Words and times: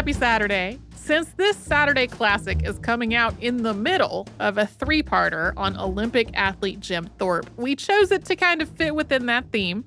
happy 0.00 0.12
Saturday. 0.14 0.78
Since 0.94 1.28
this 1.36 1.58
Saturday 1.58 2.06
Classic 2.06 2.66
is 2.66 2.78
coming 2.78 3.14
out 3.14 3.34
in 3.38 3.62
the 3.62 3.74
middle 3.74 4.26
of 4.38 4.56
a 4.56 4.64
three 4.64 5.02
parter 5.02 5.52
on 5.58 5.78
Olympic 5.78 6.30
athlete 6.32 6.80
Jim 6.80 7.10
Thorpe, 7.18 7.50
we 7.58 7.76
chose 7.76 8.10
it 8.10 8.24
to 8.24 8.34
kind 8.34 8.62
of 8.62 8.70
fit 8.70 8.94
within 8.94 9.26
that 9.26 9.52
theme. 9.52 9.84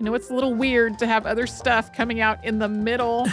You 0.00 0.06
know, 0.06 0.14
it's 0.16 0.30
a 0.30 0.34
little 0.34 0.52
weird 0.52 0.98
to 0.98 1.06
have 1.06 1.26
other 1.26 1.46
stuff 1.46 1.92
coming 1.92 2.20
out 2.20 2.44
in 2.44 2.58
the 2.58 2.68
middle 2.68 3.28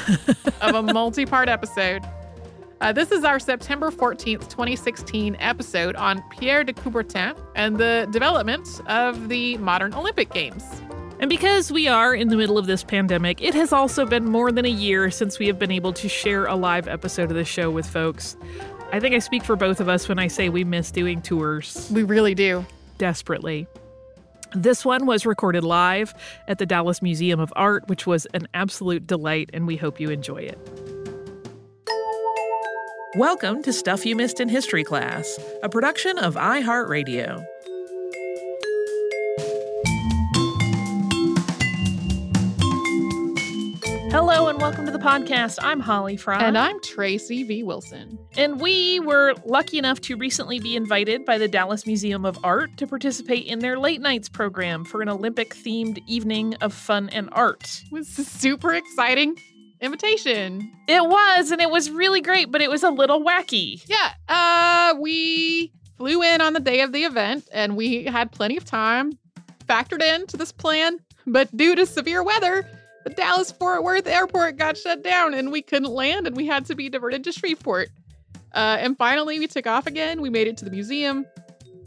of 0.62 0.76
a 0.76 0.84
multi 0.94 1.26
part 1.26 1.50
episode. 1.50 2.04
Uh, 2.80 2.94
this 2.94 3.12
is 3.12 3.24
our 3.24 3.40
September 3.40 3.90
14th, 3.90 4.48
2016 4.50 5.36
episode 5.40 5.96
on 5.96 6.24
Pierre 6.30 6.64
de 6.64 6.74
Coubertin 6.74 7.36
and 7.56 7.78
the 7.78 8.08
development 8.12 8.68
of 8.86 9.30
the 9.30 9.58
modern 9.58 9.96
Olympic 9.96 10.32
Games. 10.32 10.64
And 11.24 11.30
because 11.30 11.72
we 11.72 11.88
are 11.88 12.14
in 12.14 12.28
the 12.28 12.36
middle 12.36 12.58
of 12.58 12.66
this 12.66 12.84
pandemic, 12.84 13.42
it 13.42 13.54
has 13.54 13.72
also 13.72 14.06
been 14.06 14.26
more 14.26 14.52
than 14.52 14.66
a 14.66 14.70
year 14.70 15.10
since 15.10 15.40
we 15.40 15.48
have 15.48 15.58
been 15.58 15.72
able 15.72 15.94
to 15.94 16.10
share 16.10 16.48
a 16.48 16.56
live 16.56 16.86
episode 16.90 17.32
of 17.32 17.38
the 17.38 17.46
show 17.46 17.72
with 17.72 17.88
folks. 17.88 18.36
I 18.92 19.00
think 19.00 19.16
I 19.16 19.20
speak 19.20 19.46
for 19.46 19.56
both 19.56 19.80
of 19.80 19.88
us 19.88 20.10
when 20.10 20.20
I 20.20 20.28
say 20.28 20.50
we 20.50 20.66
miss 20.66 20.92
doing 20.92 21.22
tours. 21.22 21.90
We 21.94 22.04
really 22.04 22.36
do. 22.36 22.66
Desperately. 22.98 23.68
This 24.54 24.84
one 24.84 25.06
was 25.06 25.26
recorded 25.26 25.64
live 25.64 26.14
at 26.50 26.58
the 26.58 26.66
Dallas 26.66 27.02
Museum 27.02 27.40
of 27.40 27.54
Art, 27.56 27.88
which 27.88 28.06
was 28.06 28.28
an 28.34 28.50
absolute 28.54 29.08
delight, 29.08 29.50
and 29.54 29.66
we 29.66 29.78
hope 29.78 30.02
you 30.02 30.10
enjoy 30.10 30.40
it. 30.40 30.60
Welcome 33.16 33.64
to 33.64 33.72
Stuff 33.72 34.06
You 34.06 34.18
Missed 34.18 34.42
in 34.42 34.50
History 34.50 34.84
Class, 34.84 35.40
a 35.64 35.70
production 35.70 36.20
of 36.20 36.36
iHeartRadio. 36.36 37.46
Hello 44.14 44.48
and 44.48 44.62
welcome 44.62 44.86
to 44.86 44.92
the 44.92 45.00
podcast. 45.00 45.58
I'm 45.64 45.80
Holly 45.80 46.18
Fry. 46.18 46.38
And 46.44 46.56
I'm 46.56 46.80
Tracy 46.82 47.42
V. 47.46 47.64
Wilson. 47.64 48.20
And 48.38 48.62
we 48.62 49.00
were 49.00 49.34
lucky 49.44 49.80
enough 49.80 50.02
to 50.02 50.16
recently 50.16 50.60
be 50.60 50.76
invited 50.76 51.26
by 51.26 51.40
the 51.40 51.48
Dallas 51.48 51.88
Museum 51.88 52.24
of 52.24 52.38
Art 52.44 52.78
to 52.78 52.86
participate 52.86 53.48
in 53.48 53.58
their 53.58 53.80
late 53.80 54.02
nights 54.02 54.30
program 54.30 54.86
for 54.86 55.02
an 55.02 55.10
Olympic 55.10 55.56
themed 55.56 55.98
evening 56.06 56.54
of 56.62 56.76
fun 56.76 57.10
and 57.10 57.28
art. 57.32 57.82
It 57.88 57.92
was 57.92 58.08
super 58.08 58.76
exciting 58.76 59.36
invitation. 59.82 60.72
It 60.88 61.04
was, 61.04 61.50
and 61.50 61.60
it 61.60 61.72
was 61.72 61.90
really 61.90 62.22
great, 62.22 62.52
but 62.52 62.62
it 62.62 62.70
was 62.70 62.84
a 62.84 62.92
little 62.92 63.24
wacky. 63.24 63.84
Yeah. 63.88 64.12
Uh 64.30 64.94
we 65.02 65.74
flew 65.98 66.22
in 66.22 66.40
on 66.40 66.54
the 66.54 66.60
day 66.60 66.82
of 66.82 66.92
the 66.92 67.06
event 67.06 67.50
and 67.52 67.76
we 67.76 68.04
had 68.04 68.32
plenty 68.32 68.58
of 68.58 68.64
time 68.64 69.18
factored 69.68 70.04
into 70.04 70.38
this 70.38 70.52
plan, 70.52 71.00
but 71.26 71.58
due 71.58 71.74
to 71.74 71.88
severe 71.88 72.22
weather, 72.22 72.70
the 73.04 73.10
Dallas 73.12 73.52
Fort 73.52 73.84
Worth 73.84 74.08
airport 74.08 74.58
got 74.58 74.78
shut 74.78 75.04
down 75.04 75.34
and 75.34 75.52
we 75.52 75.62
couldn't 75.62 75.92
land 75.92 76.28
and 76.28 76.36
we 76.36 76.46
had 76.46 76.66
to 76.68 76.76
be 76.76 76.90
diverted 76.90 77.24
to 77.26 77.32
Shreveport. 77.32 77.90
Uh, 78.54 78.78
and 78.80 78.98
finally, 78.98 79.40
we 79.40 79.48
took 79.48 79.68
off 79.68 79.88
again. 79.88 80.22
We 80.22 80.30
made 80.30 80.48
it 80.48 80.58
to 80.58 80.66
the 80.66 80.72
museum. 80.72 81.26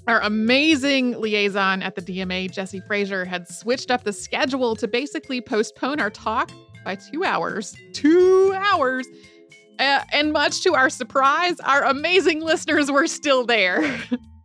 Our 0.09 0.21
amazing 0.21 1.21
liaison 1.21 1.83
at 1.83 1.97
the 1.97 2.03
DMA, 2.03 2.51
Jesse 2.51 2.81
Frazier, 2.81 3.25
had 3.25 3.49
switched 3.49 3.91
up 3.91 4.05
the 4.05 4.13
schedule 4.13 4.77
to 4.77 4.87
basically 4.87 5.41
postpone 5.41 6.01
our 6.01 6.11
talk 6.11 6.51
by 6.85 6.95
two 6.95 7.25
hours. 7.25 7.75
Two 7.93 8.53
hours. 8.57 9.07
Uh, 9.79 10.01
and 10.13 10.33
much 10.33 10.63
to 10.63 10.75
our 10.75 10.89
surprise, 10.89 11.59
our 11.61 11.83
amazing 11.85 12.41
listeners 12.41 12.91
were 12.91 13.07
still 13.07 13.45
there. 13.45 14.01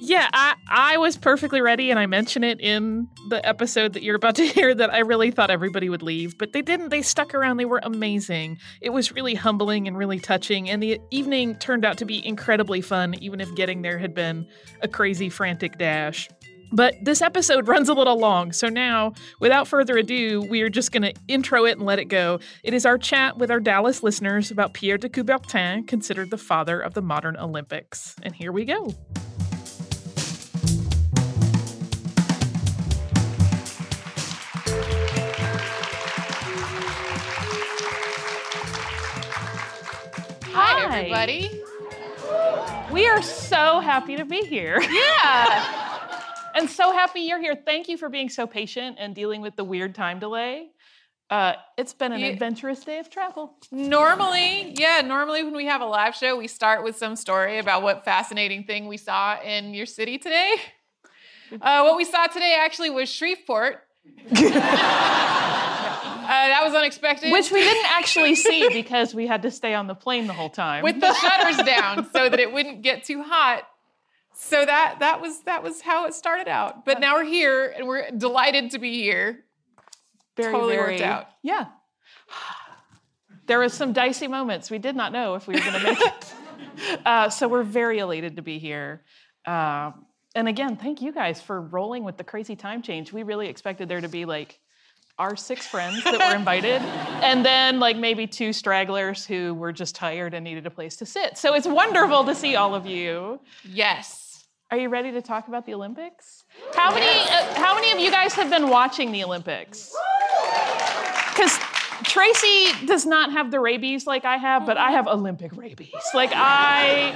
Yeah, 0.00 0.28
I, 0.32 0.54
I 0.68 0.96
was 0.98 1.16
perfectly 1.16 1.60
ready, 1.60 1.90
and 1.90 1.98
I 1.98 2.06
mention 2.06 2.44
it 2.44 2.60
in 2.60 3.08
the 3.30 3.46
episode 3.46 3.94
that 3.94 4.02
you're 4.02 4.16
about 4.16 4.34
to 4.36 4.46
hear 4.46 4.74
that 4.74 4.92
I 4.92 4.98
really 4.98 5.30
thought 5.30 5.50
everybody 5.50 5.88
would 5.88 6.02
leave, 6.02 6.36
but 6.38 6.52
they 6.52 6.62
didn't. 6.62 6.90
They 6.90 7.02
stuck 7.02 7.34
around. 7.34 7.56
They 7.56 7.64
were 7.64 7.80
amazing. 7.82 8.58
It 8.80 8.90
was 8.90 9.12
really 9.12 9.34
humbling 9.34 9.88
and 9.88 9.96
really 9.96 10.18
touching, 10.18 10.68
and 10.68 10.82
the 10.82 11.00
evening 11.10 11.56
turned 11.56 11.84
out 11.84 11.98
to 11.98 12.04
be 12.04 12.24
incredibly 12.26 12.80
fun, 12.80 13.14
even 13.20 13.40
if 13.40 13.54
getting 13.54 13.82
there 13.82 13.98
had 13.98 14.14
been 14.14 14.46
a 14.82 14.88
crazy, 14.88 15.28
frantic 15.28 15.78
dash. 15.78 16.28
But 16.72 16.96
this 17.02 17.22
episode 17.22 17.68
runs 17.68 17.88
a 17.88 17.94
little 17.94 18.18
long, 18.18 18.52
so 18.52 18.68
now, 18.68 19.14
without 19.40 19.68
further 19.68 19.96
ado, 19.96 20.42
we 20.50 20.60
are 20.62 20.68
just 20.68 20.92
going 20.92 21.02
to 21.02 21.14
intro 21.28 21.64
it 21.64 21.78
and 21.78 21.86
let 21.86 21.98
it 21.98 22.06
go. 22.06 22.40
It 22.62 22.74
is 22.74 22.84
our 22.84 22.98
chat 22.98 23.38
with 23.38 23.50
our 23.50 23.60
Dallas 23.60 24.02
listeners 24.02 24.50
about 24.50 24.74
Pierre 24.74 24.98
de 24.98 25.08
Coubertin, 25.08 25.86
considered 25.86 26.30
the 26.30 26.38
father 26.38 26.80
of 26.80 26.94
the 26.94 27.02
modern 27.02 27.36
Olympics. 27.36 28.16
And 28.22 28.34
here 28.34 28.52
we 28.52 28.64
go. 28.64 28.92
Everybody. 40.94 41.50
We 42.92 43.06
are 43.08 43.22
so 43.22 43.80
happy 43.80 44.16
to 44.16 44.24
be 44.24 44.42
here. 44.42 44.80
Yeah. 44.80 46.20
and 46.54 46.68
so 46.70 46.92
happy 46.92 47.20
you're 47.20 47.40
here. 47.40 47.56
Thank 47.56 47.88
you 47.88 47.96
for 47.96 48.08
being 48.08 48.28
so 48.28 48.46
patient 48.46 48.96
and 48.98 49.14
dealing 49.14 49.40
with 49.40 49.56
the 49.56 49.64
weird 49.64 49.94
time 49.94 50.18
delay. 50.20 50.68
Uh, 51.30 51.54
it's 51.76 51.94
been 51.94 52.12
an 52.12 52.20
Yeah. 52.20 52.26
adventurous 52.28 52.84
day 52.84 52.98
of 52.98 53.10
travel. 53.10 53.56
normally, 53.72 54.74
yeah, 54.78 55.00
normally 55.00 55.42
when 55.42 55.54
we 55.54 55.64
have 55.66 55.80
a 55.80 55.86
live 55.86 56.14
show, 56.14 56.36
we 56.36 56.46
start 56.46 56.84
with 56.84 56.96
some 56.96 57.16
story 57.16 57.58
about 57.58 57.82
what 57.82 58.04
fascinating 58.04 58.64
thing 58.64 58.86
we 58.86 58.96
saw 58.98 59.40
in 59.40 59.74
your 59.74 59.86
city 59.86 60.18
today. 60.18 60.54
Uh, 61.60 61.82
what 61.84 61.96
we 61.96 62.04
saw 62.04 62.26
today 62.26 62.56
actually 62.58 62.90
was 62.90 63.08
Shreveport. 63.08 63.86
Uh, 66.24 66.28
that 66.48 66.62
was 66.64 66.74
unexpected. 66.74 67.32
Which 67.32 67.50
we 67.50 67.60
didn't 67.60 67.90
actually 67.92 68.34
see 68.48 68.68
because 68.70 69.14
we 69.14 69.26
had 69.26 69.42
to 69.42 69.50
stay 69.50 69.74
on 69.74 69.86
the 69.86 69.94
plane 69.94 70.26
the 70.26 70.32
whole 70.32 70.50
time. 70.50 70.82
with 70.82 71.00
the 71.00 71.12
shutters 71.14 71.56
down 71.66 72.08
so 72.12 72.28
that 72.28 72.40
it 72.40 72.52
wouldn't 72.52 72.82
get 72.82 73.04
too 73.04 73.22
hot. 73.22 73.62
So 74.36 74.64
that 74.64 74.96
that 75.00 75.20
was 75.20 75.42
that 75.44 75.62
was 75.62 75.80
how 75.80 76.06
it 76.06 76.14
started 76.14 76.48
out. 76.48 76.84
But 76.84 76.98
now 77.00 77.14
we're 77.14 77.24
here 77.24 77.72
and 77.76 77.86
we're 77.86 78.10
delighted 78.10 78.72
to 78.72 78.78
be 78.78 79.00
here. 79.02 79.44
very, 80.36 80.52
totally 80.52 80.74
very- 80.76 80.92
worked 80.94 81.02
out. 81.02 81.28
Yeah. 81.42 81.66
There 83.46 83.58
was 83.58 83.74
some 83.74 83.92
dicey 83.92 84.26
moments. 84.26 84.70
We 84.70 84.78
did 84.78 84.96
not 84.96 85.12
know 85.12 85.34
if 85.34 85.46
we 85.46 85.52
were 85.54 85.60
going 85.60 85.74
to 85.74 85.82
make 85.82 86.00
it. 86.00 86.34
Uh, 87.06 87.28
so 87.28 87.46
we're 87.46 87.62
very 87.62 87.98
elated 88.00 88.34
to 88.36 88.42
be 88.42 88.58
here. 88.58 89.02
Uh, 89.46 89.92
and 90.34 90.48
again, 90.48 90.76
thank 90.76 91.02
you 91.02 91.12
guys 91.12 91.40
for 91.40 91.60
rolling 91.60 92.02
with 92.02 92.16
the 92.16 92.24
crazy 92.24 92.56
time 92.56 92.82
change. 92.82 93.12
We 93.12 93.22
really 93.22 93.46
expected 93.46 93.88
there 93.88 94.00
to 94.00 94.08
be 94.08 94.24
like 94.24 94.58
our 95.18 95.36
six 95.36 95.66
friends 95.66 96.02
that 96.04 96.18
were 96.18 96.36
invited, 96.36 96.82
and 97.22 97.44
then 97.44 97.78
like 97.78 97.96
maybe 97.96 98.26
two 98.26 98.52
stragglers 98.52 99.24
who 99.24 99.54
were 99.54 99.72
just 99.72 99.94
tired 99.94 100.34
and 100.34 100.42
needed 100.44 100.66
a 100.66 100.70
place 100.70 100.96
to 100.96 101.06
sit. 101.06 101.38
So 101.38 101.54
it's 101.54 101.66
wonderful 101.66 102.24
to 102.24 102.34
see 102.34 102.56
all 102.56 102.74
of 102.74 102.86
you. 102.86 103.40
Yes. 103.64 104.46
Are 104.70 104.78
you 104.78 104.88
ready 104.88 105.12
to 105.12 105.22
talk 105.22 105.46
about 105.46 105.66
the 105.66 105.74
Olympics? 105.74 106.44
How 106.74 106.92
many? 106.92 107.06
Uh, 107.06 107.54
how 107.54 107.74
many 107.74 107.92
of 107.92 107.98
you 107.98 108.10
guys 108.10 108.32
have 108.34 108.50
been 108.50 108.68
watching 108.68 109.12
the 109.12 109.22
Olympics? 109.22 109.94
Because 111.30 111.58
Tracy 112.02 112.86
does 112.86 113.06
not 113.06 113.32
have 113.32 113.50
the 113.50 113.60
rabies 113.60 114.06
like 114.06 114.24
I 114.24 114.36
have, 114.36 114.66
but 114.66 114.76
I 114.76 114.90
have 114.90 115.06
Olympic 115.06 115.56
rabies. 115.56 115.92
Like 116.12 116.30
I 116.34 117.14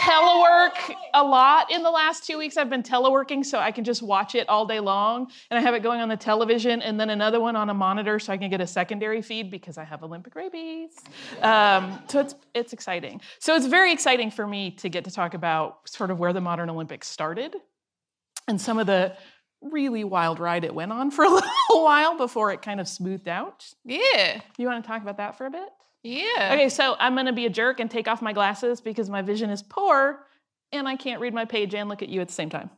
telework 0.00 0.94
a 1.14 1.22
lot 1.22 1.70
in 1.70 1.82
the 1.82 1.90
last 1.90 2.24
two 2.26 2.38
weeks. 2.38 2.56
I've 2.56 2.70
been 2.70 2.82
teleworking 2.82 3.44
so 3.44 3.58
I 3.58 3.72
can 3.72 3.84
just 3.84 4.02
watch 4.02 4.34
it 4.34 4.48
all 4.48 4.66
day 4.66 4.80
long, 4.80 5.30
and 5.50 5.58
I 5.58 5.62
have 5.62 5.74
it 5.74 5.82
going 5.82 6.00
on 6.00 6.08
the 6.08 6.16
television, 6.16 6.82
and 6.82 7.00
then 7.00 7.10
another 7.10 7.40
one 7.40 7.56
on 7.56 7.70
a 7.70 7.74
monitor 7.74 8.18
so 8.18 8.32
I 8.32 8.36
can 8.36 8.50
get 8.50 8.60
a 8.60 8.66
secondary 8.66 9.22
feed 9.22 9.50
because 9.50 9.78
I 9.78 9.84
have 9.84 10.02
Olympic 10.02 10.34
rabies. 10.34 10.92
Um, 11.42 12.02
so 12.08 12.20
it's 12.20 12.34
it's 12.54 12.72
exciting. 12.72 13.20
So 13.38 13.54
it's 13.54 13.66
very 13.66 13.92
exciting 13.92 14.30
for 14.30 14.46
me 14.46 14.72
to 14.72 14.88
get 14.88 15.04
to 15.04 15.10
talk 15.10 15.34
about 15.34 15.88
sort 15.88 16.10
of 16.10 16.18
where 16.18 16.32
the 16.32 16.40
modern 16.40 16.70
Olympics 16.70 17.08
started 17.08 17.56
and 18.46 18.60
some 18.60 18.78
of 18.78 18.86
the 18.86 19.14
really 19.60 20.04
wild 20.04 20.38
ride 20.38 20.64
it 20.64 20.74
went 20.74 20.92
on 20.92 21.10
for 21.10 21.24
a 21.24 21.28
little 21.30 21.44
while 21.70 22.16
before 22.16 22.52
it 22.52 22.62
kind 22.62 22.80
of 22.80 22.88
smoothed 22.88 23.28
out. 23.28 23.66
Yeah. 23.84 24.40
You 24.56 24.66
want 24.66 24.82
to 24.82 24.88
talk 24.88 25.02
about 25.02 25.16
that 25.16 25.36
for 25.36 25.46
a 25.46 25.50
bit? 25.50 25.68
Yeah. 26.02 26.52
Okay, 26.52 26.68
so 26.68 26.96
I'm 26.98 27.14
going 27.14 27.26
to 27.26 27.32
be 27.32 27.46
a 27.46 27.50
jerk 27.50 27.80
and 27.80 27.90
take 27.90 28.08
off 28.08 28.22
my 28.22 28.32
glasses 28.32 28.80
because 28.80 29.10
my 29.10 29.22
vision 29.22 29.50
is 29.50 29.62
poor 29.62 30.24
and 30.72 30.88
I 30.88 30.96
can't 30.96 31.20
read 31.20 31.34
my 31.34 31.44
page 31.44 31.74
and 31.74 31.88
look 31.88 32.02
at 32.02 32.08
you 32.08 32.20
at 32.20 32.28
the 32.28 32.34
same 32.34 32.50
time. 32.50 32.70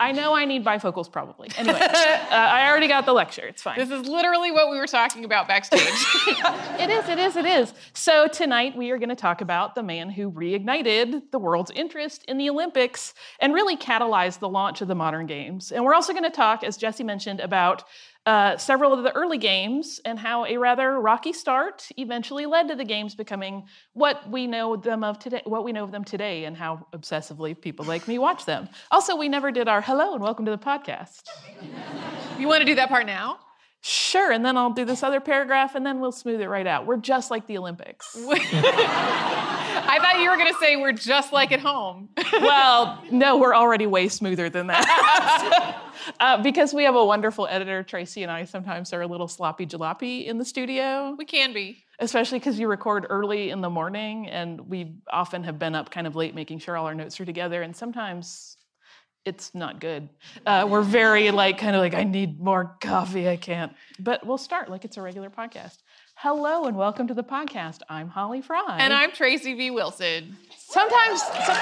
I 0.00 0.12
know 0.12 0.34
I 0.34 0.44
need 0.44 0.64
bifocals 0.64 1.10
probably. 1.10 1.50
Anyway, 1.56 1.78
uh, 1.80 2.26
I 2.30 2.68
already 2.68 2.88
got 2.88 3.06
the 3.06 3.12
lecture. 3.12 3.46
It's 3.46 3.62
fine. 3.62 3.78
This 3.78 3.90
is 3.90 4.06
literally 4.06 4.50
what 4.50 4.70
we 4.70 4.78
were 4.78 4.86
talking 4.86 5.24
about 5.24 5.48
backstage. 5.48 5.82
It 6.82 6.90
is, 6.90 7.08
it 7.08 7.18
is, 7.18 7.36
it 7.36 7.46
is. 7.46 7.74
So 7.92 8.26
tonight 8.26 8.76
we 8.76 8.90
are 8.90 8.98
going 8.98 9.10
to 9.10 9.14
talk 9.14 9.40
about 9.40 9.76
the 9.76 9.82
man 9.82 10.10
who 10.10 10.32
reignited 10.32 11.30
the 11.30 11.38
world's 11.38 11.70
interest 11.70 12.24
in 12.26 12.38
the 12.38 12.50
Olympics 12.50 13.14
and 13.38 13.54
really 13.54 13.76
catalyzed 13.76 14.40
the 14.40 14.48
launch 14.48 14.80
of 14.80 14.88
the 14.88 14.94
modern 14.94 15.26
games. 15.26 15.70
And 15.70 15.84
we're 15.84 15.94
also 15.94 16.12
going 16.12 16.24
to 16.24 16.30
talk, 16.30 16.64
as 16.64 16.76
Jesse 16.76 17.04
mentioned, 17.04 17.38
about 17.38 17.84
uh, 18.24 18.56
several 18.56 18.92
of 18.92 19.02
the 19.02 19.14
early 19.16 19.38
games 19.38 20.00
and 20.04 20.18
how 20.18 20.44
a 20.46 20.56
rather 20.56 21.00
rocky 21.00 21.32
start 21.32 21.88
eventually 21.96 22.46
led 22.46 22.68
to 22.68 22.76
the 22.76 22.84
games 22.84 23.14
becoming 23.14 23.64
what 23.94 24.28
we 24.30 24.46
know 24.46 24.76
them 24.76 25.02
of 25.02 25.18
today, 25.18 25.42
what 25.44 25.64
we 25.64 25.72
know 25.72 25.82
of 25.82 25.90
them 25.90 26.04
today, 26.04 26.44
and 26.44 26.56
how 26.56 26.86
obsessively 26.92 27.60
people 27.60 27.84
like 27.84 28.06
me 28.06 28.18
watch 28.18 28.44
them. 28.44 28.68
Also, 28.90 29.16
we 29.16 29.28
never 29.28 29.50
did 29.50 29.66
our 29.66 29.80
hello 29.80 30.14
and 30.14 30.22
welcome 30.22 30.44
to 30.44 30.52
the 30.52 30.58
podcast. 30.58 31.22
you 32.38 32.46
want 32.46 32.60
to 32.60 32.66
do 32.66 32.76
that 32.76 32.88
part 32.88 33.06
now? 33.06 33.38
Sure, 33.84 34.30
and 34.30 34.44
then 34.44 34.56
I'll 34.56 34.70
do 34.70 34.84
this 34.84 35.02
other 35.02 35.18
paragraph 35.18 35.74
and 35.74 35.84
then 35.84 35.98
we'll 35.98 36.12
smooth 36.12 36.40
it 36.40 36.48
right 36.48 36.68
out. 36.68 36.86
We're 36.86 36.98
just 36.98 37.32
like 37.32 37.48
the 37.48 37.58
Olympics. 37.58 38.16
I 38.30 39.98
thought 40.00 40.20
you 40.20 40.30
were 40.30 40.36
going 40.36 40.52
to 40.52 40.58
say 40.60 40.76
we're 40.76 40.92
just 40.92 41.32
like 41.32 41.50
at 41.50 41.58
home. 41.58 42.08
well, 42.34 43.02
no, 43.10 43.38
we're 43.38 43.56
already 43.56 43.88
way 43.88 44.06
smoother 44.06 44.48
than 44.48 44.68
that. 44.68 45.82
uh, 46.20 46.40
because 46.44 46.72
we 46.72 46.84
have 46.84 46.94
a 46.94 47.04
wonderful 47.04 47.48
editor, 47.48 47.82
Tracy 47.82 48.22
and 48.22 48.30
I 48.30 48.44
sometimes 48.44 48.92
are 48.92 49.02
a 49.02 49.06
little 49.08 49.26
sloppy 49.26 49.66
jalopy 49.66 50.26
in 50.26 50.38
the 50.38 50.44
studio. 50.44 51.16
We 51.18 51.24
can 51.24 51.52
be. 51.52 51.82
Especially 51.98 52.38
because 52.38 52.60
you 52.60 52.68
record 52.68 53.06
early 53.10 53.50
in 53.50 53.62
the 53.62 53.70
morning, 53.70 54.28
and 54.28 54.60
we 54.60 54.94
often 55.10 55.42
have 55.42 55.58
been 55.58 55.74
up 55.74 55.90
kind 55.90 56.06
of 56.06 56.14
late 56.14 56.36
making 56.36 56.60
sure 56.60 56.76
all 56.76 56.86
our 56.86 56.94
notes 56.94 57.18
are 57.18 57.24
together, 57.24 57.62
and 57.62 57.74
sometimes 57.74 58.56
it's 59.24 59.54
not 59.54 59.80
good. 59.80 60.08
Uh, 60.44 60.66
we're 60.68 60.82
very 60.82 61.30
like 61.30 61.58
kind 61.58 61.76
of 61.76 61.80
like 61.80 61.94
I 61.94 62.04
need 62.04 62.40
more 62.40 62.76
coffee. 62.80 63.28
I 63.28 63.36
can't. 63.36 63.72
But 63.98 64.26
we'll 64.26 64.38
start 64.38 64.70
like 64.70 64.84
it's 64.84 64.96
a 64.96 65.02
regular 65.02 65.30
podcast. 65.30 65.78
Hello 66.14 66.64
and 66.64 66.76
welcome 66.76 67.06
to 67.08 67.14
the 67.14 67.22
podcast. 67.22 67.80
I'm 67.88 68.08
Holly 68.08 68.42
Fry. 68.42 68.78
And 68.78 68.92
I'm 68.92 69.12
Tracy 69.12 69.54
V. 69.54 69.70
Wilson. 69.70 70.36
Sometimes. 70.56 71.22
Some, 71.22 71.56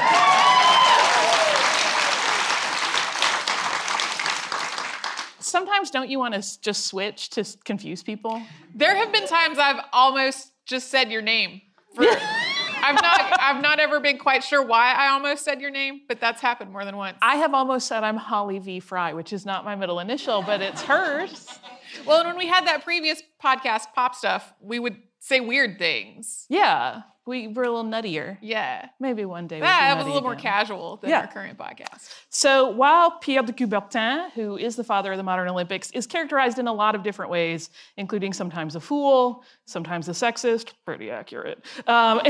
sometimes 5.41 5.91
don't 5.91 6.09
you 6.09 6.19
want 6.19 6.35
to 6.35 6.61
just 6.61 6.87
switch 6.87 7.31
to 7.31 7.45
confuse 7.65 8.03
people? 8.03 8.41
There 8.75 8.95
have 8.95 9.13
been 9.13 9.27
times 9.27 9.59
I've 9.59 9.85
almost 9.93 10.53
just 10.65 10.91
said 10.91 11.11
your 11.11 11.23
name. 11.23 11.61
For, 11.95 12.05
I've 12.83 12.95
not 13.03 13.41
I've 13.41 13.63
not 13.63 13.81
ever 13.81 14.01
been 14.01 14.19
quite 14.19 14.43
sure 14.45 14.63
why 14.63 14.95
I 14.95 15.09
almost 15.09 15.45
said 15.45 15.61
your 15.61 15.71
name, 15.71 16.03
but 16.09 16.21
that's 16.21 16.41
happened 16.41 16.73
more 16.73 16.85
than 16.85 16.97
once. 16.97 17.19
I 17.23 17.37
have 17.37 17.55
almost 17.55 17.87
said 17.87 18.05
I'm 18.05 18.17
Holly 18.17 18.59
V. 18.59 18.81
Fry, 18.81 19.13
which 19.13 19.33
is 19.33 19.47
not 19.47 19.65
my 19.65 19.77
middle 19.77 20.01
initial, 20.01 20.43
but 20.43 20.61
it's 20.61 20.83
hers. 20.83 21.49
Well, 22.07 22.21
and 22.21 22.29
when 22.29 22.37
we 22.37 22.47
had 22.47 22.67
that 22.67 22.85
previous 22.85 23.23
podcast, 23.43 23.93
Pop 23.95 24.15
Stuff, 24.15 24.53
we 24.61 24.79
would 24.79 24.97
say 25.19 25.41
weird 25.41 25.79
things. 25.79 26.47
Yeah. 26.49 27.03
We 27.31 27.47
were 27.47 27.63
a 27.63 27.71
little 27.71 27.85
nuttier. 27.85 28.39
Yeah. 28.41 28.89
Maybe 28.99 29.25
one 29.25 29.47
day. 29.47 29.61
That 29.61 29.95
we'll 29.95 29.99
was 29.99 30.07
a 30.07 30.09
little 30.15 30.29
more 30.29 30.35
casual 30.37 30.97
than 30.97 31.11
Yeah. 31.11 31.21
our 31.21 31.27
current 31.29 31.57
podcast. 31.57 32.13
So 32.29 32.69
while 32.71 33.13
Pierre 33.21 33.43
de 33.43 33.53
Coubertin, 33.53 34.31
who 34.33 34.57
is 34.59 34.75
the 34.75 34.83
father 34.83 35.13
of 35.13 35.17
the 35.17 35.23
modern 35.23 35.49
Olympics, 35.49 35.91
is 35.93 36.07
characterized 36.09 36.59
in 36.59 36.67
a 36.67 36.73
lot 36.73 36.95
of 36.97 37.03
different 37.05 37.31
ways, 37.31 37.71
including 37.97 38.33
sometimes 38.33 38.75
a 38.75 38.81
fool, 38.81 39.45
sometimes 39.65 40.09
a 40.09 40.13
sexist, 40.13 40.73
pretty 40.85 41.11
accurate, 41.11 41.65
um, 41.87 42.21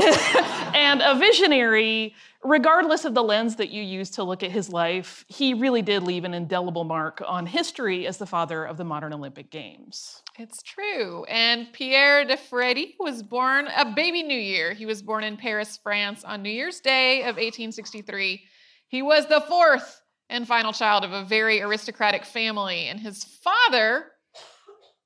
and 0.75 1.01
a 1.01 1.15
visionary, 1.15 2.13
regardless 2.43 3.05
of 3.05 3.13
the 3.13 3.23
lens 3.23 3.55
that 3.57 3.69
you 3.69 3.83
use 3.83 4.09
to 4.11 4.23
look 4.23 4.43
at 4.43 4.51
his 4.51 4.69
life, 4.69 5.25
he 5.27 5.53
really 5.53 5.81
did 5.81 6.03
leave 6.03 6.23
an 6.23 6.33
indelible 6.33 6.83
mark 6.83 7.21
on 7.27 7.45
history 7.45 8.07
as 8.07 8.17
the 8.17 8.25
father 8.25 8.63
of 8.65 8.77
the 8.77 8.83
modern 8.83 9.13
Olympic 9.13 9.51
Games. 9.51 10.21
It's 10.39 10.61
true. 10.63 11.23
And 11.25 11.71
Pierre 11.73 12.25
de 12.25 12.37
Frédy 12.37 12.95
was 12.99 13.21
born 13.21 13.67
a 13.75 13.91
baby 13.93 14.23
New 14.23 14.39
Year. 14.39 14.73
He 14.73 14.85
was 14.85 15.01
born 15.01 15.23
in 15.23 15.37
Paris, 15.37 15.77
France 15.81 16.23
on 16.23 16.41
New 16.41 16.49
Year's 16.49 16.79
Day 16.79 17.21
of 17.21 17.35
1863. 17.35 18.41
He 18.87 19.01
was 19.01 19.27
the 19.27 19.41
fourth 19.41 20.01
and 20.29 20.47
final 20.47 20.73
child 20.73 21.03
of 21.03 21.11
a 21.11 21.23
very 21.23 21.61
aristocratic 21.61 22.25
family. 22.25 22.87
And 22.87 22.99
his 22.99 23.23
father, 23.23 24.05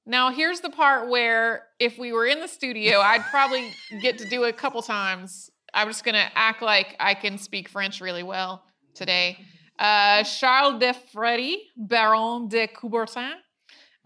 now 0.05 0.31
here's 0.31 0.61
the 0.61 0.69
part 0.69 1.09
where 1.09 1.63
if 1.79 1.97
we 1.97 2.13
were 2.13 2.27
in 2.27 2.39
the 2.39 2.47
studio, 2.47 2.99
I'd 2.99 3.25
probably 3.25 3.71
get 4.01 4.19
to 4.19 4.29
do 4.29 4.43
a 4.45 4.53
couple 4.53 4.81
times. 4.81 5.49
I'm 5.75 5.87
just 5.87 6.03
going 6.03 6.15
to 6.15 6.29
act 6.35 6.61
like 6.61 6.95
I 6.99 7.13
can 7.13 7.37
speak 7.37 7.69
French 7.69 8.01
really 8.01 8.23
well 8.23 8.63
today. 8.93 9.37
Uh, 9.77 10.23
Charles 10.23 10.79
de 10.79 10.93
Frédy, 11.13 11.57
Baron 11.75 12.47
de 12.47 12.67
Coubertin 12.67 13.33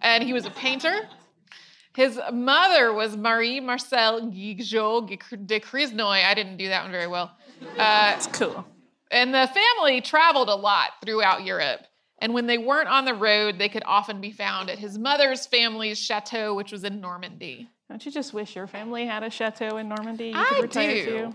and 0.01 0.23
he 0.23 0.33
was 0.33 0.45
a 0.45 0.51
painter. 0.51 1.07
His 1.95 2.19
mother 2.31 2.93
was 2.93 3.17
Marie 3.17 3.59
Marcel 3.59 4.31
Gigault 4.31 5.07
de 5.45 5.59
Crisenoy. 5.59 6.23
I 6.23 6.33
didn't 6.33 6.57
do 6.57 6.69
that 6.69 6.83
one 6.83 6.91
very 6.91 7.07
well. 7.07 7.35
Uh, 7.77 8.13
It's 8.15 8.27
cool. 8.27 8.65
and 9.11 9.33
the 9.33 9.47
family 9.53 10.01
traveled 10.01 10.49
a 10.49 10.55
lot 10.55 10.91
throughout 11.03 11.43
Europe. 11.43 11.81
And 12.21 12.33
when 12.33 12.47
they 12.47 12.57
weren't 12.57 12.89
on 12.89 13.05
the 13.05 13.13
road, 13.13 13.57
they 13.59 13.69
could 13.69 13.83
often 13.85 14.19
be 14.21 14.31
found 14.31 14.69
at 14.69 14.77
his 14.79 14.97
mother's 14.97 15.45
family's 15.45 15.97
chateau, 15.99 16.53
which 16.53 16.71
was 16.71 16.83
in 16.83 16.99
Normandy. 16.99 17.69
Don't 17.89 18.05
you 18.05 18.11
just 18.11 18.35
wish 18.35 18.55
your 18.55 18.67
family 18.67 19.07
had 19.07 19.23
a 19.23 19.31
chateau 19.31 19.77
in 19.77 19.89
Normandy 19.89 20.27
you 20.27 20.35
I 20.35 20.59
retire 20.61 20.93
do. 20.93 21.05
to? 21.05 21.25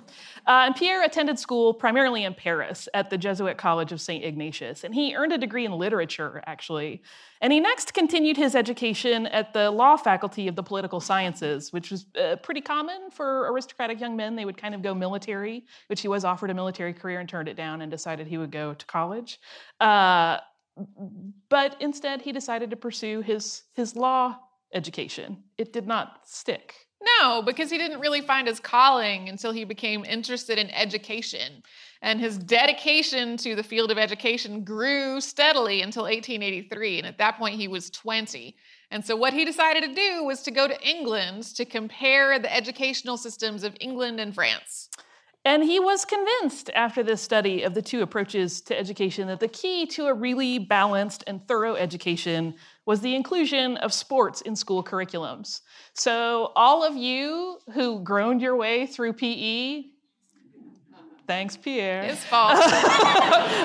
Uh, 0.46 0.66
and 0.66 0.76
Pierre 0.76 1.02
attended 1.02 1.36
school 1.36 1.74
primarily 1.74 2.22
in 2.22 2.32
Paris 2.32 2.88
at 2.94 3.10
the 3.10 3.18
Jesuit 3.18 3.58
College 3.58 3.90
of 3.90 4.00
St. 4.00 4.24
Ignatius, 4.24 4.84
and 4.84 4.94
he 4.94 5.16
earned 5.16 5.32
a 5.32 5.38
degree 5.38 5.64
in 5.64 5.72
literature, 5.72 6.44
actually. 6.46 7.02
And 7.40 7.52
he 7.52 7.58
next 7.58 7.92
continued 7.92 8.36
his 8.36 8.54
education 8.54 9.26
at 9.26 9.52
the 9.52 9.68
law 9.68 9.96
faculty 9.96 10.46
of 10.46 10.54
the 10.54 10.62
political 10.62 11.00
sciences, 11.00 11.72
which 11.72 11.90
was 11.90 12.06
uh, 12.16 12.36
pretty 12.36 12.60
common 12.60 13.10
for 13.10 13.50
aristocratic 13.50 13.98
young 13.98 14.14
men. 14.14 14.36
They 14.36 14.44
would 14.44 14.56
kind 14.56 14.76
of 14.76 14.82
go 14.82 14.94
military, 14.94 15.64
which 15.88 16.02
he 16.02 16.08
was 16.08 16.24
offered 16.24 16.50
a 16.50 16.54
military 16.54 16.92
career 16.92 17.18
and 17.18 17.28
turned 17.28 17.48
it 17.48 17.56
down 17.56 17.82
and 17.82 17.90
decided 17.90 18.28
he 18.28 18.38
would 18.38 18.52
go 18.52 18.74
to 18.74 18.86
college. 18.86 19.40
Uh, 19.80 20.38
but 21.48 21.76
instead, 21.80 22.22
he 22.22 22.30
decided 22.30 22.70
to 22.70 22.76
pursue 22.76 23.22
his, 23.22 23.62
his 23.74 23.96
law 23.96 24.36
education. 24.74 25.42
It 25.56 25.72
did 25.72 25.86
not 25.86 26.20
stick. 26.24 26.74
No, 27.20 27.42
because 27.42 27.70
he 27.70 27.78
didn't 27.78 28.00
really 28.00 28.20
find 28.20 28.48
his 28.48 28.60
calling 28.60 29.28
until 29.28 29.52
he 29.52 29.64
became 29.64 30.04
interested 30.04 30.58
in 30.58 30.70
education. 30.70 31.62
And 32.02 32.20
his 32.20 32.36
dedication 32.38 33.36
to 33.38 33.54
the 33.54 33.62
field 33.62 33.90
of 33.90 33.98
education 33.98 34.64
grew 34.64 35.20
steadily 35.20 35.82
until 35.82 36.02
1883. 36.04 36.98
And 36.98 37.06
at 37.06 37.18
that 37.18 37.38
point, 37.38 37.56
he 37.56 37.68
was 37.68 37.90
20. 37.90 38.56
And 38.90 39.04
so, 39.04 39.16
what 39.16 39.32
he 39.32 39.44
decided 39.44 39.82
to 39.84 39.94
do 39.94 40.24
was 40.24 40.42
to 40.42 40.50
go 40.50 40.68
to 40.68 40.86
England 40.86 41.44
to 41.56 41.64
compare 41.64 42.38
the 42.38 42.54
educational 42.54 43.16
systems 43.16 43.64
of 43.64 43.76
England 43.80 44.20
and 44.20 44.34
France. 44.34 44.90
And 45.46 45.62
he 45.62 45.78
was 45.78 46.06
convinced 46.06 46.70
after 46.74 47.02
this 47.02 47.20
study 47.20 47.62
of 47.64 47.74
the 47.74 47.82
two 47.82 48.00
approaches 48.00 48.62
to 48.62 48.78
education 48.78 49.28
that 49.28 49.40
the 49.40 49.48
key 49.48 49.84
to 49.88 50.06
a 50.06 50.14
really 50.14 50.58
balanced 50.58 51.22
and 51.26 51.46
thorough 51.46 51.74
education 51.74 52.54
was 52.86 53.00
the 53.00 53.14
inclusion 53.14 53.76
of 53.78 53.92
sports 53.92 54.40
in 54.42 54.54
school 54.56 54.84
curriculums. 54.84 55.60
So, 55.94 56.52
all 56.54 56.84
of 56.84 56.96
you 56.96 57.58
who 57.72 58.00
groaned 58.00 58.42
your 58.42 58.56
way 58.56 58.86
through 58.86 59.14
PE, 59.14 59.84
thanks, 61.26 61.56
Pierre. 61.56 62.04
His 62.04 62.22
fault. 62.24 62.58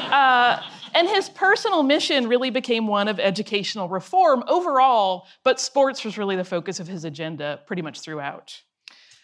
Uh, 0.09 0.61
and 0.93 1.07
his 1.07 1.29
personal 1.29 1.83
mission 1.83 2.27
really 2.27 2.49
became 2.49 2.87
one 2.87 3.07
of 3.07 3.19
educational 3.19 3.87
reform 3.87 4.43
overall, 4.47 5.27
but 5.43 5.59
sports 5.59 6.03
was 6.03 6.17
really 6.17 6.35
the 6.35 6.43
focus 6.43 6.79
of 6.79 6.87
his 6.87 7.05
agenda 7.05 7.59
pretty 7.67 7.81
much 7.81 8.01
throughout. 8.01 8.59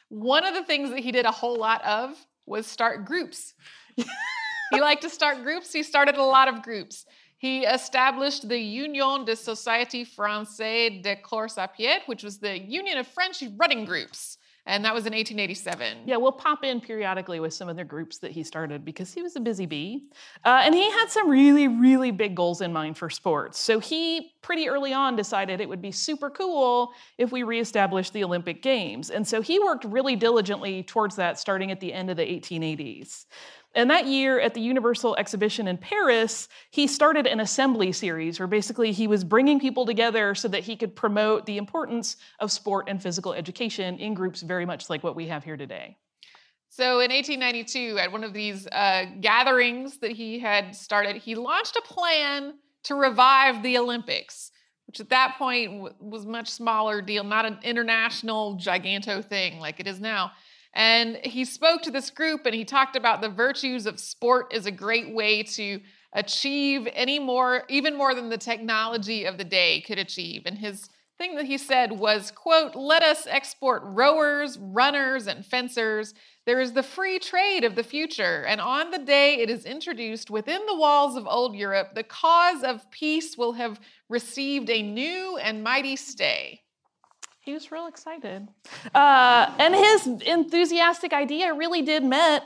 One 0.10 0.46
of 0.46 0.54
the 0.54 0.64
things 0.64 0.92
that 0.92 1.00
he 1.00 1.12
did 1.12 1.26
a 1.26 1.32
whole 1.32 1.58
lot 1.58 1.84
of 1.84 2.16
was 2.46 2.68
start 2.68 3.06
groups. 3.06 3.54
he 3.96 4.80
liked 4.80 5.02
to 5.02 5.10
start 5.10 5.42
groups. 5.44 5.74
He 5.74 5.82
started 5.82 6.16
a 6.16 6.24
lot 6.24 6.48
of 6.48 6.62
groups. 6.62 7.06
He 7.38 7.66
established 7.66 8.48
the 8.48 8.58
Union 8.58 9.26
de 9.26 9.34
Société 9.34 10.08
Française 10.08 11.02
de 11.02 11.16
Course 11.18 11.56
à 11.56 11.72
Pied, 11.72 12.02
which 12.06 12.24
was 12.24 12.40
the 12.40 12.58
Union 12.58 12.98
of 12.98 13.08
French 13.08 13.44
Running 13.58 13.86
Groups. 13.86 14.38
And 14.68 14.84
that 14.84 14.96
was 14.96 15.06
in 15.06 15.14
1887. 15.14 16.08
Yeah, 16.08 16.18
we'll 16.18 16.32
pop 16.32 16.64
in 16.64 16.82
periodically 16.82 17.40
with 17.40 17.54
some 17.54 17.70
of 17.70 17.76
the 17.76 17.84
groups 17.84 18.18
that 18.20 18.32
he 18.32 18.42
started 18.42 18.84
because 18.84 19.14
he 19.14 19.22
was 19.22 19.36
a 19.36 19.40
busy 19.40 19.68
bee. 19.68 20.06
Uh, 20.44 20.62
and 20.64 20.74
he 20.74 20.90
had 20.90 21.10
some 21.10 21.30
really, 21.30 21.68
really 21.68 22.10
big 22.10 22.34
goals 22.36 22.62
in 22.62 22.74
mind 22.74 22.98
for 22.98 23.12
sports. 23.12 23.60
So 23.60 23.80
he 23.80 24.32
pretty 24.42 24.68
early 24.68 24.92
on 24.92 25.16
decided 25.16 25.62
it 25.62 25.70
would 25.70 25.84
be 25.84 25.92
super 25.92 26.32
cool 26.32 26.94
if 27.20 27.32
we 27.32 27.44
reestablished 27.44 28.14
the 28.14 28.24
Olympic 28.24 28.64
Games. 28.64 29.12
And 29.12 29.28
so 29.28 29.40
he 29.40 29.60
worked 29.60 29.86
really 29.86 30.16
diligently 30.16 30.82
towards 30.82 31.16
that 31.18 31.38
starting 31.38 31.70
at 31.70 31.80
the 31.80 31.94
end 31.94 32.10
of 32.10 32.18
the 32.18 32.24
1880s. 32.26 33.26
And 33.76 33.90
that 33.90 34.08
year 34.08 34.40
at 34.40 34.54
the 34.54 34.62
Universal 34.62 35.18
Exhibition 35.18 35.68
in 35.68 35.78
Paris, 35.78 36.48
he 36.72 36.88
started 36.88 37.28
an 37.28 37.42
assembly 37.42 37.92
series 37.92 38.40
where 38.40 38.48
basically 38.48 38.94
he 38.94 39.06
was 39.06 39.26
bringing 39.26 39.60
people 39.60 39.86
together 39.86 40.34
so 40.34 40.48
that 40.48 40.64
he 40.64 40.78
could 40.78 40.96
promote 40.96 41.46
the 41.46 41.58
importance 41.58 42.16
of 42.40 42.54
sport 42.54 42.86
and 42.88 43.04
physical 43.04 43.34
education 43.34 43.98
in 43.98 44.14
groups 44.14 44.42
very 44.42 44.66
much 44.66 44.90
like 44.90 45.04
what 45.04 45.16
we 45.16 45.28
have 45.28 45.44
here 45.44 45.58
today. 45.58 45.98
So 46.70 47.00
in 47.00 47.12
1892, 47.12 47.98
at 48.00 48.12
one 48.12 48.24
of 48.24 48.34
these 48.34 48.66
uh, 48.68 49.06
gatherings 49.20 49.98
that 49.98 50.12
he 50.12 50.40
had 50.40 50.74
started, 50.74 51.18
he 51.18 51.36
launched 51.36 51.76
a 51.76 51.82
plan 51.82 52.54
to 52.84 52.96
revive 52.96 53.62
the 53.62 53.78
Olympics, 53.78 54.52
which 54.88 55.02
at 55.02 55.10
that 55.10 55.36
point 55.38 55.94
was 56.00 56.26
much 56.26 56.50
smaller 56.50 57.02
deal, 57.02 57.26
not 57.26 57.46
an 57.46 57.60
international 57.64 58.58
giganto 58.58 59.24
thing 59.24 59.60
like 59.60 59.82
it 59.82 59.88
is 59.88 60.00
now. 60.00 60.32
And 60.76 61.18
he 61.24 61.46
spoke 61.46 61.82
to 61.84 61.92
this 61.92 62.10
group 62.10 62.46
and 62.46 62.54
he 62.54 62.66
talked 62.66 62.98
about 62.98 63.22
the 63.22 63.30
virtues 63.30 63.86
of 63.86 64.00
sport 64.00 64.54
is 64.54 64.66
a 64.66 64.72
great 64.72 65.14
way 65.14 65.44
to 65.44 65.80
achieve 66.14 66.88
any 66.94 67.18
more, 67.18 67.64
even 67.70 67.98
more 67.98 68.14
than 68.14 68.30
the 68.30 68.38
technology 68.38 69.26
of 69.26 69.38
the 69.38 69.44
day 69.44 69.82
could 69.82 70.00
achieve. 70.00 70.44
And 70.46 70.58
his 70.58 70.90
thing 71.18 71.36
that 71.36 71.46
he 71.46 71.58
said 71.58 71.94
was, 71.94 72.32
quote, 72.32 72.76
let 72.76 73.04
us 73.04 73.26
export 73.26 73.84
rowers, 73.86 74.58
runners, 74.60 75.28
and 75.28 75.46
fencers. 75.46 76.14
There 76.46 76.60
is 76.60 76.74
the 76.74 76.84
free 76.84 77.20
trade 77.20 77.64
of 77.64 77.76
the 77.76 77.84
future, 77.84 78.44
and 78.44 78.60
on 78.60 78.92
the 78.92 79.00
day 79.00 79.36
it 79.36 79.50
is 79.50 79.66
introduced 79.66 80.30
within 80.30 80.62
the 80.66 80.76
walls 80.76 81.16
of 81.16 81.26
old 81.26 81.56
Europe, 81.56 81.96
the 81.96 82.04
cause 82.04 82.64
of 82.64 82.92
peace 82.92 83.38
will 83.38 83.54
have 83.54 83.80
received 84.10 84.70
a 84.70 84.82
new 84.82 85.38
and 85.38 85.64
mighty 85.64 85.96
stay. 85.96 86.65
He 87.46 87.54
was 87.54 87.72
real 87.72 87.86
excited. 87.86 88.48
Uh, 88.94 89.54
and 89.60 89.76
his 89.76 90.08
enthusiastic 90.08 91.14
idea 91.14 91.54
really 91.54 91.84
did 91.84 92.04
met 92.04 92.44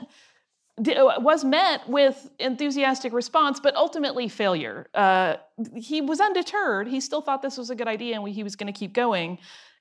was 0.76 1.44
met 1.44 1.86
with 1.88 2.30
enthusiastic 2.38 3.12
response, 3.12 3.60
but 3.60 3.74
ultimately 3.76 4.28
failure. 4.28 4.88
Uh, 4.94 5.36
he 5.74 6.00
was 6.00 6.20
undeterred. 6.20 6.88
He 6.88 7.00
still 7.00 7.20
thought 7.20 7.42
this 7.42 7.58
was 7.58 7.70
a 7.70 7.74
good 7.74 7.88
idea 7.88 8.18
and 8.18 8.26
he 8.28 8.42
was 8.42 8.56
going 8.56 8.72
to 8.72 8.78
keep 8.78 8.92
going. 8.94 9.38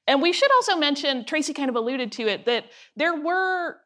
And 0.07 0.21
we 0.21 0.33
should 0.33 0.51
also 0.53 0.75
mention, 0.75 1.23
Tracy 1.23 1.53
kind 1.53 1.69
of 1.69 1.75
alluded 1.75 2.11
to 2.13 2.27
it, 2.27 2.45
that 2.45 2.65
there 2.95 3.15
were 3.15 3.77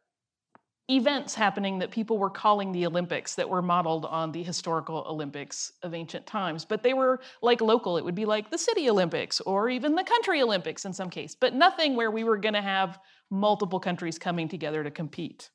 events 0.90 1.34
happening 1.34 1.80
that 1.80 1.92
people 1.92 2.18
were 2.18 2.30
calling 2.30 2.72
the 2.72 2.86
Olympics 2.86 3.36
that 3.36 3.50
were 3.50 3.62
modeled 3.62 4.06
on 4.06 4.32
the 4.32 4.44
historical 4.44 5.06
Olympics 5.08 5.72
of 5.82 5.94
ancient 5.94 6.26
times. 6.26 6.66
But 6.66 6.84
they 6.84 6.94
were 6.94 7.22
like 7.42 7.62
local. 7.62 7.98
It 7.98 8.04
would 8.04 8.16
be 8.16 8.26
like 8.26 8.52
the 8.52 8.58
city 8.58 8.90
Olympics 8.90 9.40
or 9.42 9.70
even 9.70 9.96
the 9.96 10.04
country 10.04 10.42
Olympics 10.42 10.86
in 10.86 10.94
some 10.94 11.10
case, 11.10 11.36
but 11.36 11.54
nothing 11.54 11.96
where 11.96 12.12
we 12.12 12.24
were 12.24 12.38
going 12.38 12.54
to 12.54 12.62
have 12.62 13.00
multiple 13.30 13.80
countries 13.80 14.20
coming 14.20 14.50
together 14.50 14.84
to 14.84 14.92
compete. 14.92 15.50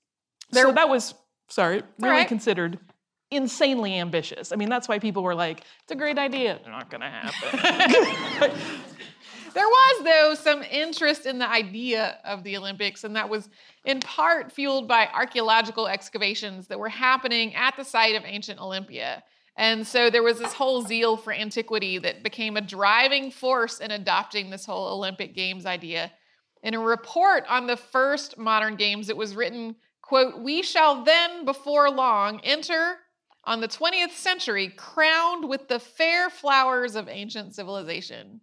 There, 0.50 0.64
so 0.64 0.72
that 0.72 0.88
was, 0.88 1.14
sorry, 1.48 1.82
really 1.98 2.16
right. 2.16 2.28
considered 2.28 2.78
insanely 3.30 3.98
ambitious. 3.98 4.52
I 4.52 4.56
mean, 4.56 4.70
that's 4.70 4.88
why 4.88 4.98
people 4.98 5.22
were 5.22 5.34
like, 5.34 5.60
it's 5.82 5.92
a 5.92 5.96
great 5.96 6.18
idea. 6.18 6.58
They're 6.62 6.72
not 6.72 6.90
going 6.90 7.02
to 7.02 7.08
happen. 7.10 8.58
There 9.54 9.66
was, 9.66 10.04
though, 10.04 10.34
some 10.34 10.62
interest 10.62 11.26
in 11.26 11.38
the 11.38 11.48
idea 11.48 12.18
of 12.24 12.44
the 12.44 12.56
Olympics, 12.56 13.04
and 13.04 13.16
that 13.16 13.28
was 13.28 13.48
in 13.84 14.00
part 14.00 14.52
fueled 14.52 14.88
by 14.88 15.08
archaeological 15.08 15.88
excavations 15.88 16.66
that 16.68 16.78
were 16.78 16.88
happening 16.88 17.54
at 17.54 17.76
the 17.76 17.84
site 17.84 18.14
of 18.14 18.24
ancient 18.24 18.60
Olympia. 18.60 19.22
And 19.56 19.86
so 19.86 20.08
there 20.08 20.22
was 20.22 20.38
this 20.38 20.52
whole 20.52 20.82
zeal 20.82 21.16
for 21.16 21.32
antiquity 21.32 21.98
that 21.98 22.22
became 22.22 22.56
a 22.56 22.60
driving 22.60 23.30
force 23.30 23.80
in 23.80 23.90
adopting 23.90 24.50
this 24.50 24.64
whole 24.64 24.86
Olympic 24.94 25.34
Games 25.34 25.66
idea. 25.66 26.12
In 26.62 26.74
a 26.74 26.80
report 26.80 27.44
on 27.48 27.66
the 27.66 27.76
first 27.76 28.38
modern 28.38 28.76
games, 28.76 29.08
it 29.08 29.16
was 29.16 29.34
written, 29.34 29.76
quote, 30.00 30.38
We 30.40 30.62
shall 30.62 31.02
then 31.04 31.44
before 31.44 31.90
long 31.90 32.40
enter 32.44 32.98
on 33.44 33.60
the 33.60 33.68
20th 33.68 34.12
century 34.12 34.68
crowned 34.68 35.48
with 35.48 35.68
the 35.68 35.80
fair 35.80 36.30
flowers 36.30 36.94
of 36.94 37.08
ancient 37.08 37.54
civilization. 37.54 38.40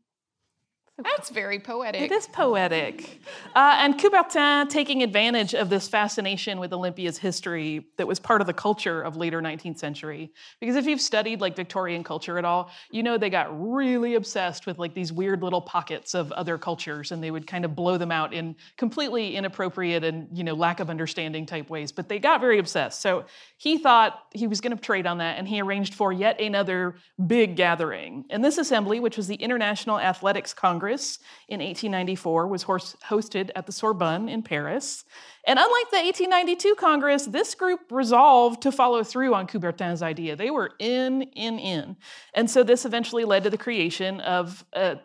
That's 0.97 1.29
very 1.29 1.59
poetic. 1.59 2.03
It 2.03 2.11
is 2.13 2.25
poetic. 2.27 3.19
Uh, 3.53 3.75
and 3.79 3.99
Coubertin, 3.99 4.69
taking 4.69 5.03
advantage 5.03 5.53
of 5.53 5.69
this 5.69 5.89
fascination 5.89 6.57
with 6.57 6.71
Olympia's 6.71 7.17
history 7.17 7.85
that 7.97 8.07
was 8.07 8.17
part 8.17 8.39
of 8.39 8.47
the 8.47 8.53
culture 8.53 9.01
of 9.01 9.17
later 9.17 9.41
19th 9.41 9.77
century, 9.77 10.31
because 10.61 10.77
if 10.77 10.85
you've 10.85 11.01
studied 11.01 11.41
like 11.41 11.53
Victorian 11.53 12.01
culture 12.01 12.37
at 12.37 12.45
all, 12.45 12.71
you 12.91 13.03
know 13.03 13.17
they 13.17 13.29
got 13.29 13.47
really 13.51 14.15
obsessed 14.15 14.65
with 14.65 14.79
like 14.79 14.93
these 14.93 15.11
weird 15.11 15.43
little 15.43 15.59
pockets 15.59 16.15
of 16.15 16.31
other 16.31 16.57
cultures, 16.57 17.11
and 17.11 17.21
they 17.21 17.31
would 17.31 17.45
kind 17.45 17.65
of 17.65 17.75
blow 17.75 17.97
them 17.97 18.11
out 18.11 18.33
in 18.33 18.55
completely 18.77 19.35
inappropriate 19.35 20.05
and 20.05 20.29
you 20.31 20.45
know 20.45 20.53
lack 20.53 20.79
of 20.79 20.89
understanding 20.89 21.45
type 21.45 21.69
ways. 21.69 21.91
But 21.91 22.07
they 22.07 22.19
got 22.19 22.39
very 22.39 22.57
obsessed. 22.57 23.01
So 23.01 23.25
he 23.57 23.77
thought 23.77 24.27
he 24.33 24.47
was 24.47 24.61
going 24.61 24.75
to 24.75 24.81
trade 24.81 25.07
on 25.07 25.17
that, 25.17 25.37
and 25.37 25.45
he 25.45 25.61
arranged 25.61 25.93
for 25.93 26.13
yet 26.13 26.39
another 26.39 26.95
big 27.27 27.57
gathering. 27.57 28.23
And 28.29 28.45
this 28.45 28.57
assembly, 28.57 29.01
which 29.01 29.17
was 29.17 29.27
the 29.27 29.35
International 29.35 29.99
Athletics 29.99 30.53
Congress 30.53 30.84
Congress 30.85 31.17
in 31.47 31.61
1894 31.61 32.47
was 32.47 32.63
hosted 32.63 33.49
at 33.55 33.65
the 33.65 33.71
Sorbonne 33.71 34.29
in 34.29 34.43
Paris. 34.43 35.03
And 35.47 35.57
unlike 35.57 35.89
the 35.89 35.97
1892 35.97 36.75
Congress, 36.75 37.25
this 37.25 37.55
group 37.55 37.79
resolved 37.89 38.61
to 38.61 38.71
follow 38.71 39.03
through 39.03 39.33
on 39.33 39.47
Coubertin's 39.47 40.03
idea. 40.03 40.35
They 40.35 40.51
were 40.51 40.73
in, 40.77 41.23
in, 41.23 41.57
in. 41.57 41.95
And 42.35 42.47
so 42.47 42.61
this 42.61 42.85
eventually 42.85 43.25
led 43.25 43.43
to 43.45 43.49
the 43.49 43.57
creation 43.57 44.19
of 44.21 44.63
a 44.73 44.99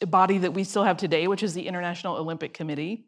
body 0.00 0.38
that 0.38 0.52
we 0.52 0.64
still 0.64 0.82
have 0.82 0.96
today, 0.96 1.28
which 1.28 1.44
is 1.44 1.54
the 1.54 1.68
International 1.68 2.16
Olympic 2.16 2.52
Committee 2.52 3.06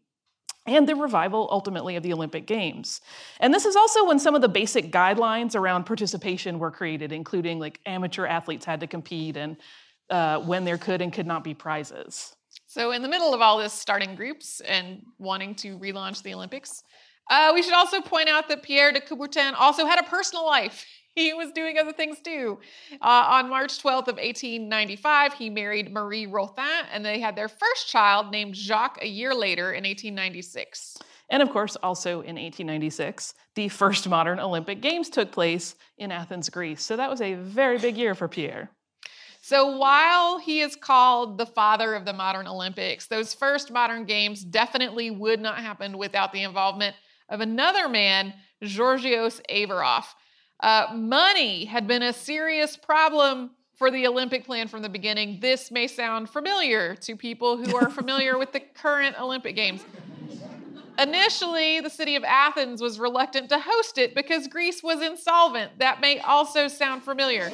and 0.65 0.89
the 0.89 0.95
revival 0.95 1.49
ultimately 1.51 1.97
of 1.97 2.05
the 2.05 2.13
Olympic 2.13 2.47
Games. 2.47 3.01
And 3.41 3.53
this 3.53 3.65
is 3.65 3.75
also 3.75 4.07
when 4.07 4.21
some 4.21 4.37
of 4.37 4.43
the 4.43 4.49
basic 4.49 4.93
guidelines 4.93 5.57
around 5.57 5.87
participation 5.87 6.61
were 6.61 6.71
created, 6.71 7.11
including 7.11 7.59
like 7.59 7.81
amateur 7.85 8.27
athletes 8.27 8.65
had 8.65 8.79
to 8.81 8.87
compete 8.87 9.37
and 9.37 9.57
uh, 10.11 10.41
when 10.41 10.65
there 10.65 10.79
could 10.79 11.03
and 11.03 11.13
could 11.13 11.27
not 11.27 11.45
be 11.45 11.55
prizes. 11.55 12.35
So, 12.67 12.93
in 12.93 13.03
the 13.03 13.09
middle 13.09 13.35
of 13.35 13.41
all 13.41 13.59
this, 13.59 13.73
starting 13.73 14.15
groups 14.15 14.61
and 14.61 15.03
wanting 15.19 15.55
to 15.57 15.79
relaunch 15.79 16.23
the 16.23 16.35
Olympics, 16.35 16.83
uh, 17.31 17.53
we 17.55 17.63
should 17.63 17.75
also 17.75 18.01
point 18.01 18.29
out 18.29 18.49
that 18.49 18.63
Pierre 18.63 18.93
de 18.93 19.01
Coubertin 19.01 19.55
also 19.59 19.87
had 19.87 19.99
a 19.99 20.05
personal 20.05 20.47
life. 20.47 20.85
He 21.17 21.33
was 21.33 21.51
doing 21.53 21.79
other 21.79 21.95
things 21.95 22.19
too. 22.21 22.59
Uh, 23.01 23.25
on 23.31 23.49
March 23.49 23.83
12th 23.83 24.09
of 24.09 24.19
1895, 24.19 25.33
he 25.33 25.49
married 25.49 25.91
Marie 25.91 26.27
Rothan, 26.27 26.85
and 26.93 27.03
they 27.03 27.21
had 27.21 27.35
their 27.35 27.49
first 27.49 27.89
child 27.89 28.31
named 28.31 28.55
Jacques 28.55 28.99
a 29.01 29.09
year 29.09 29.35
later 29.35 29.73
in 29.73 29.85
1896. 29.85 30.99
And 31.31 31.43
of 31.43 31.49
course, 31.49 31.75
also 31.77 32.21
in 32.21 32.37
1896, 32.37 33.33
the 33.55 33.71
first 33.71 34.07
modern 34.07 34.39
Olympic 34.39 34.83
Games 34.83 35.09
took 35.09 35.33
place 35.33 35.75
in 35.97 36.13
Athens, 36.13 36.51
Greece. 36.51 36.83
So 36.83 36.99
that 36.99 37.09
was 37.09 37.23
a 37.23 37.33
very 37.33 37.79
big 37.79 37.97
year 37.97 38.15
for 38.15 38.29
Pierre. 38.29 38.71
So 39.47 39.77
while 39.77 40.39
he 40.39 40.61
is 40.61 40.75
called 40.75 41.39
the 41.39 41.47
father 41.47 41.95
of 41.95 42.05
the 42.05 42.13
modern 42.13 42.49
Olympics, 42.49 43.07
those 43.07 43.33
first 43.33 43.71
modern 43.71 44.05
games 44.05 44.43
definitely 44.43 45.13
would 45.13 45.41
not 45.41 45.59
happen 45.59 45.99
without 45.99 46.33
the 46.33 46.43
involvement 46.43 46.97
of 47.29 47.41
another 47.41 47.89
man, 47.89 48.35
Georgios 48.61 49.41
Averoff. 49.49 50.07
Uh, 50.59 50.89
money 50.97 51.65
had 51.65 51.87
been 51.87 52.03
a 52.03 52.13
serious 52.13 52.77
problem 52.77 53.51
for 53.77 53.89
the 53.89 54.09
Olympic 54.09 54.45
plan 54.45 54.67
from 54.67 54.83
the 54.83 54.89
beginning. 54.89 55.39
This 55.39 55.71
may 55.71 55.87
sound 55.87 56.29
familiar 56.29 56.97
to 56.97 57.15
people 57.15 57.57
who 57.57 57.77
are 57.77 57.89
familiar 58.03 58.37
with 58.39 58.51
the 58.51 58.59
current 58.59 59.15
Olympic 59.17 59.55
Games. 59.55 59.85
Initially, 60.99 61.79
the 61.79 61.91
city 61.91 62.17
of 62.17 62.25
Athens 62.25 62.83
was 62.83 62.99
reluctant 62.99 63.51
to 63.51 63.61
host 63.61 63.97
it 63.97 64.13
because 64.13 64.49
Greece 64.49 64.83
was 64.83 65.03
insolvent. 65.03 65.79
That 65.79 66.01
may 66.01 66.19
also 66.19 66.67
sound 66.67 67.05
familiar. 67.05 67.53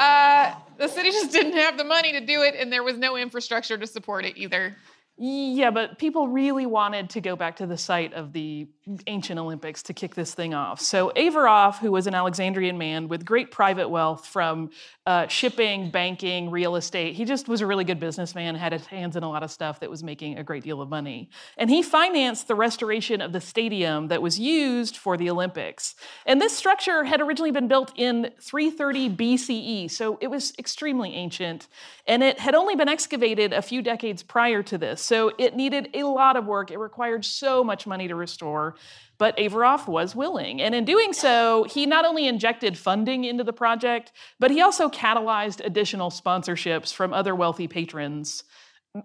Uh, 0.00 0.54
the 0.78 0.88
city 0.88 1.10
just 1.10 1.30
didn't 1.32 1.52
have 1.52 1.76
the 1.76 1.84
money 1.84 2.10
to 2.12 2.20
do 2.24 2.42
it, 2.42 2.54
and 2.58 2.72
there 2.72 2.82
was 2.82 2.96
no 2.96 3.16
infrastructure 3.16 3.76
to 3.76 3.86
support 3.86 4.24
it 4.24 4.36
either. 4.36 4.74
Yeah, 5.22 5.70
but 5.70 5.98
people 5.98 6.28
really 6.28 6.64
wanted 6.64 7.10
to 7.10 7.20
go 7.20 7.36
back 7.36 7.56
to 7.56 7.66
the 7.66 7.76
site 7.76 8.14
of 8.14 8.32
the 8.32 8.66
ancient 9.06 9.38
Olympics 9.38 9.82
to 9.84 9.92
kick 9.92 10.14
this 10.14 10.32
thing 10.32 10.54
off. 10.54 10.80
So 10.80 11.12
Averoff, 11.14 11.76
who 11.76 11.92
was 11.92 12.06
an 12.06 12.14
Alexandrian 12.14 12.78
man 12.78 13.06
with 13.06 13.26
great 13.26 13.50
private 13.50 13.90
wealth 13.90 14.26
from 14.26 14.70
uh, 15.04 15.26
shipping, 15.26 15.90
banking, 15.90 16.50
real 16.50 16.74
estate, 16.74 17.16
he 17.16 17.26
just 17.26 17.48
was 17.48 17.60
a 17.60 17.66
really 17.66 17.84
good 17.84 18.00
businessman, 18.00 18.54
had 18.54 18.72
his 18.72 18.86
hands 18.86 19.14
in 19.14 19.22
a 19.22 19.28
lot 19.28 19.42
of 19.42 19.50
stuff 19.50 19.80
that 19.80 19.90
was 19.90 20.02
making 20.02 20.38
a 20.38 20.42
great 20.42 20.62
deal 20.62 20.80
of 20.80 20.88
money. 20.88 21.28
And 21.58 21.68
he 21.68 21.82
financed 21.82 22.48
the 22.48 22.54
restoration 22.54 23.20
of 23.20 23.32
the 23.32 23.42
stadium 23.42 24.08
that 24.08 24.22
was 24.22 24.38
used 24.38 24.96
for 24.96 25.18
the 25.18 25.28
Olympics. 25.28 25.96
And 26.24 26.40
this 26.40 26.56
structure 26.56 27.04
had 27.04 27.20
originally 27.20 27.52
been 27.52 27.68
built 27.68 27.92
in 27.94 28.30
330 28.40 29.10
BCE, 29.10 29.90
so 29.90 30.16
it 30.22 30.28
was 30.28 30.54
extremely 30.58 31.14
ancient. 31.14 31.68
And 32.06 32.22
it 32.22 32.40
had 32.40 32.54
only 32.54 32.74
been 32.74 32.88
excavated 32.88 33.52
a 33.52 33.60
few 33.60 33.82
decades 33.82 34.22
prior 34.22 34.62
to 34.62 34.78
this. 34.78 35.09
So 35.10 35.32
it 35.38 35.56
needed 35.56 35.90
a 35.92 36.04
lot 36.04 36.36
of 36.36 36.46
work. 36.46 36.70
It 36.70 36.78
required 36.78 37.24
so 37.24 37.64
much 37.64 37.84
money 37.84 38.06
to 38.06 38.14
restore. 38.14 38.76
But 39.18 39.36
Averoff 39.38 39.88
was 39.88 40.14
willing. 40.14 40.62
And 40.62 40.72
in 40.72 40.84
doing 40.84 41.12
so, 41.12 41.64
he 41.64 41.84
not 41.84 42.04
only 42.04 42.28
injected 42.28 42.78
funding 42.78 43.24
into 43.24 43.42
the 43.42 43.52
project, 43.52 44.12
but 44.38 44.52
he 44.52 44.60
also 44.60 44.88
catalyzed 44.88 45.66
additional 45.66 46.10
sponsorships 46.10 46.94
from 46.94 47.12
other 47.12 47.34
wealthy 47.34 47.66
patrons, 47.66 48.44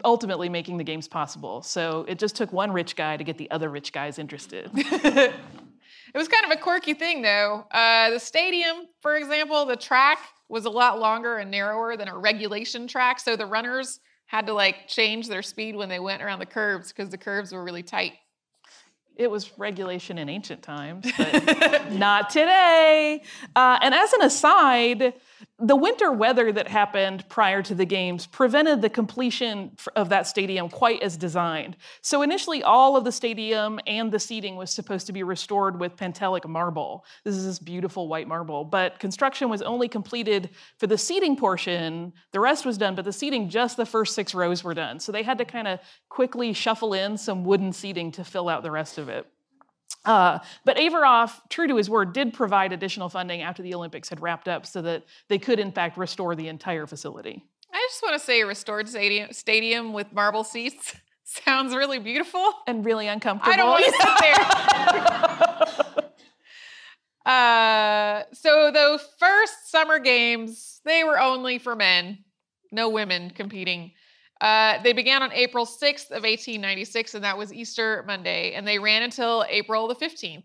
ultimately 0.04 0.48
making 0.48 0.78
the 0.78 0.84
games 0.84 1.08
possible. 1.08 1.64
So 1.64 2.06
it 2.08 2.20
just 2.20 2.36
took 2.36 2.54
one 2.54 2.72
rich 2.72 2.96
guy 2.96 3.18
to 3.18 3.24
get 3.24 3.40
the 3.40 3.50
other 3.50 3.72
rich 3.72 3.92
guys 3.92 4.20
interested. 4.20 4.70
it 4.76 5.34
was 6.14 6.28
kind 6.28 6.46
of 6.46 6.52
a 6.52 6.62
quirky 6.62 6.94
thing, 6.94 7.24
though. 7.24 7.66
Uh, 7.72 8.12
the 8.12 8.20
stadium, 8.20 8.86
for 9.02 9.16
example, 9.16 9.66
the 9.66 9.76
track 9.76 10.20
was 10.50 10.66
a 10.66 10.70
lot 10.70 11.00
longer 11.00 11.38
and 11.38 11.50
narrower 11.50 11.98
than 11.98 12.10
a 12.10 12.16
regulation 12.16 12.88
track. 12.88 13.20
So 13.20 13.36
the 13.36 13.48
runners 13.48 14.02
had 14.26 14.48
to 14.48 14.54
like 14.54 14.88
change 14.88 15.28
their 15.28 15.42
speed 15.42 15.76
when 15.76 15.90
they 15.90 16.00
went 16.00 16.22
around 16.22 16.40
the 16.40 16.46
curves 16.46 16.92
because 16.92 17.10
the 17.10 17.18
curves 17.18 17.52
were 17.52 17.64
really 17.64 17.84
tight. 17.84 18.14
It 19.18 19.32
was 19.32 19.58
regulation 19.58 20.18
in 20.18 20.28
ancient 20.28 20.62
times, 20.62 21.10
but 21.18 21.92
not 21.92 22.30
today. 22.30 23.22
Uh, 23.56 23.80
and 23.82 23.94
as 23.94 24.12
an 24.12 24.24
aside, 24.24 25.14
The 25.60 25.76
winter 25.76 26.12
weather 26.12 26.52
that 26.52 26.68
happened 26.68 27.28
prior 27.30 27.62
to 27.64 27.76
the 27.76 27.86
games 27.86 28.26
prevented 28.26 28.82
the 28.82 28.90
completion 28.90 29.76
of 29.96 30.10
that 30.10 30.28
stadium 30.28 30.70
quite 30.70 31.02
as 31.02 31.18
designed. 31.18 31.78
So 32.02 32.22
initially, 32.22 32.64
all 32.64 32.96
of 32.96 33.04
the 33.04 33.12
stadium 33.12 33.80
and 33.88 34.12
the 34.12 34.20
seating 34.20 34.56
was 34.56 34.72
supposed 34.72 35.08
to 35.08 35.14
be 35.14 35.24
restored 35.24 35.80
with 35.80 35.96
Pentelic 35.96 36.48
marble. 36.48 37.06
This 37.24 37.36
is 37.36 37.46
this 37.46 37.60
beautiful 37.60 38.08
white 38.08 38.28
marble, 38.28 38.64
but 38.64 39.00
construction 39.00 39.50
was 39.50 39.62
only 39.62 39.88
completed 39.88 40.50
for 40.78 40.88
the 40.88 40.98
seating 40.98 41.36
portion. 41.36 42.14
The 42.32 42.40
rest 42.40 42.66
was 42.66 42.78
done, 42.78 42.96
but 42.96 43.06
the 43.06 43.14
seating, 43.14 43.50
just 43.50 43.78
the 43.78 43.86
first 43.86 44.16
six 44.16 44.34
rows 44.34 44.64
were 44.64 44.74
done. 44.74 45.00
So 45.00 45.12
they 45.12 45.24
had 45.24 45.38
to 45.40 45.46
kind 45.46 45.68
of 45.68 45.80
quickly 46.10 46.54
shuffle 46.54 46.94
in 46.94 47.18
some 47.18 47.44
wooden 47.44 47.74
seating 47.74 48.12
to 48.14 48.24
fill 48.24 48.50
out 48.50 48.64
the 48.64 48.72
rest 48.72 48.98
of 48.98 49.10
it. 49.10 49.26
Uh, 50.06 50.40
but 50.64 50.78
Averoff, 50.78 51.42
true 51.50 51.68
to 51.68 51.76
his 51.76 51.90
word, 51.90 52.14
did 52.14 52.34
provide 52.34 52.72
additional 52.72 53.10
funding 53.10 53.42
after 53.42 53.64
the 53.64 53.74
Olympics 53.74 54.10
had 54.10 54.22
wrapped 54.22 54.48
up 54.48 54.64
so 54.66 54.82
that 54.84 55.04
they 55.28 55.40
could, 55.40 55.60
in 55.60 55.72
fact, 55.72 55.98
restore 55.98 56.36
the 56.36 56.48
entire 56.48 56.86
facility. 56.86 57.44
I 57.74 57.88
just 57.90 58.04
want 58.04 58.14
to 58.14 58.20
say, 58.20 58.44
restored 58.44 58.88
stadium, 58.88 59.34
stadium 59.34 59.94
with 59.94 60.14
marble 60.14 60.44
seats 60.44 60.96
sounds 61.24 61.76
really 61.76 61.98
beautiful. 62.00 62.54
And 62.68 62.86
really 62.86 63.08
uncomfortable. 63.08 63.54
I 63.54 63.58
don't 63.58 63.70
want 63.70 63.86
to 63.86 63.92
sit 63.92 64.08
there. 67.26 67.26
uh, 67.34 68.24
so 68.32 68.72
the 68.72 69.02
first 69.20 69.72
summer 69.72 70.00
games, 70.00 70.82
they 70.86 71.04
were 71.04 71.20
only 71.20 71.58
for 71.58 71.76
men, 71.76 72.20
no 72.72 72.90
women 72.90 73.32
competing. 73.32 73.92
Uh, 74.42 74.82
they 74.84 74.94
began 74.94 75.24
on 75.24 75.32
April 75.32 75.66
6th 75.66 76.12
of 76.12 76.24
1896, 76.24 77.16
and 77.16 77.24
that 77.24 77.38
was 77.38 77.54
Easter 77.54 78.04
Monday, 78.06 78.54
and 78.54 78.68
they 78.68 78.80
ran 78.80 79.04
until 79.04 79.46
April 79.50 79.88
the 79.88 79.96
15th. 79.96 80.44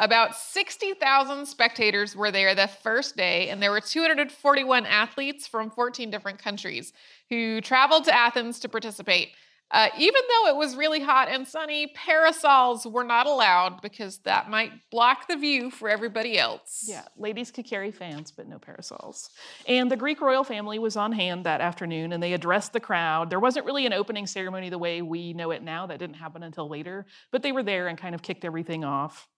About 0.00 0.36
60,000 0.36 1.44
spectators 1.44 2.14
were 2.14 2.30
there 2.30 2.54
the 2.54 2.68
first 2.68 3.16
day, 3.16 3.48
and 3.48 3.60
there 3.60 3.72
were 3.72 3.80
241 3.80 4.86
athletes 4.86 5.46
from 5.46 5.70
14 5.70 6.08
different 6.10 6.38
countries 6.38 6.92
who 7.28 7.60
traveled 7.60 8.04
to 8.04 8.14
Athens 8.14 8.60
to 8.60 8.68
participate. 8.68 9.32
Uh, 9.70 9.88
even 9.98 10.22
though 10.28 10.48
it 10.48 10.56
was 10.56 10.76
really 10.76 11.00
hot 11.00 11.28
and 11.28 11.46
sunny, 11.46 11.88
parasols 11.88 12.86
were 12.86 13.04
not 13.04 13.26
allowed 13.26 13.82
because 13.82 14.18
that 14.20 14.48
might 14.48 14.72
block 14.90 15.28
the 15.28 15.36
view 15.36 15.70
for 15.70 15.88
everybody 15.88 16.38
else. 16.38 16.84
Yeah, 16.88 17.04
ladies 17.18 17.50
could 17.50 17.66
carry 17.66 17.90
fans, 17.90 18.30
but 18.30 18.48
no 18.48 18.58
parasols. 18.58 19.30
And 19.66 19.90
the 19.90 19.96
Greek 19.96 20.20
royal 20.20 20.44
family 20.44 20.78
was 20.78 20.96
on 20.96 21.12
hand 21.12 21.44
that 21.44 21.60
afternoon 21.60 22.12
and 22.12 22.22
they 22.22 22.32
addressed 22.32 22.72
the 22.72 22.80
crowd. 22.80 23.28
There 23.28 23.40
wasn't 23.40 23.66
really 23.66 23.84
an 23.84 23.92
opening 23.92 24.26
ceremony 24.26 24.70
the 24.70 24.78
way 24.78 25.02
we 25.02 25.34
know 25.34 25.50
it 25.50 25.62
now, 25.62 25.86
that 25.86 25.98
didn't 25.98 26.16
happen 26.16 26.42
until 26.42 26.68
later, 26.68 27.06
but 27.30 27.42
they 27.42 27.52
were 27.52 27.62
there 27.62 27.88
and 27.88 27.98
kind 27.98 28.14
of 28.14 28.22
kicked 28.22 28.44
everything 28.44 28.84
off. 28.84 29.28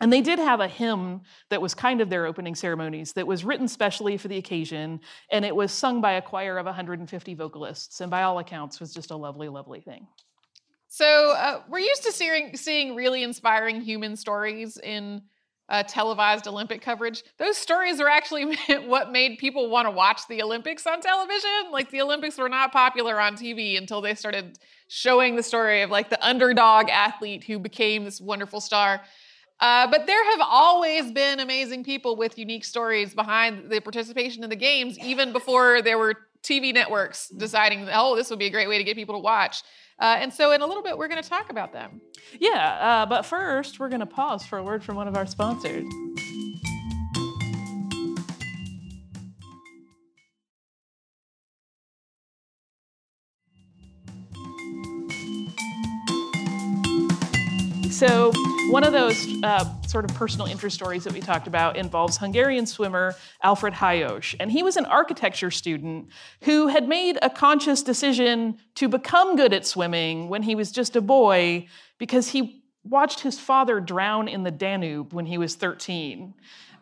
And 0.00 0.12
they 0.12 0.20
did 0.20 0.38
have 0.38 0.60
a 0.60 0.66
hymn 0.66 1.20
that 1.50 1.62
was 1.62 1.74
kind 1.74 2.00
of 2.00 2.10
their 2.10 2.26
opening 2.26 2.54
ceremonies 2.54 3.12
that 3.12 3.26
was 3.26 3.44
written 3.44 3.68
specially 3.68 4.16
for 4.16 4.28
the 4.28 4.38
occasion, 4.38 5.00
and 5.30 5.44
it 5.44 5.54
was 5.54 5.70
sung 5.70 6.00
by 6.00 6.12
a 6.12 6.22
choir 6.22 6.58
of 6.58 6.66
150 6.66 7.34
vocalists, 7.34 8.00
and 8.00 8.10
by 8.10 8.22
all 8.22 8.38
accounts 8.38 8.80
was 8.80 8.92
just 8.92 9.10
a 9.10 9.16
lovely, 9.16 9.48
lovely 9.48 9.80
thing. 9.80 10.08
So 10.88 11.34
uh, 11.36 11.62
we're 11.70 11.78
used 11.78 12.02
to 12.04 12.12
seeing 12.12 12.56
seeing 12.56 12.94
really 12.94 13.22
inspiring 13.22 13.80
human 13.80 14.16
stories 14.16 14.76
in 14.76 15.22
uh, 15.68 15.82
televised 15.84 16.46
Olympic 16.46 16.82
coverage. 16.82 17.22
Those 17.38 17.56
stories 17.56 17.98
are 17.98 18.08
actually 18.08 18.56
what 18.84 19.10
made 19.10 19.38
people 19.38 19.70
want 19.70 19.86
to 19.86 19.90
watch 19.90 20.28
the 20.28 20.42
Olympics 20.42 20.86
on 20.86 21.00
television. 21.00 21.70
Like 21.70 21.90
the 21.90 22.02
Olympics 22.02 22.36
were 22.36 22.50
not 22.50 22.72
popular 22.72 23.18
on 23.18 23.36
TV 23.36 23.78
until 23.78 24.02
they 24.02 24.14
started 24.14 24.58
showing 24.88 25.34
the 25.34 25.42
story 25.42 25.80
of 25.80 25.90
like 25.90 26.10
the 26.10 26.22
underdog 26.24 26.90
athlete 26.90 27.44
who 27.44 27.58
became 27.58 28.04
this 28.04 28.20
wonderful 28.20 28.60
star. 28.60 29.00
Uh, 29.60 29.86
but 29.90 30.06
there 30.06 30.24
have 30.32 30.40
always 30.42 31.12
been 31.12 31.40
amazing 31.40 31.84
people 31.84 32.16
with 32.16 32.36
unique 32.38 32.64
stories 32.64 33.14
behind 33.14 33.70
the 33.70 33.80
participation 33.80 34.42
in 34.42 34.50
the 34.50 34.56
games, 34.56 34.98
even 34.98 35.32
before 35.32 35.82
there 35.82 35.98
were 35.98 36.16
TV 36.42 36.74
networks 36.74 37.28
deciding, 37.28 37.88
oh, 37.92 38.16
this 38.16 38.28
would 38.30 38.38
be 38.38 38.46
a 38.46 38.50
great 38.50 38.68
way 38.68 38.78
to 38.78 38.84
get 38.84 38.96
people 38.96 39.14
to 39.14 39.20
watch. 39.20 39.62
Uh, 40.00 40.16
and 40.18 40.32
so, 40.32 40.50
in 40.50 40.62
a 40.62 40.66
little 40.66 40.82
bit, 40.82 40.98
we're 40.98 41.06
going 41.06 41.22
to 41.22 41.28
talk 41.28 41.50
about 41.50 41.72
them. 41.72 42.00
Yeah, 42.40 43.02
uh, 43.02 43.06
but 43.06 43.22
first, 43.22 43.78
we're 43.78 43.88
going 43.88 44.00
to 44.00 44.06
pause 44.06 44.44
for 44.44 44.58
a 44.58 44.62
word 44.64 44.82
from 44.82 44.96
one 44.96 45.06
of 45.06 45.16
our 45.16 45.26
sponsors. 45.26 45.84
So, 58.04 58.32
one 58.70 58.82
of 58.82 58.92
those 58.92 59.28
uh, 59.44 59.64
sort 59.86 60.04
of 60.04 60.12
personal 60.16 60.48
interest 60.48 60.74
stories 60.74 61.04
that 61.04 61.12
we 61.12 61.20
talked 61.20 61.46
about 61.46 61.76
involves 61.76 62.16
Hungarian 62.16 62.66
swimmer 62.66 63.14
Alfred 63.44 63.74
Hajós. 63.74 64.34
And 64.40 64.50
he 64.50 64.64
was 64.64 64.76
an 64.76 64.86
architecture 64.86 65.52
student 65.52 66.08
who 66.40 66.66
had 66.66 66.88
made 66.88 67.16
a 67.22 67.30
conscious 67.30 67.80
decision 67.80 68.58
to 68.74 68.88
become 68.88 69.36
good 69.36 69.52
at 69.52 69.64
swimming 69.64 70.28
when 70.28 70.42
he 70.42 70.56
was 70.56 70.72
just 70.72 70.96
a 70.96 71.00
boy 71.00 71.68
because 71.98 72.30
he 72.30 72.64
watched 72.82 73.20
his 73.20 73.38
father 73.38 73.78
drown 73.78 74.26
in 74.26 74.42
the 74.42 74.50
Danube 74.50 75.12
when 75.12 75.26
he 75.26 75.38
was 75.38 75.54
13. 75.54 76.34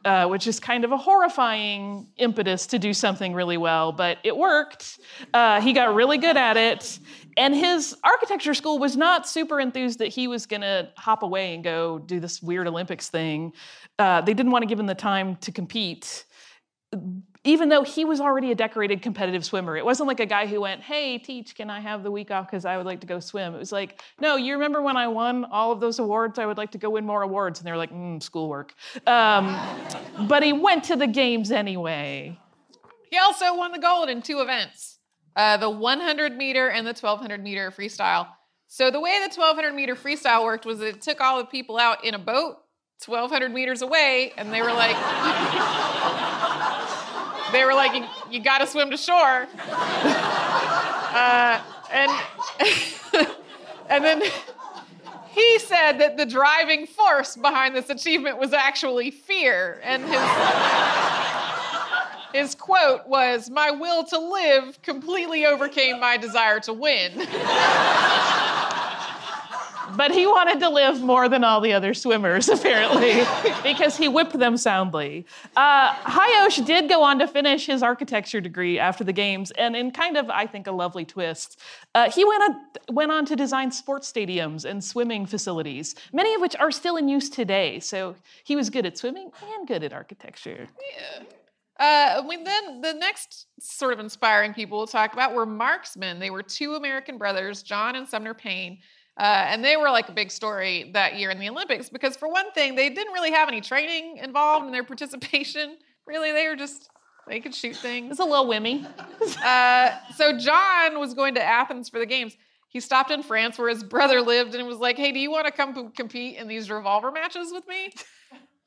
Uh, 0.02 0.26
which 0.26 0.46
is 0.46 0.58
kind 0.58 0.82
of 0.86 0.92
a 0.92 0.96
horrifying 0.96 2.06
impetus 2.16 2.66
to 2.68 2.78
do 2.78 2.94
something 2.94 3.34
really 3.34 3.58
well, 3.58 3.92
but 3.92 4.16
it 4.24 4.34
worked. 4.34 4.98
Uh, 5.34 5.60
he 5.60 5.74
got 5.74 5.94
really 5.94 6.16
good 6.16 6.38
at 6.38 6.56
it. 6.56 6.98
And 7.36 7.54
his 7.54 7.96
architecture 8.04 8.54
school 8.54 8.78
was 8.78 8.96
not 8.96 9.28
super 9.28 9.60
enthused 9.60 9.98
that 9.98 10.08
he 10.08 10.28
was 10.28 10.46
going 10.46 10.62
to 10.62 10.90
hop 10.96 11.22
away 11.22 11.54
and 11.54 11.64
go 11.64 11.98
do 11.98 12.20
this 12.20 12.42
weird 12.42 12.66
Olympics 12.66 13.08
thing. 13.08 13.52
Uh, 13.98 14.20
they 14.20 14.34
didn't 14.34 14.52
want 14.52 14.62
to 14.62 14.66
give 14.66 14.78
him 14.78 14.86
the 14.86 14.94
time 14.94 15.36
to 15.36 15.52
compete 15.52 16.24
even 17.44 17.70
though 17.70 17.82
he 17.82 18.04
was 18.04 18.20
already 18.20 18.52
a 18.52 18.54
decorated 18.54 19.00
competitive 19.00 19.44
swimmer. 19.44 19.76
It 19.76 19.84
wasn't 19.84 20.08
like 20.08 20.20
a 20.20 20.26
guy 20.26 20.46
who 20.46 20.60
went, 20.60 20.82
Hey, 20.82 21.18
teach, 21.18 21.54
can 21.54 21.70
I 21.70 21.80
have 21.80 22.02
the 22.02 22.10
week 22.10 22.30
off 22.30 22.46
because 22.46 22.64
I 22.64 22.76
would 22.76 22.84
like 22.84 23.00
to 23.00 23.06
go 23.06 23.20
swim? 23.20 23.54
It 23.54 23.58
was 23.58 23.72
like, 23.72 24.02
No, 24.20 24.36
you 24.36 24.54
remember 24.54 24.82
when 24.82 24.96
I 24.96 25.08
won 25.08 25.44
all 25.46 25.72
of 25.72 25.80
those 25.80 25.98
awards? 25.98 26.38
I 26.38 26.46
would 26.46 26.58
like 26.58 26.72
to 26.72 26.78
go 26.78 26.90
win 26.90 27.06
more 27.06 27.22
awards. 27.22 27.58
And 27.58 27.66
they 27.66 27.70
were 27.70 27.78
like, 27.78 27.92
mm, 27.92 28.22
Schoolwork. 28.22 28.74
Um, 29.06 29.56
but 30.28 30.42
he 30.42 30.52
went 30.52 30.84
to 30.84 30.96
the 30.96 31.06
games 31.06 31.50
anyway. 31.50 32.38
He 33.10 33.16
also 33.18 33.56
won 33.56 33.72
the 33.72 33.78
gold 33.78 34.08
in 34.08 34.22
two 34.22 34.40
events 34.40 34.99
uh, 35.36 35.56
the 35.56 35.70
100 35.70 36.36
meter 36.36 36.68
and 36.68 36.86
the 36.86 36.90
1200 36.90 37.42
meter 37.42 37.70
freestyle. 37.70 38.28
So, 38.66 38.90
the 38.90 39.00
way 39.00 39.18
the 39.18 39.34
1200 39.34 39.74
meter 39.74 39.96
freestyle 39.96 40.44
worked 40.44 40.64
was 40.64 40.80
it 40.80 41.02
took 41.02 41.20
all 41.20 41.38
the 41.38 41.44
people 41.44 41.76
out 41.76 42.04
in 42.04 42.14
a 42.14 42.18
boat 42.18 42.58
1200 43.06 43.52
meters 43.52 43.82
away, 43.82 44.32
and 44.36 44.52
they 44.52 44.60
were 44.60 44.72
like, 44.72 44.94
they 47.52 47.64
were 47.64 47.74
like, 47.74 47.94
you, 47.94 48.04
you 48.30 48.44
got 48.44 48.58
to 48.58 48.66
swim 48.66 48.90
to 48.90 48.96
shore. 48.96 49.46
Uh, 51.12 51.60
and, 51.90 52.12
and 53.88 54.04
then 54.04 54.22
he 55.30 55.58
said 55.58 55.98
that 55.98 56.16
the 56.16 56.24
driving 56.24 56.86
force 56.86 57.36
behind 57.36 57.74
this 57.74 57.90
achievement 57.90 58.38
was 58.38 58.52
actually 58.52 59.10
fear. 59.10 59.80
And 59.82 60.04
his, 60.04 60.12
his 62.32 62.54
quote 62.54 63.06
was, 63.06 63.50
My 63.50 63.70
will 63.70 64.04
to 64.04 64.18
live 64.18 64.80
completely 64.82 65.46
overcame 65.46 66.00
my 66.00 66.16
desire 66.16 66.60
to 66.60 66.72
win. 66.72 67.26
but 69.96 70.10
he 70.12 70.26
wanted 70.26 70.60
to 70.60 70.68
live 70.68 71.02
more 71.02 71.28
than 71.28 71.44
all 71.44 71.60
the 71.60 71.72
other 71.72 71.94
swimmers, 71.94 72.48
apparently, 72.56 73.24
because 73.62 73.96
he 73.96 74.08
whipped 74.08 74.38
them 74.38 74.56
soundly. 74.56 75.26
Uh, 75.56 75.92
Hajós 75.94 76.64
did 76.64 76.88
go 76.88 77.02
on 77.02 77.18
to 77.18 77.26
finish 77.26 77.66
his 77.66 77.82
architecture 77.82 78.40
degree 78.40 78.78
after 78.78 79.04
the 79.04 79.12
games, 79.12 79.50
and 79.52 79.76
in 79.76 79.90
kind 79.90 80.16
of, 80.16 80.30
I 80.30 80.46
think, 80.46 80.66
a 80.66 80.72
lovely 80.72 81.04
twist, 81.04 81.60
uh, 81.94 82.10
he 82.10 82.24
went 82.24 82.42
on, 82.42 82.56
went 82.94 83.12
on 83.12 83.26
to 83.26 83.36
design 83.36 83.70
sports 83.72 84.10
stadiums 84.10 84.64
and 84.64 84.82
swimming 84.82 85.26
facilities, 85.26 85.94
many 86.12 86.34
of 86.34 86.40
which 86.40 86.56
are 86.56 86.70
still 86.70 86.96
in 86.96 87.08
use 87.08 87.28
today. 87.28 87.80
So 87.80 88.16
he 88.44 88.56
was 88.56 88.70
good 88.70 88.86
at 88.86 88.96
swimming 88.98 89.30
and 89.54 89.66
good 89.66 89.82
at 89.82 89.92
architecture. 89.92 90.68
Yeah. 90.96 91.24
Uh, 91.80 92.22
we 92.28 92.36
then 92.36 92.82
the 92.82 92.92
next 92.92 93.46
sort 93.58 93.94
of 93.94 94.00
inspiring 94.00 94.52
people 94.52 94.76
we'll 94.76 94.86
talk 94.86 95.14
about 95.14 95.34
were 95.34 95.46
marksmen. 95.46 96.18
They 96.18 96.28
were 96.28 96.42
two 96.42 96.74
American 96.74 97.16
brothers, 97.16 97.62
John 97.62 97.96
and 97.96 98.06
Sumner 98.06 98.34
Paine. 98.34 98.78
Uh, 99.18 99.46
and 99.48 99.64
they 99.64 99.76
were 99.76 99.90
like 99.90 100.08
a 100.08 100.12
big 100.12 100.30
story 100.30 100.90
that 100.92 101.16
year 101.16 101.30
in 101.30 101.38
the 101.38 101.48
Olympics 101.48 101.88
because, 101.88 102.16
for 102.16 102.28
one 102.28 102.50
thing, 102.52 102.74
they 102.74 102.90
didn't 102.90 103.12
really 103.12 103.32
have 103.32 103.48
any 103.48 103.60
training 103.60 104.18
involved 104.18 104.66
in 104.66 104.72
their 104.72 104.84
participation. 104.92 105.76
Really, 106.06 106.32
they 106.32 106.46
were 106.48 106.56
just, 106.56 106.90
they 107.26 107.40
could 107.40 107.54
shoot 107.54 107.76
things. 107.76 108.12
It's 108.12 108.20
a 108.20 108.24
little 108.24 108.46
wimmy. 108.46 108.86
uh, 109.44 109.98
so, 110.16 110.38
John 110.38 110.98
was 110.98 111.14
going 111.14 111.34
to 111.34 111.42
Athens 111.42 111.88
for 111.88 111.98
the 111.98 112.06
games. 112.06 112.36
He 112.68 112.78
stopped 112.80 113.10
in 113.10 113.22
France 113.22 113.58
where 113.58 113.68
his 113.68 113.82
brother 113.82 114.20
lived 114.20 114.54
and 114.54 114.66
was 114.66 114.78
like, 114.78 114.96
hey, 114.96 115.12
do 115.12 115.18
you 115.18 115.30
want 115.30 115.46
to 115.46 115.52
come 115.52 115.90
compete 115.90 116.36
in 116.36 116.46
these 116.46 116.70
revolver 116.70 117.10
matches 117.10 117.52
with 117.52 117.66
me? 117.66 117.92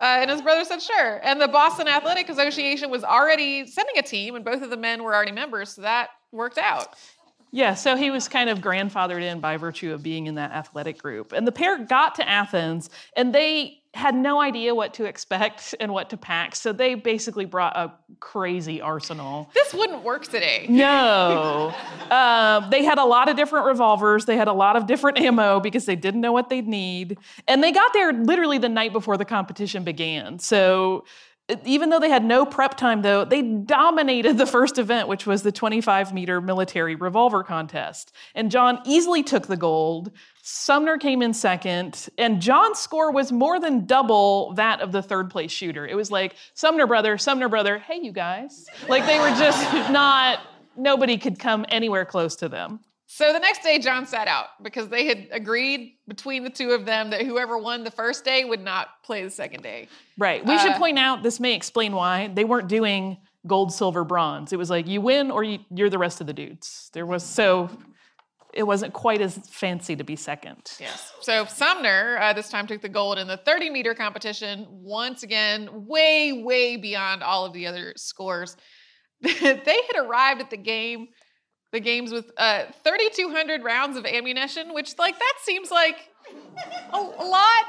Uh, 0.03 0.17
and 0.19 0.29
his 0.29 0.41
brother 0.41 0.65
said, 0.65 0.81
sure. 0.81 1.21
And 1.23 1.39
the 1.39 1.47
Boston 1.47 1.87
Athletic 1.87 2.27
Association 2.27 2.89
was 2.89 3.05
already 3.05 3.65
sending 3.65 3.97
a 3.97 4.01
team, 4.01 4.35
and 4.35 4.43
both 4.43 4.61
of 4.61 4.69
the 4.69 4.75
men 4.75 5.01
were 5.01 5.15
already 5.15 5.31
members, 5.31 5.75
so 5.75 5.81
that 5.83 6.09
worked 6.33 6.57
out. 6.57 6.95
Yeah, 7.55 7.75
so 7.75 7.95
he 7.95 8.09
was 8.09 8.27
kind 8.27 8.49
of 8.49 8.61
grandfathered 8.61 9.21
in 9.21 9.39
by 9.39 9.57
virtue 9.57 9.93
of 9.93 10.01
being 10.01 10.25
in 10.25 10.35
that 10.35 10.51
athletic 10.51 10.97
group. 10.97 11.33
And 11.33 11.45
the 11.45 11.51
pair 11.51 11.77
got 11.77 12.15
to 12.15 12.27
Athens 12.27 12.89
and 13.15 13.33
they 13.33 13.77
had 13.93 14.15
no 14.15 14.41
idea 14.41 14.73
what 14.73 14.95
to 14.95 15.05
expect 15.05 15.75
and 15.79 15.93
what 15.93 16.09
to 16.09 16.17
pack. 16.17 16.55
So 16.55 16.73
they 16.73 16.95
basically 16.95 17.45
brought 17.45 17.77
a 17.77 17.93
crazy 18.19 18.81
arsenal. 18.81 19.51
This 19.53 19.71
wouldn't 19.71 20.03
work 20.03 20.25
today. 20.25 20.65
No. 20.73 21.71
uh, 22.09 22.67
they 22.69 22.83
had 22.83 22.97
a 22.97 23.05
lot 23.05 23.29
of 23.29 23.35
different 23.35 23.67
revolvers. 23.67 24.25
They 24.25 24.35
had 24.35 24.47
a 24.47 24.53
lot 24.53 24.75
of 24.75 24.87
different 24.87 25.19
ammo 25.19 25.59
because 25.59 25.85
they 25.85 25.95
didn't 25.95 26.21
know 26.21 26.31
what 26.31 26.49
they'd 26.49 26.67
need. 26.67 27.19
And 27.47 27.63
they 27.63 27.71
got 27.71 27.93
there 27.93 28.11
literally 28.11 28.57
the 28.57 28.67
night 28.67 28.93
before 28.93 29.15
the 29.15 29.25
competition 29.25 29.83
began. 29.83 30.39
So 30.39 31.05
even 31.65 31.89
though 31.89 31.99
they 31.99 32.09
had 32.09 32.23
no 32.23 32.45
prep 32.45 32.75
time, 32.77 33.01
though, 33.01 33.25
they 33.25 33.41
dominated 33.41 34.37
the 34.37 34.45
first 34.45 34.77
event, 34.77 35.07
which 35.07 35.25
was 35.25 35.43
the 35.43 35.51
25 35.51 36.13
meter 36.13 36.41
military 36.41 36.95
revolver 36.95 37.43
contest. 37.43 38.11
And 38.35 38.51
John 38.51 38.79
easily 38.85 39.23
took 39.23 39.47
the 39.47 39.57
gold. 39.57 40.11
Sumner 40.41 40.97
came 40.97 41.21
in 41.21 41.33
second, 41.33 42.09
and 42.17 42.41
John's 42.41 42.79
score 42.79 43.11
was 43.11 43.31
more 43.31 43.59
than 43.59 43.85
double 43.85 44.53
that 44.53 44.81
of 44.81 44.91
the 44.91 45.01
third 45.01 45.29
place 45.29 45.51
shooter. 45.51 45.87
It 45.87 45.95
was 45.95 46.11
like, 46.11 46.35
Sumner 46.53 46.87
brother, 46.87 47.17
Sumner 47.17 47.49
brother, 47.49 47.79
hey, 47.79 47.99
you 48.01 48.11
guys. 48.11 48.65
Like 48.87 49.05
they 49.05 49.19
were 49.19 49.29
just 49.37 49.63
not, 49.91 50.39
nobody 50.75 51.17
could 51.17 51.39
come 51.39 51.65
anywhere 51.69 52.05
close 52.05 52.35
to 52.37 52.49
them. 52.49 52.81
So 53.15 53.31
the 53.31 53.37
next 53.37 53.61
day, 53.61 53.77
John 53.77 54.07
sat 54.07 54.27
out 54.27 54.47
because 54.63 54.89
they 54.89 55.05
had 55.05 55.27
agreed 55.29 55.97
between 56.07 56.43
the 56.43 56.49
two 56.49 56.71
of 56.71 56.85
them 56.85 57.11
that 57.11 57.21
whoever 57.21 57.59
won 57.59 57.83
the 57.83 57.91
first 57.91 58.25
day 58.25 58.43
would 58.43 58.63
not 58.63 58.87
play 59.03 59.23
the 59.23 59.29
second 59.29 59.61
day. 59.61 59.87
Right. 60.17 60.43
We 60.43 60.55
uh, 60.55 60.57
should 60.57 60.73
point 60.77 60.97
out 60.97 61.21
this 61.21 61.39
may 61.39 61.53
explain 61.53 61.93
why 61.93 62.31
they 62.33 62.43
weren't 62.43 62.67
doing 62.67 63.17
gold, 63.45 63.71
silver, 63.71 64.03
bronze. 64.03 64.51
It 64.51 64.57
was 64.57 64.71
like 64.71 64.87
you 64.87 64.99
win 64.99 65.29
or 65.29 65.43
you, 65.43 65.59
are 65.79 65.91
the 65.91 65.99
rest 65.99 66.21
of 66.21 66.27
the 66.27 66.33
dudes. 66.33 66.89
There 66.93 67.05
was 67.05 67.23
so 67.23 67.69
it 68.51 68.63
wasn't 68.63 68.93
quite 68.93 69.21
as 69.21 69.37
fancy 69.47 69.95
to 69.95 70.03
be 70.03 70.15
second. 70.15 70.71
Yes. 70.79 71.13
So 71.21 71.45
Sumner 71.45 72.17
uh, 72.19 72.33
this 72.33 72.49
time 72.49 72.65
took 72.65 72.81
the 72.81 72.89
gold 72.89 73.19
in 73.19 73.27
the 73.27 73.37
30 73.37 73.69
meter 73.69 73.93
competition. 73.93 74.65
Once 74.71 75.21
again, 75.21 75.69
way, 75.85 76.33
way 76.33 76.77
beyond 76.77 77.21
all 77.21 77.45
of 77.45 77.53
the 77.53 77.67
other 77.67 77.93
scores. 77.95 78.57
they 79.21 79.53
had 79.53 79.97
arrived 79.97 80.41
at 80.41 80.49
the 80.49 80.57
game 80.57 81.09
the 81.73 81.79
games 81.79 82.11
with 82.13 82.31
uh, 82.37 82.65
3,200 82.83 83.63
rounds 83.63 83.97
of 83.97 84.05
ammunition, 84.05 84.73
which 84.73 84.97
like 84.97 85.17
that 85.17 85.33
seems 85.41 85.71
like 85.71 86.09
a, 86.93 86.97
a 86.97 87.25
lot. 87.25 87.65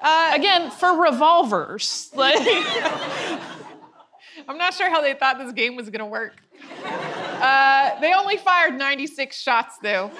Uh, 0.00 0.30
Again, 0.34 0.70
for 0.70 1.02
revolvers, 1.02 2.10
like 2.14 2.38
I'm 4.48 4.56
not 4.56 4.72
sure 4.72 4.88
how 4.88 5.02
they 5.02 5.12
thought 5.14 5.38
this 5.38 5.52
game 5.52 5.76
was 5.76 5.90
gonna 5.90 6.06
work. 6.06 6.40
Uh, 6.84 8.00
they 8.00 8.14
only 8.14 8.36
fired 8.36 8.78
96 8.78 9.36
shots 9.36 9.78
though. 9.82 10.10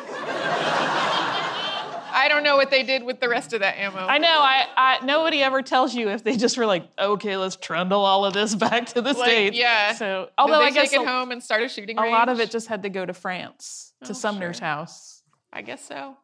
I 2.12 2.28
don't 2.28 2.42
know 2.42 2.56
what 2.56 2.70
they 2.70 2.82
did 2.82 3.02
with 3.04 3.20
the 3.20 3.28
rest 3.28 3.52
of 3.52 3.60
that 3.60 3.76
ammo. 3.76 3.98
I 3.98 4.18
know. 4.18 4.28
I, 4.28 4.66
I 4.76 5.04
nobody 5.04 5.42
ever 5.42 5.62
tells 5.62 5.94
you 5.94 6.08
if 6.10 6.24
they 6.24 6.36
just 6.36 6.56
were 6.58 6.66
like, 6.66 6.88
okay, 6.98 7.36
let's 7.36 7.56
trundle 7.56 8.04
all 8.04 8.24
of 8.24 8.34
this 8.34 8.54
back 8.56 8.86
to 8.88 9.00
the 9.00 9.12
like, 9.12 9.28
states. 9.28 9.56
Yeah. 9.56 9.94
So 9.94 10.30
although 10.38 10.60
I 10.60 10.70
guess 10.70 10.90
take 10.90 11.00
it 11.00 11.04
a, 11.04 11.08
home 11.08 11.32
and 11.32 11.42
start 11.42 11.62
a 11.62 11.68
shooting. 11.68 11.98
A 11.98 12.02
range? 12.02 12.12
lot 12.12 12.28
of 12.28 12.40
it 12.40 12.50
just 12.50 12.68
had 12.68 12.82
to 12.82 12.88
go 12.88 13.04
to 13.04 13.12
France 13.12 13.92
to 14.04 14.10
oh, 14.10 14.14
Sumner's 14.14 14.58
sure. 14.58 14.66
house. 14.66 15.22
I 15.52 15.62
guess 15.62 15.84
so. 15.84 16.16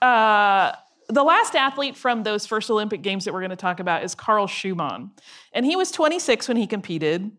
Uh, 0.00 0.72
the 1.08 1.22
last 1.22 1.54
athlete 1.54 1.96
from 1.96 2.22
those 2.22 2.46
first 2.46 2.70
Olympic 2.70 3.02
Games 3.02 3.24
that 3.24 3.34
we're 3.34 3.40
going 3.40 3.50
to 3.50 3.56
talk 3.56 3.80
about 3.80 4.04
is 4.04 4.14
Carl 4.14 4.46
Schuhmann. 4.46 5.10
And 5.52 5.66
he 5.66 5.76
was 5.76 5.90
26 5.90 6.48
when 6.48 6.56
he 6.56 6.66
competed. 6.66 7.30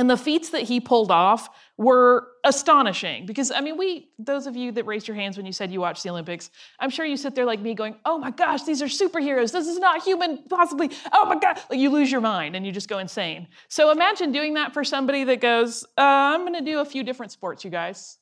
And 0.00 0.08
the 0.08 0.16
feats 0.16 0.48
that 0.48 0.62
he 0.62 0.80
pulled 0.80 1.10
off 1.10 1.50
were 1.76 2.26
astonishing 2.42 3.26
because, 3.26 3.50
I 3.50 3.60
mean, 3.60 3.76
we, 3.76 4.08
those 4.18 4.46
of 4.46 4.56
you 4.56 4.72
that 4.72 4.86
raised 4.86 5.06
your 5.06 5.14
hands 5.14 5.36
when 5.36 5.44
you 5.44 5.52
said 5.52 5.70
you 5.70 5.78
watched 5.78 6.02
the 6.02 6.08
Olympics, 6.08 6.48
I'm 6.78 6.88
sure 6.88 7.04
you 7.04 7.18
sit 7.18 7.34
there 7.34 7.44
like 7.44 7.60
me 7.60 7.74
going, 7.74 7.96
oh 8.06 8.16
my 8.16 8.30
gosh, 8.30 8.62
these 8.62 8.80
are 8.80 8.86
superheroes. 8.86 9.52
This 9.52 9.66
is 9.66 9.78
not 9.78 10.02
human, 10.02 10.38
possibly. 10.48 10.90
Oh 11.12 11.26
my 11.26 11.38
God. 11.38 11.60
Like 11.68 11.78
you 11.78 11.90
lose 11.90 12.10
your 12.10 12.22
mind 12.22 12.56
and 12.56 12.64
you 12.64 12.72
just 12.72 12.88
go 12.88 12.96
insane. 12.96 13.46
So 13.68 13.90
imagine 13.90 14.32
doing 14.32 14.54
that 14.54 14.72
for 14.72 14.84
somebody 14.84 15.22
that 15.24 15.42
goes, 15.42 15.84
uh, 15.98 16.00
I'm 16.00 16.46
going 16.46 16.54
to 16.54 16.64
do 16.64 16.78
a 16.78 16.84
few 16.86 17.02
different 17.02 17.30
sports, 17.30 17.62
you 17.62 17.70
guys. 17.70 18.16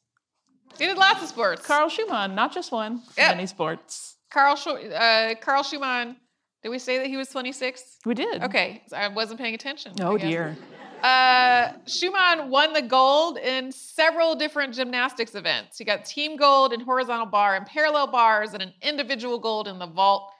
He 0.80 0.86
did 0.86 0.98
lots 0.98 1.22
of 1.22 1.28
sports. 1.28 1.64
Carl 1.64 1.88
Schuhmann, 1.88 2.34
not 2.34 2.52
just 2.52 2.72
one, 2.72 3.02
yep. 3.16 3.36
many 3.36 3.46
sports. 3.46 4.16
Carl, 4.32 4.56
uh, 4.96 5.36
Carl 5.40 5.62
Schuhmann, 5.62 6.16
did 6.64 6.70
we 6.70 6.80
say 6.80 6.98
that 6.98 7.06
he 7.06 7.16
was 7.16 7.28
26? 7.28 7.98
We 8.04 8.14
did. 8.14 8.42
Okay, 8.42 8.82
I 8.92 9.06
wasn't 9.06 9.38
paying 9.38 9.54
attention. 9.54 9.92
Oh 10.00 10.18
dear. 10.18 10.56
Uh, 11.02 11.72
Schuhmann 11.86 12.50
won 12.50 12.72
the 12.72 12.82
gold 12.82 13.38
in 13.38 13.70
several 13.70 14.34
different 14.34 14.74
gymnastics 14.74 15.34
events. 15.34 15.78
He 15.78 15.84
got 15.84 16.04
team 16.04 16.36
gold 16.36 16.72
in 16.72 16.80
horizontal 16.80 17.26
bar 17.26 17.54
and 17.54 17.64
parallel 17.64 18.08
bars, 18.08 18.52
and 18.52 18.62
an 18.62 18.72
individual 18.82 19.38
gold 19.38 19.68
in 19.68 19.78
the 19.78 19.86
vault. 19.86 20.32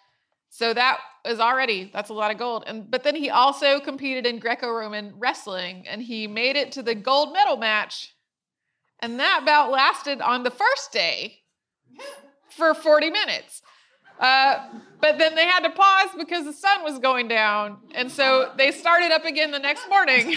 So 0.50 0.74
that 0.74 0.98
is 1.24 1.38
already 1.40 1.90
that's 1.92 2.10
a 2.10 2.14
lot 2.14 2.30
of 2.30 2.38
gold. 2.38 2.64
And 2.66 2.90
but 2.90 3.04
then 3.04 3.14
he 3.14 3.30
also 3.30 3.78
competed 3.78 4.26
in 4.26 4.38
Greco-Roman 4.38 5.14
wrestling, 5.18 5.86
and 5.86 6.02
he 6.02 6.26
made 6.26 6.56
it 6.56 6.72
to 6.72 6.82
the 6.82 6.94
gold 6.94 7.32
medal 7.32 7.56
match. 7.56 8.14
And 9.00 9.20
that 9.20 9.44
bout 9.46 9.70
lasted 9.70 10.20
on 10.20 10.42
the 10.42 10.50
first 10.50 10.92
day 10.92 11.38
for 12.50 12.74
40 12.74 13.10
minutes. 13.10 13.62
Uh, 14.18 14.68
but 15.00 15.18
then 15.18 15.34
they 15.34 15.46
had 15.46 15.60
to 15.60 15.70
pause 15.70 16.08
because 16.18 16.44
the 16.44 16.52
sun 16.52 16.82
was 16.82 16.98
going 16.98 17.28
down. 17.28 17.78
And 17.94 18.10
so 18.10 18.52
they 18.56 18.72
started 18.72 19.12
up 19.12 19.24
again 19.24 19.52
the 19.52 19.58
next 19.58 19.88
morning. 19.88 20.34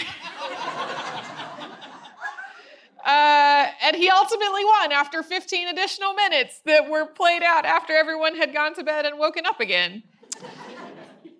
uh, 3.04 3.66
and 3.82 3.96
he 3.96 4.08
ultimately 4.08 4.64
won 4.64 4.92
after 4.92 5.22
15 5.22 5.68
additional 5.68 6.14
minutes 6.14 6.60
that 6.64 6.88
were 6.88 7.06
played 7.06 7.42
out 7.42 7.64
after 7.64 7.92
everyone 7.92 8.36
had 8.36 8.52
gone 8.54 8.74
to 8.74 8.84
bed 8.84 9.04
and 9.04 9.18
woken 9.18 9.46
up 9.46 9.58
again. 9.58 10.04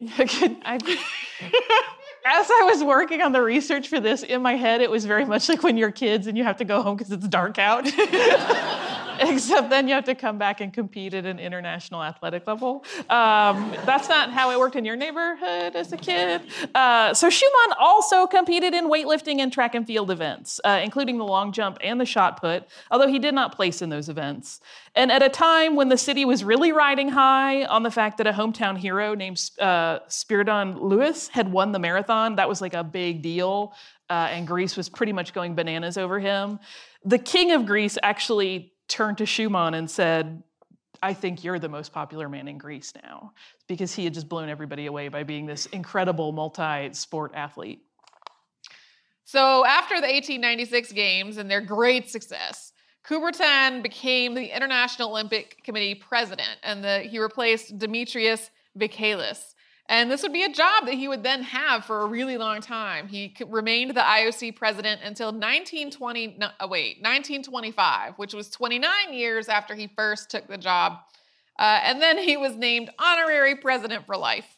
As 2.24 2.48
I 2.50 2.62
was 2.64 2.83
working 2.85 3.20
on 3.22 3.33
the 3.33 3.42
research 3.42 3.88
for 3.88 4.00
this, 4.00 4.22
in 4.22 4.42
my 4.42 4.55
head, 4.55 4.81
it 4.81 4.90
was 4.90 5.05
very 5.05 5.24
much 5.24 5.48
like 5.48 5.62
when 5.62 5.76
you're 5.76 5.92
kids 5.92 6.26
and 6.26 6.37
you 6.37 6.44
have 6.44 6.57
to 6.57 6.64
go 6.64 6.83
home 6.83 6.96
because 6.96 7.12
it's 7.12 7.26
dark 7.28 7.59
out. 7.59 7.85
Except 9.20 9.70
then 9.70 9.88
you 9.88 9.94
have 9.94 10.05
to 10.05 10.14
come 10.14 10.38
back 10.38 10.61
and 10.61 10.72
compete 10.72 11.14
at 11.14 11.27
an 11.27 11.38
international 11.38 12.03
athletic 12.03 12.46
level. 12.46 12.85
Um, 13.11 13.75
that's 13.85 14.09
not 14.09 14.31
how 14.31 14.51
it 14.51 14.59
worked 14.59 14.77
in 14.77 14.85
your 14.85 14.96
neighborhood 14.96 15.77
as 15.77 15.92
a 15.92 15.96
kid. 15.96 16.42
Uh, 16.75 17.14
so 17.14 17.29
Schuhmann 17.29 17.77
also 17.79 18.27
competed 18.27 18.75
in 18.75 18.88
weightlifting 18.88 19.38
and 19.38 19.53
track 19.53 19.75
and 19.75 19.87
field 19.87 20.11
events, 20.11 20.61
uh, 20.64 20.81
including 20.83 21.18
the 21.18 21.25
long 21.25 21.53
jump 21.53 21.79
and 21.83 22.01
the 22.01 22.07
shot 22.07 22.40
put, 22.40 22.64
although 22.90 23.09
he 23.09 23.18
did 23.18 23.35
not 23.35 23.55
place 23.55 23.83
in 23.83 23.88
those 23.88 24.09
events. 24.09 24.61
And 24.94 25.11
at 25.11 25.22
a 25.22 25.29
time 25.29 25.77
when 25.77 25.88
the 25.88 25.96
city 25.98 26.25
was 26.25 26.44
really 26.44 26.72
riding 26.72 27.09
high 27.09 27.64
on 27.64 27.83
the 27.83 27.90
fact 27.90 28.18
that 28.18 28.27
a 28.27 28.33
hometown 28.33 28.77
hero 28.77 29.14
named 29.14 29.40
uh, 29.61 30.01
Spyridon 30.09 30.81
Louis 30.81 31.29
had 31.29 31.51
won 31.51 31.72
the 31.72 31.79
marathon, 31.79 32.37
that 32.37 32.48
was 32.48 32.61
like 32.61 32.75
a 32.75 32.85
big 32.85 33.22
deal. 33.22 33.75
Uh, 34.11 34.29
and 34.31 34.46
Greece 34.46 34.77
was 34.77 34.90
pretty 34.90 35.12
much 35.12 35.33
going 35.33 35.55
bananas 35.55 35.96
over 35.96 36.20
him. 36.20 36.59
The 37.05 37.18
king 37.18 37.53
of 37.53 37.64
Greece 37.64 37.96
actually 38.03 38.71
turned 38.92 39.18
to 39.18 39.26
Schuhmann 39.26 39.74
and 39.74 39.90
said, 39.90 40.42
I 41.02 41.14
think 41.14 41.42
you're 41.42 41.59
the 41.59 41.68
most 41.68 41.92
popular 41.92 42.28
man 42.28 42.46
in 42.46 42.59
Greece 42.59 42.92
now, 43.02 43.33
because 43.66 43.92
he 43.92 44.05
had 44.05 44.14
just 44.14 44.28
blown 44.28 44.48
everybody 44.48 44.87
away 44.87 45.09
by 45.09 45.24
being 45.24 45.46
this 45.46 45.66
incredible 45.66 46.31
multi 46.33 46.92
sport 46.92 47.33
athlete. 47.35 47.83
So, 49.24 49.64
after 49.64 49.94
the 49.94 50.07
1896 50.07 50.92
Games 50.92 51.38
and 51.38 51.50
their 51.50 51.62
great 51.62 52.09
success, 52.11 52.72
Coubertin 53.05 53.83
became 53.83 54.35
the 54.35 54.55
International 54.55 55.11
Olympic 55.11 55.64
Committee 55.64 55.94
president, 55.94 56.59
and 56.62 56.85
the, 56.85 57.00
he 57.00 57.18
replaced 57.18 57.78
Demetrios 57.78 58.50
Vikelas. 58.78 59.55
And 59.88 60.11
this 60.11 60.23
would 60.23 60.33
be 60.33 60.45
a 60.45 60.53
job 60.53 60.87
that 60.87 60.95
he 60.95 61.09
would 61.09 61.23
then 61.23 61.42
have 61.42 61.85
for 61.85 62.03
a 62.03 62.07
really 62.07 62.38
long 62.38 62.61
time. 62.61 63.09
He 63.09 63.35
remained 63.47 63.90
the 63.90 64.01
IOC 64.01 64.57
president 64.57 65.03
until 65.05 65.29
1920, 65.29 66.37
no, 66.38 66.49
oh 66.61 66.68
wait, 66.68 66.99
1925, 66.99 68.14
which 68.16 68.33
was 68.33 68.49
29 68.49 68.90
years 69.12 69.49
after 69.49 69.75
he 69.75 69.88
first 69.88 70.31
took 70.31 70.47
the 70.47 70.57
job. 70.57 70.99
Uh, 71.59 71.81
and 71.85 72.01
then 72.01 72.16
he 72.16 72.37
was 72.37 72.57
named 72.57 72.90
honorary 72.99 73.57
president 73.57 74.07
for 74.07 74.16
life. 74.16 74.57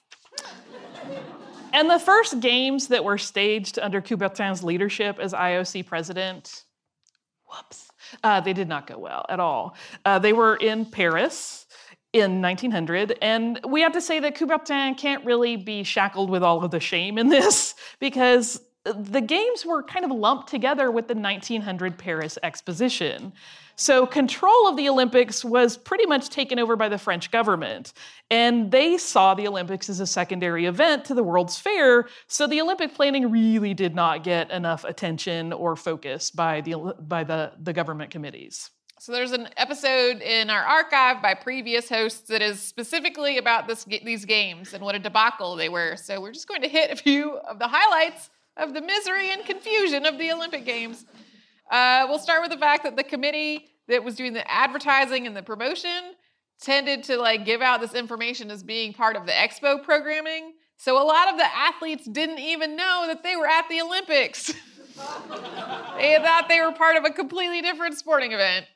And 1.72 1.90
the 1.90 1.98
first 1.98 2.38
games 2.38 2.88
that 2.88 3.02
were 3.02 3.18
staged 3.18 3.80
under 3.80 4.00
Coubertin's 4.00 4.62
leadership 4.62 5.18
as 5.18 5.32
IOC 5.32 5.86
president, 5.86 6.64
whoops, 7.48 7.90
uh, 8.22 8.40
they 8.40 8.52
did 8.52 8.68
not 8.68 8.86
go 8.86 8.98
well 8.98 9.26
at 9.28 9.40
all. 9.40 9.74
Uh, 10.04 10.20
they 10.20 10.32
were 10.32 10.54
in 10.54 10.86
Paris 10.86 11.63
in 12.14 12.40
1900. 12.40 13.18
And 13.20 13.60
we 13.68 13.82
have 13.82 13.92
to 13.92 14.00
say 14.00 14.20
that 14.20 14.36
Coubertin 14.36 14.96
can't 14.96 15.24
really 15.24 15.56
be 15.56 15.82
shackled 15.82 16.30
with 16.30 16.44
all 16.44 16.64
of 16.64 16.70
the 16.70 16.80
shame 16.80 17.18
in 17.18 17.28
this 17.28 17.74
because 17.98 18.62
the 18.84 19.20
games 19.20 19.66
were 19.66 19.82
kind 19.82 20.04
of 20.04 20.12
lumped 20.12 20.48
together 20.48 20.90
with 20.90 21.08
the 21.08 21.14
1900 21.14 21.98
Paris 21.98 22.38
Exposition. 22.42 23.32
So 23.76 24.06
control 24.06 24.68
of 24.68 24.76
the 24.76 24.88
Olympics 24.88 25.44
was 25.44 25.76
pretty 25.76 26.06
much 26.06 26.28
taken 26.28 26.60
over 26.60 26.76
by 26.76 26.88
the 26.88 26.98
French 26.98 27.32
government. 27.32 27.92
And 28.30 28.70
they 28.70 28.96
saw 28.96 29.34
the 29.34 29.48
Olympics 29.48 29.88
as 29.88 29.98
a 29.98 30.06
secondary 30.06 30.66
event 30.66 31.06
to 31.06 31.14
the 31.14 31.24
World's 31.24 31.58
Fair. 31.58 32.06
So 32.28 32.46
the 32.46 32.60
Olympic 32.60 32.94
planning 32.94 33.32
really 33.32 33.74
did 33.74 33.94
not 33.94 34.22
get 34.22 34.52
enough 34.52 34.84
attention 34.84 35.52
or 35.52 35.74
focus 35.74 36.30
by 36.30 36.60
the, 36.60 36.94
by 37.00 37.24
the, 37.24 37.52
the 37.60 37.72
government 37.72 38.12
committees. 38.12 38.70
So 39.04 39.12
there's 39.12 39.32
an 39.32 39.50
episode 39.58 40.22
in 40.22 40.48
our 40.48 40.62
archive 40.62 41.20
by 41.20 41.34
previous 41.34 41.90
hosts 41.90 42.26
that 42.30 42.40
is 42.40 42.58
specifically 42.58 43.36
about 43.36 43.68
this 43.68 43.84
these 43.84 44.24
games 44.24 44.72
and 44.72 44.82
what 44.82 44.94
a 44.94 44.98
debacle 44.98 45.56
they 45.56 45.68
were. 45.68 45.96
So 45.96 46.22
we're 46.22 46.32
just 46.32 46.48
going 46.48 46.62
to 46.62 46.68
hit 46.68 46.90
a 46.90 46.96
few 46.96 47.32
of 47.36 47.58
the 47.58 47.68
highlights 47.68 48.30
of 48.56 48.72
the 48.72 48.80
misery 48.80 49.30
and 49.30 49.44
confusion 49.44 50.06
of 50.06 50.16
the 50.16 50.32
Olympic 50.32 50.64
Games. 50.64 51.04
Uh, 51.70 52.06
we'll 52.08 52.18
start 52.18 52.40
with 52.40 52.50
the 52.50 52.56
fact 52.56 52.82
that 52.84 52.96
the 52.96 53.04
committee 53.04 53.66
that 53.88 54.02
was 54.02 54.16
doing 54.16 54.32
the 54.32 54.50
advertising 54.50 55.26
and 55.26 55.36
the 55.36 55.42
promotion 55.42 56.14
tended 56.62 57.04
to 57.04 57.18
like 57.18 57.44
give 57.44 57.60
out 57.60 57.82
this 57.82 57.92
information 57.92 58.50
as 58.50 58.62
being 58.62 58.94
part 58.94 59.16
of 59.16 59.26
the 59.26 59.32
expo 59.32 59.82
programming. 59.84 60.54
So 60.78 60.96
a 60.96 61.04
lot 61.04 61.28
of 61.28 61.36
the 61.36 61.44
athletes 61.54 62.06
didn't 62.06 62.38
even 62.38 62.74
know 62.74 63.04
that 63.08 63.22
they 63.22 63.36
were 63.36 63.46
at 63.46 63.68
the 63.68 63.82
Olympics. 63.82 64.54
they 64.96 66.16
thought 66.20 66.46
they 66.48 66.60
were 66.60 66.72
part 66.72 66.96
of 66.96 67.04
a 67.04 67.10
completely 67.10 67.62
different 67.62 67.98
sporting 67.98 68.32
event. 68.32 68.66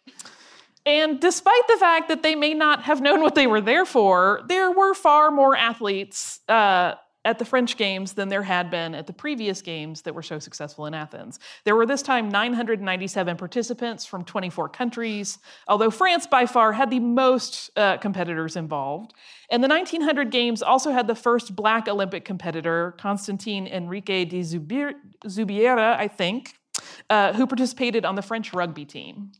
And 0.86 1.20
despite 1.20 1.66
the 1.68 1.76
fact 1.78 2.08
that 2.08 2.22
they 2.22 2.34
may 2.34 2.54
not 2.54 2.84
have 2.84 3.00
known 3.00 3.20
what 3.20 3.34
they 3.34 3.46
were 3.46 3.60
there 3.60 3.84
for, 3.84 4.40
there 4.48 4.70
were 4.70 4.94
far 4.94 5.30
more 5.30 5.54
athletes 5.54 6.40
uh, 6.48 6.94
at 7.28 7.38
the 7.38 7.44
French 7.44 7.76
Games 7.76 8.14
than 8.14 8.30
there 8.30 8.42
had 8.42 8.70
been 8.70 8.94
at 8.94 9.06
the 9.06 9.12
previous 9.12 9.60
games 9.60 10.00
that 10.02 10.14
were 10.14 10.22
so 10.22 10.38
successful 10.38 10.86
in 10.86 10.94
Athens. 10.94 11.38
There 11.64 11.76
were 11.76 11.84
this 11.84 12.00
time 12.00 12.30
997 12.30 13.36
participants 13.36 14.06
from 14.06 14.24
24 14.24 14.70
countries, 14.70 15.38
although 15.68 15.90
France 15.90 16.26
by 16.26 16.46
far 16.46 16.72
had 16.72 16.88
the 16.88 17.00
most 17.00 17.70
uh, 17.76 17.98
competitors 17.98 18.56
involved. 18.56 19.12
And 19.50 19.62
the 19.62 19.68
1900 19.68 20.30
Games 20.30 20.62
also 20.62 20.90
had 20.90 21.06
the 21.06 21.14
first 21.14 21.54
black 21.54 21.86
Olympic 21.86 22.24
competitor, 22.24 22.94
Constantine 22.98 23.66
Henriquez 23.66 24.30
de 24.30 24.42
Zubiera, 25.26 25.96
I 25.98 26.08
think, 26.08 26.54
uh, 27.10 27.34
who 27.34 27.46
participated 27.46 28.06
on 28.06 28.14
the 28.14 28.22
French 28.22 28.54
rugby 28.54 28.86
team. 28.86 29.32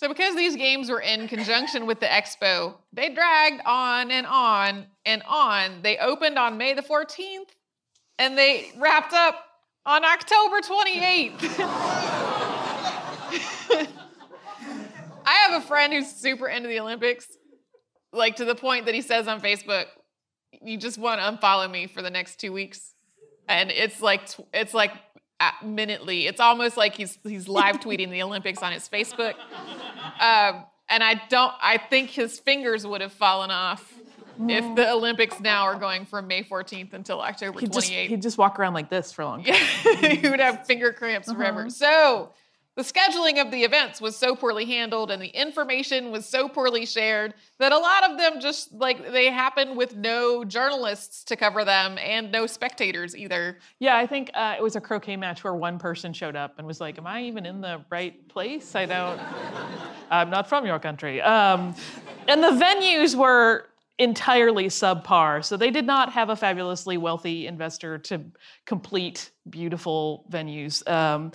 So, 0.00 0.08
because 0.08 0.34
these 0.34 0.56
games 0.56 0.88
were 0.88 1.02
in 1.02 1.28
conjunction 1.28 1.84
with 1.84 2.00
the 2.00 2.06
expo, 2.06 2.76
they 2.90 3.10
dragged 3.10 3.60
on 3.66 4.10
and 4.10 4.26
on 4.26 4.86
and 5.04 5.22
on. 5.28 5.82
They 5.82 5.98
opened 5.98 6.38
on 6.38 6.56
May 6.56 6.72
the 6.72 6.80
14th 6.80 7.50
and 8.18 8.38
they 8.38 8.72
wrapped 8.78 9.12
up 9.12 9.44
on 9.84 10.02
October 10.02 10.62
28th. 10.62 11.42
I 15.26 15.34
have 15.34 15.62
a 15.62 15.66
friend 15.66 15.92
who's 15.92 16.10
super 16.10 16.48
into 16.48 16.70
the 16.70 16.80
Olympics, 16.80 17.26
like 18.10 18.36
to 18.36 18.46
the 18.46 18.54
point 18.54 18.86
that 18.86 18.94
he 18.94 19.02
says 19.02 19.28
on 19.28 19.42
Facebook, 19.42 19.84
"You 20.62 20.78
just 20.78 20.96
want 20.96 21.20
to 21.20 21.30
unfollow 21.30 21.70
me 21.70 21.86
for 21.86 22.00
the 22.00 22.08
next 22.08 22.40
two 22.40 22.54
weeks," 22.54 22.94
and 23.46 23.70
it's 23.70 24.00
like 24.00 24.22
it's 24.54 24.72
like 24.72 24.92
minutely. 25.64 26.26
It's 26.26 26.40
almost 26.40 26.76
like 26.76 26.94
he's 26.94 27.18
he's 27.22 27.48
live 27.48 27.80
tweeting 27.80 28.10
the 28.10 28.22
Olympics 28.22 28.62
on 28.62 28.72
his 28.72 28.88
Facebook. 28.88 29.34
Um, 30.20 30.64
and 30.88 31.02
I 31.02 31.20
don't. 31.28 31.52
I 31.62 31.78
think 31.78 32.10
his 32.10 32.38
fingers 32.38 32.86
would 32.86 33.00
have 33.00 33.12
fallen 33.12 33.50
off 33.50 33.94
if 34.48 34.76
the 34.76 34.90
Olympics 34.90 35.38
now 35.40 35.64
are 35.64 35.76
going 35.76 36.06
from 36.06 36.26
May 36.26 36.42
14th 36.42 36.94
until 36.94 37.20
October 37.20 37.60
28th. 37.60 37.60
He'd 37.60 37.72
just, 37.72 37.90
he'd 37.90 38.22
just 38.22 38.38
walk 38.38 38.58
around 38.58 38.74
like 38.74 38.88
this 38.88 39.12
for 39.12 39.22
a 39.22 39.26
long 39.26 39.44
time. 39.44 39.56
he 39.98 40.28
would 40.28 40.40
have 40.40 40.66
finger 40.66 40.92
cramps 40.92 41.28
uh-huh. 41.28 41.38
forever. 41.38 41.70
So 41.70 42.32
the 42.80 42.92
scheduling 42.92 43.38
of 43.38 43.50
the 43.50 43.62
events 43.62 44.00
was 44.00 44.16
so 44.16 44.34
poorly 44.34 44.64
handled 44.64 45.10
and 45.10 45.20
the 45.20 45.28
information 45.28 46.10
was 46.10 46.24
so 46.24 46.48
poorly 46.48 46.86
shared 46.86 47.34
that 47.58 47.72
a 47.72 47.78
lot 47.78 48.10
of 48.10 48.16
them 48.16 48.40
just 48.40 48.72
like 48.72 49.12
they 49.12 49.26
happened 49.30 49.76
with 49.76 49.96
no 49.96 50.44
journalists 50.46 51.22
to 51.22 51.36
cover 51.36 51.62
them 51.62 51.98
and 51.98 52.32
no 52.32 52.46
spectators 52.46 53.14
either. 53.14 53.58
Yeah, 53.80 53.98
I 53.98 54.06
think 54.06 54.30
uh, 54.32 54.54
it 54.56 54.62
was 54.62 54.76
a 54.76 54.80
croquet 54.80 55.16
match 55.16 55.44
where 55.44 55.54
one 55.54 55.78
person 55.78 56.14
showed 56.14 56.36
up 56.36 56.54
and 56.56 56.66
was 56.66 56.80
like, 56.80 56.96
Am 56.96 57.06
I 57.06 57.24
even 57.24 57.44
in 57.44 57.60
the 57.60 57.84
right 57.90 58.26
place? 58.28 58.74
I 58.74 58.86
don't, 58.86 59.20
I'm 60.10 60.30
not 60.30 60.48
from 60.48 60.64
your 60.64 60.78
country. 60.78 61.20
Um, 61.20 61.74
and 62.28 62.42
the 62.42 62.52
venues 62.52 63.14
were 63.14 63.66
entirely 63.98 64.68
subpar. 64.68 65.44
So 65.44 65.58
they 65.58 65.70
did 65.70 65.84
not 65.84 66.10
have 66.12 66.30
a 66.30 66.36
fabulously 66.36 66.96
wealthy 66.96 67.46
investor 67.46 67.98
to 67.98 68.22
complete 68.64 69.32
beautiful 69.50 70.24
venues. 70.30 70.88
Um, 70.90 71.32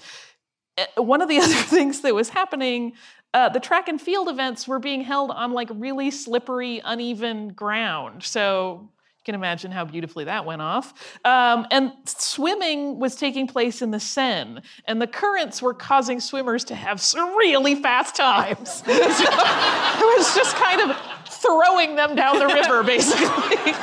one 0.97 1.21
of 1.21 1.29
the 1.29 1.37
other 1.41 1.53
things 1.53 2.01
that 2.01 2.13
was 2.13 2.29
happening 2.29 2.93
uh, 3.35 3.49
the 3.49 3.59
track 3.59 3.89
and 3.89 3.99
field 3.99 4.29
events 4.29 4.65
were 4.65 4.79
being 4.79 5.01
held 5.01 5.29
on 5.29 5.51
like 5.51 5.67
really 5.73 6.09
slippery 6.09 6.81
uneven 6.85 7.49
ground. 7.49 8.23
So 8.23 8.79
you 8.81 9.23
can 9.25 9.35
imagine 9.35 9.73
how 9.73 9.83
beautifully 9.83 10.23
that 10.23 10.45
went 10.45 10.61
off. 10.61 10.93
Um, 11.25 11.67
and 11.69 11.91
swimming 12.05 12.97
was 12.97 13.17
taking 13.17 13.45
place 13.45 13.81
in 13.81 13.91
the 13.91 13.99
seine 13.99 14.61
and 14.85 15.01
the 15.01 15.07
currents 15.07 15.61
were 15.61 15.73
causing 15.73 16.21
swimmers 16.21 16.63
to 16.65 16.75
have 16.75 17.05
really 17.13 17.75
fast 17.75 18.15
times. 18.15 18.75
So 18.75 18.85
it 18.87 20.17
was 20.17 20.33
just 20.33 20.55
kind 20.55 20.89
of 20.89 20.97
throwing 21.27 21.97
them 21.97 22.15
down 22.15 22.39
the 22.39 22.47
river 22.47 22.83
basically. 22.85 23.73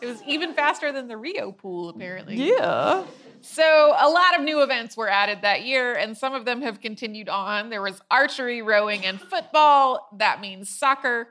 It 0.00 0.06
was 0.06 0.22
even 0.24 0.54
faster 0.54 0.92
than 0.92 1.08
the 1.08 1.16
rio 1.16 1.50
pool 1.50 1.88
apparently. 1.88 2.36
Yeah 2.36 3.02
so, 3.42 3.94
a 3.98 4.08
lot 4.08 4.38
of 4.38 4.44
new 4.44 4.62
events 4.62 4.96
were 4.96 5.08
added 5.08 5.42
that 5.42 5.64
year, 5.64 5.94
and 5.94 6.16
some 6.16 6.32
of 6.32 6.44
them 6.44 6.62
have 6.62 6.80
continued 6.80 7.28
on. 7.28 7.70
There 7.70 7.82
was 7.82 8.00
archery, 8.10 8.62
rowing, 8.62 9.04
and 9.04 9.20
football. 9.20 10.08
That 10.18 10.40
means 10.40 10.68
soccer. 10.68 11.28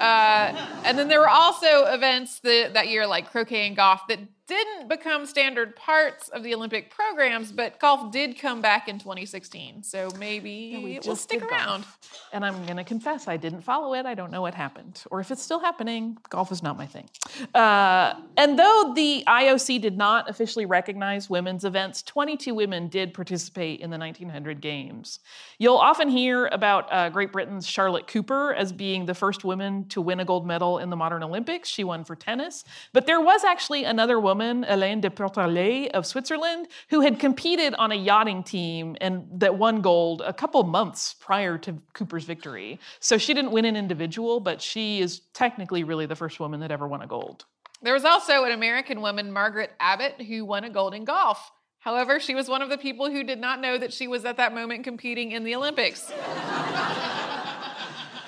Uh, 0.00 0.80
and 0.84 0.98
then 0.98 1.08
there 1.08 1.20
were 1.20 1.28
also 1.28 1.84
events 1.84 2.40
that, 2.40 2.74
that 2.74 2.88
year, 2.88 3.06
like 3.06 3.30
croquet 3.30 3.66
and 3.66 3.76
golf, 3.76 4.00
that 4.08 4.18
didn't 4.46 4.88
become 4.88 5.24
standard 5.24 5.74
parts 5.74 6.28
of 6.28 6.42
the 6.42 6.54
Olympic 6.54 6.90
programs, 6.90 7.50
but 7.50 7.80
golf 7.80 8.12
did 8.12 8.38
come 8.38 8.60
back 8.60 8.88
in 8.88 8.98
2016. 8.98 9.82
So 9.82 10.10
maybe 10.18 10.50
yeah, 10.50 10.98
it 10.98 11.06
will 11.06 11.16
stick 11.16 11.42
around. 11.42 11.82
Golf. 11.82 12.28
And 12.32 12.44
I'm 12.44 12.62
going 12.66 12.76
to 12.76 12.84
confess, 12.84 13.26
I 13.26 13.38
didn't 13.38 13.62
follow 13.62 13.94
it. 13.94 14.04
I 14.04 14.14
don't 14.14 14.30
know 14.30 14.42
what 14.42 14.54
happened. 14.54 15.02
Or 15.10 15.20
if 15.20 15.30
it's 15.30 15.42
still 15.42 15.60
happening, 15.60 16.18
golf 16.28 16.52
is 16.52 16.62
not 16.62 16.76
my 16.76 16.84
thing. 16.84 17.08
Uh, 17.54 18.14
and 18.36 18.58
though 18.58 18.92
the 18.94 19.24
IOC 19.26 19.80
did 19.80 19.96
not 19.96 20.28
officially 20.28 20.66
recognize 20.66 21.30
women's 21.30 21.64
events, 21.64 22.02
22 22.02 22.54
women 22.54 22.88
did 22.88 23.14
participate 23.14 23.80
in 23.80 23.88
the 23.88 23.98
1900 23.98 24.60
Games. 24.60 25.20
You'll 25.58 25.76
often 25.76 26.08
hear 26.10 26.48
about 26.48 26.92
uh, 26.92 27.08
Great 27.08 27.32
Britain's 27.32 27.66
Charlotte 27.66 28.06
Cooper 28.06 28.52
as 28.52 28.72
being 28.72 29.06
the 29.06 29.14
first 29.14 29.42
woman 29.42 29.88
to 29.88 30.02
win 30.02 30.20
a 30.20 30.24
gold 30.24 30.46
medal 30.46 30.78
in 30.78 30.90
the 30.90 30.96
modern 30.96 31.22
Olympics. 31.22 31.70
She 31.70 31.82
won 31.82 32.04
for 32.04 32.14
tennis. 32.14 32.64
But 32.92 33.06
there 33.06 33.20
was 33.20 33.42
actually 33.42 33.84
another 33.84 34.20
woman 34.20 34.33
woman, 34.34 34.64
Hélène 34.68 35.00
de 35.00 35.10
Pourtalès 35.10 35.88
of 35.94 36.04
Switzerland, 36.04 36.66
who 36.90 37.00
had 37.02 37.20
competed 37.20 37.72
on 37.76 37.92
a 37.92 37.94
yachting 37.94 38.42
team 38.42 38.96
and 39.00 39.24
that 39.30 39.56
won 39.56 39.80
gold 39.80 40.22
a 40.22 40.32
couple 40.32 40.60
months 40.64 41.14
prior 41.14 41.56
to 41.58 41.74
Cooper's 41.92 42.24
victory. 42.24 42.80
So 42.98 43.16
she 43.16 43.32
didn't 43.32 43.52
win 43.52 43.64
an 43.64 43.76
individual, 43.76 44.40
but 44.40 44.60
she 44.60 45.00
is 45.00 45.20
technically 45.34 45.84
really 45.84 46.06
the 46.06 46.16
first 46.16 46.40
woman 46.40 46.58
that 46.60 46.72
ever 46.72 46.88
won 46.88 47.00
a 47.02 47.06
gold. 47.06 47.44
There 47.80 47.94
was 47.94 48.04
also 48.04 48.42
an 48.42 48.50
American 48.50 49.00
woman, 49.00 49.30
Margaret 49.30 49.70
Abbott, 49.78 50.20
who 50.20 50.44
won 50.44 50.64
a 50.64 50.70
gold 50.70 50.94
in 50.94 51.04
golf. 51.04 51.52
However, 51.78 52.18
she 52.18 52.34
was 52.34 52.48
one 52.48 52.62
of 52.62 52.70
the 52.70 52.78
people 52.78 53.10
who 53.10 53.22
did 53.22 53.38
not 53.38 53.60
know 53.60 53.78
that 53.78 53.92
she 53.92 54.08
was 54.08 54.24
at 54.24 54.38
that 54.38 54.52
moment 54.52 54.82
competing 54.82 55.30
in 55.30 55.44
the 55.44 55.54
Olympics. 55.54 56.12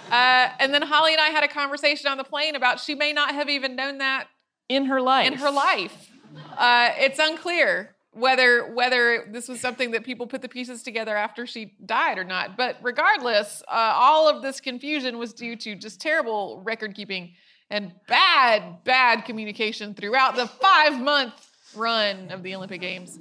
Uh, 0.06 0.50
and 0.60 0.72
then 0.72 0.82
Holly 0.82 1.10
and 1.10 1.20
I 1.20 1.30
had 1.30 1.42
a 1.42 1.48
conversation 1.48 2.08
on 2.08 2.16
the 2.16 2.22
plane 2.22 2.54
about 2.54 2.78
she 2.78 2.94
may 2.94 3.12
not 3.12 3.34
have 3.34 3.48
even 3.48 3.74
known 3.74 3.98
that 3.98 4.28
in 4.68 4.86
her 4.86 5.00
life. 5.00 5.26
In 5.26 5.38
her 5.38 5.50
life. 5.50 6.10
Uh, 6.56 6.90
it's 6.98 7.18
unclear 7.18 7.94
whether 8.12 8.72
whether 8.72 9.28
this 9.30 9.46
was 9.46 9.60
something 9.60 9.90
that 9.90 10.04
people 10.04 10.26
put 10.26 10.40
the 10.40 10.48
pieces 10.48 10.82
together 10.82 11.14
after 11.16 11.46
she 11.46 11.74
died 11.84 12.18
or 12.18 12.24
not. 12.24 12.56
But 12.56 12.76
regardless, 12.82 13.62
uh, 13.68 13.92
all 13.94 14.28
of 14.28 14.42
this 14.42 14.60
confusion 14.60 15.18
was 15.18 15.32
due 15.32 15.56
to 15.56 15.74
just 15.74 16.00
terrible 16.00 16.62
record 16.64 16.94
keeping 16.94 17.34
and 17.68 17.92
bad, 18.06 18.84
bad 18.84 19.24
communication 19.24 19.94
throughout 19.94 20.36
the 20.36 20.46
five 20.46 21.00
month 21.00 21.34
run 21.74 22.30
of 22.30 22.42
the 22.42 22.54
Olympic 22.54 22.80
Games. 22.80 23.18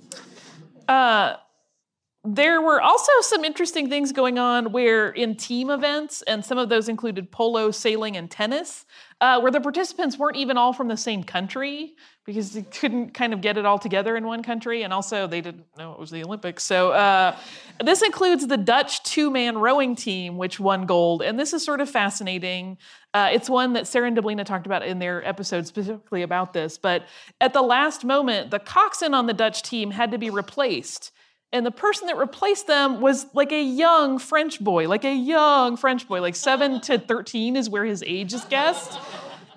Uh, 0.88 1.36
there 2.26 2.62
were 2.62 2.82
also 2.82 3.12
some 3.22 3.46
interesting 3.46 3.90
things 3.90 4.12
going 4.12 4.40
on 4.40 4.72
where 4.72 5.10
in 5.10 5.36
team 5.36 5.70
events, 5.70 6.22
and 6.24 6.44
some 6.44 6.58
of 6.58 6.70
those 6.70 6.90
included 6.90 7.32
polo, 7.32 7.72
sailing, 7.72 8.18
and 8.18 8.32
tennis, 8.32 8.86
uh, 9.22 9.40
where 9.40 9.52
the 9.52 9.62
participants 9.62 10.18
weren't 10.18 10.36
even 10.36 10.58
all 10.58 10.74
from 10.74 10.88
the 10.88 10.98
same 10.98 11.24
country 11.24 11.96
because 12.26 12.54
they 12.54 12.64
couldn't 12.64 13.14
kind 13.14 13.34
of 13.34 13.42
get 13.42 13.56
it 13.58 13.66
all 13.66 13.78
together 13.78 14.18
in 14.18 14.26
one 14.26 14.42
country, 14.42 14.82
and 14.82 14.92
also 14.92 15.28
they 15.28 15.42
didn't 15.42 15.66
know 15.78 15.94
it 15.94 16.00
was 16.00 16.10
the 16.10 16.24
Olympics. 16.24 16.64
So 16.64 16.92
uh, 16.92 17.38
this 17.84 18.02
includes 18.02 18.48
the 18.48 18.58
Dutch 18.58 19.04
two-man 19.04 19.60
rowing 19.60 19.96
team, 19.96 20.38
which 20.38 20.60
won 20.60 20.88
gold, 20.88 21.22
and 21.22 21.40
this 21.40 21.54
is 21.54 21.64
sort 21.64 21.82
of 21.82 21.90
fascinating. 21.90 22.78
Uh, 23.14 23.30
it's 23.32 23.50
one 23.50 23.74
that 23.74 23.88
Sarah 23.88 24.08
and 24.08 24.18
Deblina 24.18 24.44
talked 24.44 24.66
about 24.66 24.84
in 24.84 24.98
their 25.00 25.26
episode 25.28 25.68
specifically 25.68 26.24
about 26.24 26.54
this. 26.54 26.78
But 26.78 27.04
at 27.40 27.54
the 27.54 27.62
last 27.62 28.04
moment, 28.04 28.50
the 28.50 28.60
coxswain 28.60 29.14
on 29.14 29.28
the 29.28 29.34
Dutch 29.34 29.62
team 29.62 29.92
had 29.92 30.12
to 30.12 30.18
be 30.18 30.32
replaced 30.32 31.12
and 31.56 31.66
the 31.66 31.72
person 31.72 32.08
that 32.08 32.18
replaced 32.18 32.68
them 32.68 33.00
was 33.00 33.28
like 33.34 33.54
a 33.54 33.64
young 33.64 34.20
French 34.20 34.60
boy, 34.60 34.90
like 34.90 35.06
a 35.06 35.16
young 35.16 35.78
French 35.78 36.06
boy, 36.06 36.20
like 36.20 36.36
7 36.36 36.82
to 36.82 37.00
13 37.00 37.56
is 37.56 37.70
where 37.70 37.86
his 37.86 38.04
age 38.06 38.34
is 38.34 38.44
guessed. 38.44 39.00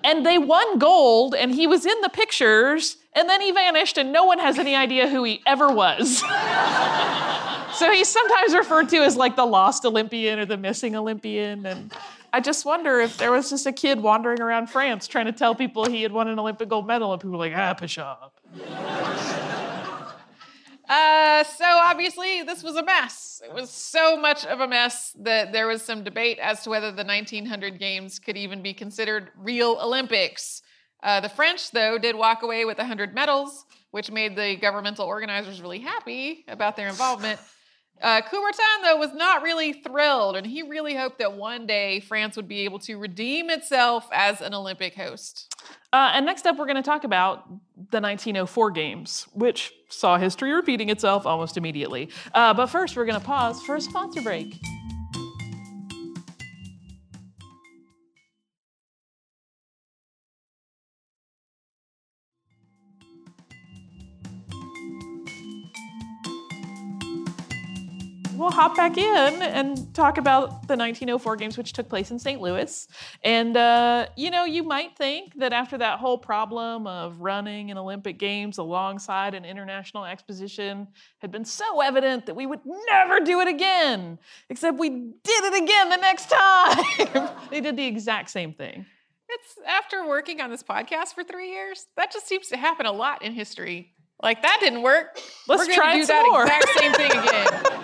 And 0.01 0.25
they 0.25 0.37
won 0.37 0.79
gold, 0.79 1.35
and 1.35 1.53
he 1.53 1.67
was 1.67 1.85
in 1.85 1.99
the 1.99 2.07
pictures, 2.07 2.95
and 3.13 3.27
then 3.27 3.41
he 3.41 3.51
vanished, 3.51 3.97
and 3.97 4.13
no 4.13 4.23
one 4.23 4.39
has 4.39 4.57
any 4.57 4.73
idea 4.73 5.09
who 5.09 5.25
he 5.25 5.41
ever 5.45 5.67
was. 5.67 6.23
So 7.71 7.91
he's 7.91 8.07
sometimes 8.07 8.55
referred 8.55 8.89
to 8.89 8.97
as 8.97 9.15
like 9.15 9.35
the 9.35 9.45
lost 9.45 9.85
Olympian 9.85 10.39
or 10.39 10.45
the 10.45 10.57
missing 10.57 10.95
Olympian. 10.95 11.67
And 11.67 11.93
I 12.33 12.41
just 12.41 12.65
wonder 12.65 12.99
if 12.99 13.17
there 13.17 13.31
was 13.31 13.51
just 13.51 13.67
a 13.67 13.71
kid 13.71 14.01
wandering 14.01 14.41
around 14.41 14.71
France 14.71 15.07
trying 15.07 15.27
to 15.27 15.31
tell 15.31 15.53
people 15.53 15.85
he 15.85 16.01
had 16.01 16.11
won 16.11 16.27
an 16.27 16.39
Olympic 16.39 16.67
gold 16.67 16.87
medal, 16.87 17.13
and 17.13 17.21
people 17.21 17.37
were 17.37 17.45
like, 17.45 17.53
ah, 17.55 17.75
Pashab. 17.79 18.31
Uh, 20.89 21.43
so 21.43 21.65
obviously, 21.65 22.41
this 22.41 22.63
was 22.63 22.75
a 22.75 22.83
mess. 22.83 23.43
It 23.45 23.53
was 23.53 23.69
so 23.69 24.17
much 24.17 24.43
of 24.45 24.59
a 24.59 24.67
mess 24.67 25.15
that 25.19 25.53
there 25.53 25.67
was 25.67 25.83
some 25.83 26.03
debate 26.03 26.39
as 26.41 26.63
to 26.63 26.71
whether 26.71 26.91
the 26.91 27.03
1900 27.03 27.77
games 27.77 28.17
could 28.17 28.35
even 28.35 28.63
be 28.63 28.73
considered 28.73 29.29
real 29.37 29.77
Olympics. 29.79 30.63
Uh, 31.03 31.19
the 31.19 31.29
French, 31.29 31.69
though, 31.69 31.99
did 31.99 32.15
walk 32.15 32.41
away 32.41 32.65
with 32.65 32.79
100 32.79 33.13
medals, 33.13 33.65
which 33.91 34.09
made 34.09 34.35
the 34.35 34.55
governmental 34.55 35.05
organizers 35.05 35.61
really 35.61 35.79
happy 35.79 36.43
about 36.47 36.75
their 36.75 36.87
involvement. 36.87 37.39
Uh, 38.01 38.21
Coubertin, 38.21 38.83
though, 38.83 38.97
was 38.97 39.13
not 39.13 39.43
really 39.43 39.73
thrilled, 39.73 40.37
and 40.37 40.47
he 40.47 40.61
really 40.63 40.95
hoped 40.95 41.19
that 41.19 41.33
one 41.33 41.67
day 41.67 41.99
France 41.99 42.35
would 42.37 42.47
be 42.47 42.61
able 42.61 42.79
to 42.79 42.95
redeem 42.97 43.49
itself 43.49 44.07
as 44.13 44.41
an 44.41 44.53
Olympic 44.53 44.95
host. 44.95 45.53
Uh, 45.91 46.11
and 46.13 46.25
next 46.25 46.45
up, 46.45 46.57
we're 46.57 46.65
going 46.65 46.75
to 46.77 46.81
talk 46.81 47.03
about 47.03 47.47
the 47.91 47.99
1904 47.99 48.71
Games, 48.71 49.27
which 49.33 49.73
saw 49.89 50.17
history 50.17 50.51
repeating 50.51 50.89
itself 50.89 51.25
almost 51.25 51.57
immediately. 51.57 52.09
Uh, 52.33 52.53
but 52.53 52.67
first, 52.67 52.95
we're 52.95 53.05
going 53.05 53.19
to 53.19 53.25
pause 53.25 53.61
for 53.63 53.75
a 53.75 53.81
sponsor 53.81 54.21
break. 54.21 54.61
We'll 68.39 68.51
hop 68.51 68.75
back 68.75 68.97
in 68.97 69.41
and 69.41 69.93
talk 69.93 70.17
about 70.17 70.67
the 70.67 70.75
1904 70.75 71.35
games, 71.35 71.57
which 71.57 71.73
took 71.73 71.89
place 71.89 72.11
in 72.11 72.17
St. 72.17 72.39
Louis. 72.41 72.87
And, 73.23 73.57
uh, 73.57 74.07
you 74.15 74.31
know, 74.31 74.45
you 74.45 74.63
might 74.63 74.95
think 74.95 75.35
that 75.39 75.51
after 75.53 75.77
that 75.77 75.99
whole 75.99 76.17
problem 76.17 76.87
of 76.87 77.19
running 77.19 77.69
an 77.71 77.77
Olympic 77.77 78.17
Games 78.17 78.57
alongside 78.57 79.33
an 79.33 79.45
international 79.45 80.05
exposition 80.05 80.87
had 81.19 81.31
been 81.31 81.45
so 81.45 81.81
evident 81.81 82.25
that 82.27 82.35
we 82.35 82.45
would 82.45 82.61
never 82.89 83.19
do 83.19 83.41
it 83.41 83.47
again, 83.47 84.17
except 84.49 84.79
we 84.79 84.89
did 84.89 85.43
it 85.43 85.63
again 85.63 85.89
the 85.89 85.97
next 85.97 86.29
time. 86.29 87.29
they 87.51 87.61
did 87.61 87.75
the 87.75 87.85
exact 87.85 88.29
same 88.29 88.53
thing. 88.53 88.85
It's 89.27 89.59
after 89.67 90.07
working 90.07 90.41
on 90.41 90.49
this 90.49 90.63
podcast 90.63 91.13
for 91.13 91.23
three 91.23 91.51
years, 91.51 91.85
that 91.97 92.11
just 92.11 92.27
seems 92.27 92.47
to 92.47 92.57
happen 92.57 92.85
a 92.85 92.91
lot 92.91 93.21
in 93.21 93.33
history. 93.33 93.93
Like 94.21 94.41
that 94.41 94.57
didn't 94.61 94.81
work. 94.81 95.19
Let's 95.47 95.73
try 95.73 95.95
do 95.95 96.01
it 96.01 96.07
that 96.07 96.25
more. 96.29 96.43
exact 96.43 96.69
same 96.77 96.93
thing 96.93 97.11
again. 97.71 97.78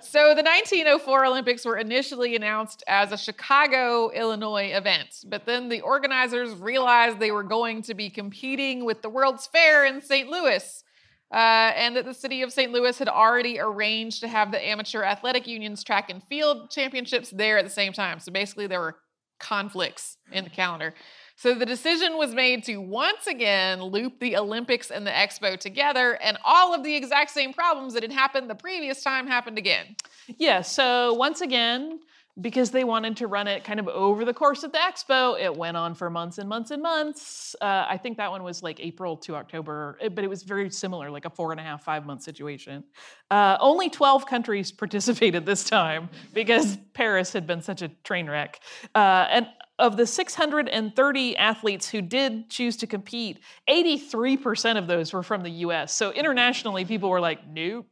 So 0.00 0.34
the 0.34 0.42
1904 0.42 1.26
Olympics 1.26 1.64
were 1.64 1.76
initially 1.76 2.36
announced 2.36 2.84
as 2.86 3.10
a 3.10 3.16
Chicago, 3.16 4.10
Illinois 4.10 4.72
event, 4.72 5.24
but 5.26 5.44
then 5.44 5.68
the 5.68 5.80
organizers 5.80 6.52
realized 6.54 7.18
they 7.18 7.32
were 7.32 7.42
going 7.42 7.82
to 7.82 7.94
be 7.94 8.08
competing 8.08 8.84
with 8.84 9.02
the 9.02 9.08
World's 9.08 9.46
Fair 9.46 9.84
in 9.86 10.00
St. 10.00 10.28
Louis. 10.28 10.84
Uh, 11.30 11.72
and 11.76 11.94
that 11.94 12.06
the 12.06 12.14
city 12.14 12.40
of 12.40 12.50
St. 12.50 12.72
Louis 12.72 12.98
had 12.98 13.08
already 13.08 13.60
arranged 13.60 14.20
to 14.20 14.28
have 14.28 14.50
the 14.50 14.66
amateur 14.66 15.02
athletic 15.02 15.46
union's 15.46 15.84
track 15.84 16.08
and 16.08 16.22
field 16.22 16.70
championships 16.70 17.28
there 17.28 17.58
at 17.58 17.64
the 17.64 17.70
same 17.70 17.92
time. 17.92 18.18
So 18.18 18.32
basically, 18.32 18.66
there 18.66 18.80
were 18.80 18.96
conflicts 19.38 20.16
in 20.32 20.44
the 20.44 20.50
calendar. 20.50 20.94
So 21.38 21.54
the 21.54 21.64
decision 21.64 22.18
was 22.18 22.34
made 22.34 22.64
to 22.64 22.78
once 22.78 23.28
again 23.28 23.80
loop 23.80 24.18
the 24.18 24.36
Olympics 24.36 24.90
and 24.90 25.06
the 25.06 25.12
Expo 25.12 25.56
together, 25.56 26.14
and 26.20 26.36
all 26.44 26.74
of 26.74 26.82
the 26.82 26.96
exact 26.96 27.30
same 27.30 27.52
problems 27.52 27.94
that 27.94 28.02
had 28.02 28.10
happened 28.10 28.50
the 28.50 28.56
previous 28.56 29.04
time 29.04 29.28
happened 29.28 29.56
again. 29.56 29.94
Yeah, 30.36 30.62
so 30.62 31.14
once 31.14 31.40
again, 31.40 32.00
because 32.40 32.72
they 32.72 32.82
wanted 32.82 33.16
to 33.18 33.28
run 33.28 33.46
it 33.46 33.62
kind 33.62 33.78
of 33.78 33.86
over 33.86 34.24
the 34.24 34.34
course 34.34 34.64
of 34.64 34.72
the 34.72 34.78
expo, 34.78 35.40
it 35.40 35.56
went 35.56 35.76
on 35.76 35.94
for 35.94 36.10
months 36.10 36.38
and 36.38 36.48
months 36.48 36.72
and 36.72 36.82
months. 36.82 37.54
Uh, 37.60 37.86
I 37.88 37.98
think 37.98 38.16
that 38.16 38.32
one 38.32 38.42
was 38.42 38.64
like 38.64 38.80
April 38.80 39.16
to 39.18 39.36
October, 39.36 39.96
but 40.12 40.24
it 40.24 40.28
was 40.28 40.42
very 40.42 40.68
similar, 40.70 41.08
like 41.08 41.24
a 41.24 41.30
four 41.30 41.52
and 41.52 41.60
a 41.60 41.62
half, 41.62 41.84
five 41.84 42.04
month 42.04 42.24
situation. 42.24 42.82
Uh, 43.30 43.56
only 43.60 43.88
12 43.88 44.26
countries 44.26 44.72
participated 44.82 45.46
this 45.46 45.62
time 45.62 46.08
because 46.34 46.78
Paris 46.94 47.32
had 47.32 47.46
been 47.46 47.62
such 47.62 47.82
a 47.82 47.88
train 48.02 48.28
wreck. 48.28 48.58
Uh, 48.92 49.26
and 49.30 49.46
of 49.78 49.96
the 49.96 50.06
630 50.06 51.36
athletes 51.36 51.88
who 51.88 52.02
did 52.02 52.50
choose 52.50 52.76
to 52.78 52.86
compete, 52.86 53.38
83% 53.68 54.76
of 54.76 54.86
those 54.86 55.12
were 55.12 55.22
from 55.22 55.42
the 55.42 55.50
US. 55.50 55.94
So 55.94 56.10
internationally, 56.12 56.84
people 56.84 57.10
were 57.10 57.20
like, 57.20 57.46
nope. 57.46 57.86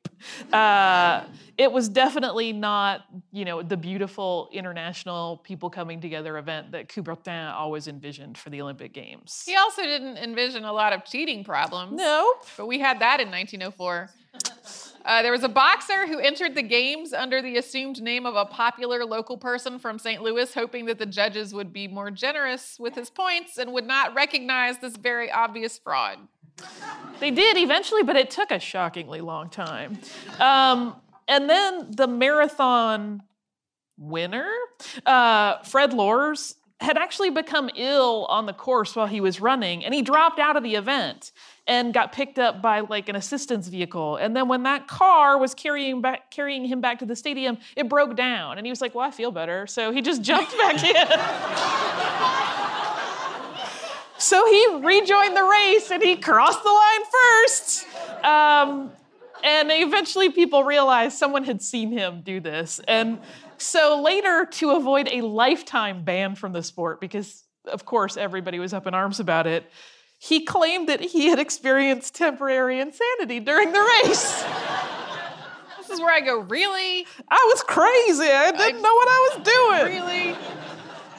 Uh, 0.53 1.25
it 1.57 1.70
was 1.70 1.88
definitely 1.88 2.53
not, 2.53 3.05
you 3.33 3.44
know, 3.44 3.62
the 3.62 3.77
beautiful 3.77 4.49
international 4.53 5.38
people 5.38 5.70
coming 5.70 6.01
together 6.01 6.38
event 6.38 6.72
that 6.72 6.88
Coubertin 6.88 7.53
always 7.53 7.87
envisioned 7.87 8.37
for 8.37 8.51
the 8.51 8.61
Olympic 8.61 8.92
Games. 8.92 9.44
He 9.46 9.57
also 9.57 9.83
didn't 9.83 10.18
envision 10.18 10.64
a 10.64 10.72
lot 10.72 10.92
of 10.92 11.05
cheating 11.05 11.44
problems. 11.44 11.92
Nope. 11.94 12.46
But 12.57 12.66
we 12.66 12.79
had 12.79 13.01
that 13.01 13.20
in 13.20 13.31
1904. 13.31 14.11
Uh, 15.07 15.23
there 15.23 15.31
was 15.31 15.45
a 15.45 15.49
boxer 15.49 16.09
who 16.09 16.19
entered 16.19 16.57
the 16.57 16.62
games 16.62 17.12
under 17.12 17.40
the 17.40 17.57
assumed 17.57 18.03
name 18.03 18.27
of 18.27 18.35
a 18.35 18.45
popular 18.45 19.05
local 19.05 19.37
person 19.37 19.79
from 19.79 20.01
St. 20.01 20.21
Louis, 20.21 20.53
hoping 20.53 20.87
that 20.87 20.99
the 20.99 21.07
judges 21.07 21.55
would 21.55 21.73
be 21.73 21.87
more 21.87 22.11
generous 22.11 22.77
with 22.81 22.97
his 22.97 23.09
points 23.09 23.57
and 23.57 23.73
would 23.73 23.87
not 23.87 24.14
recognize 24.14 24.79
this 24.79 24.97
very 24.97 25.31
obvious 25.31 25.79
fraud. 25.79 26.19
They 27.21 27.31
did 27.31 27.57
eventually, 27.57 28.03
but 28.03 28.16
it 28.16 28.31
took 28.31 28.51
a 28.51 28.59
shockingly 28.59 29.21
long 29.21 29.49
time. 29.49 29.99
Um, 30.40 30.97
and 31.29 31.49
then 31.49 31.92
the 31.92 32.09
marathon 32.09 33.23
winner, 33.97 34.51
uh, 35.05 35.62
Fred 35.62 35.92
Lorz, 35.92 36.57
had 36.81 36.99
actually 36.99 37.31
become 37.31 37.71
ill 37.77 38.27
on 38.29 38.47
the 38.47 38.53
course 38.53 38.97
while 38.97 39.07
he 39.07 39.21
was 39.21 39.40
running, 39.40 39.85
and 39.85 39.95
he 39.95 40.03
dropped 40.03 40.38
out 40.38 40.57
of 40.57 40.62
the 40.62 40.75
event 40.75 41.33
and 41.69 41.93
got 41.93 42.13
picked 42.13 42.39
up 42.39 42.63
by 42.63 42.81
like 42.81 43.09
an 43.09 43.17
assistance 43.17 43.69
vehicle. 43.69 44.17
And 44.17 44.37
then 44.37 44.49
when 44.49 44.63
that 44.65 44.87
car 44.87 45.39
was 45.39 45.55
carrying 45.55 46.01
back 46.01 46.31
carrying 46.31 46.65
him 46.65 46.81
back 46.81 47.01
to 47.01 47.07
the 47.07 47.17
stadium, 47.17 47.59
it 47.77 47.89
broke 47.89 48.17
down. 48.17 48.59
And 48.59 48.67
he 48.67 48.71
was 48.71 48.81
like, 48.81 48.95
"Well, 48.95 49.07
I 49.07 49.11
feel 49.11 49.31
better." 49.31 49.67
So 49.67 49.93
he 49.93 50.03
just 50.03 50.23
jumped 50.23 50.57
back 50.59 50.83
in. 50.85 51.07
so 54.19 54.47
he 54.47 54.67
rejoined 54.81 55.37
the 55.37 55.45
race 55.45 55.91
and 55.91 56.03
he 56.03 56.17
crossed 56.17 56.63
the 56.63 56.71
line 56.71 57.05
first. 57.13 57.87
Um, 58.25 58.93
and 59.43 59.71
eventually 59.71 60.31
people 60.31 60.65
realized 60.65 61.19
someone 61.19 61.45
had 61.45 61.63
seen 61.63 61.93
him 61.93 62.23
do 62.23 62.41
this. 62.41 62.81
And 62.89 63.19
so 63.59 64.03
later, 64.03 64.47
to 64.53 64.73
avoid 64.73 65.09
a 65.09 65.21
lifetime 65.23 66.05
ban 66.05 66.35
from 66.35 66.53
the 66.53 66.63
sport, 66.63 67.01
because 67.01 67.45
of 67.67 67.85
course 67.85 68.17
everybody 68.17 68.59
was 68.59 68.73
up 68.73 68.87
in 68.87 68.95
arms 68.95 69.21
about 69.21 69.47
it, 69.47 69.71
he 70.19 70.45
claimed 70.45 70.89
that 70.89 71.01
he 71.01 71.29
had 71.29 71.39
experienced 71.39 72.15
temporary 72.15 72.81
insanity 72.81 73.41
during 73.41 73.73
the 73.73 73.81
race. 74.05 74.45
This 75.79 75.99
is 75.99 76.01
where 76.01 76.13
I 76.13 76.21
go, 76.21 76.41
really? 76.41 77.07
I 77.31 77.53
was 77.55 77.63
crazy. 77.63 78.25
I 78.29 78.51
didn't 78.51 78.79
I- 78.79 78.81
know 78.81 78.93
what 78.93 79.09
I 79.09 79.31
was 79.37 79.45
doing. 79.85 80.03
Really? 80.03 80.37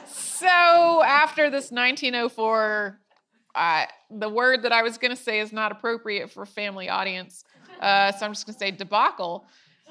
So 0.06 1.02
after 1.02 1.48
this 1.48 1.70
1904, 1.72 3.00
uh, 3.54 3.86
the 4.10 4.28
word 4.28 4.62
that 4.64 4.72
I 4.72 4.82
was 4.82 4.98
going 4.98 5.10
to 5.10 5.20
say 5.20 5.40
is 5.40 5.52
not 5.54 5.72
appropriate 5.72 6.30
for 6.30 6.42
a 6.42 6.46
family 6.46 6.88
audience, 6.90 7.44
uh, 7.80 8.12
so 8.12 8.26
I'm 8.26 8.32
just 8.32 8.44
going 8.46 8.54
to 8.54 8.58
say 8.58 8.70
debacle. 8.70 9.46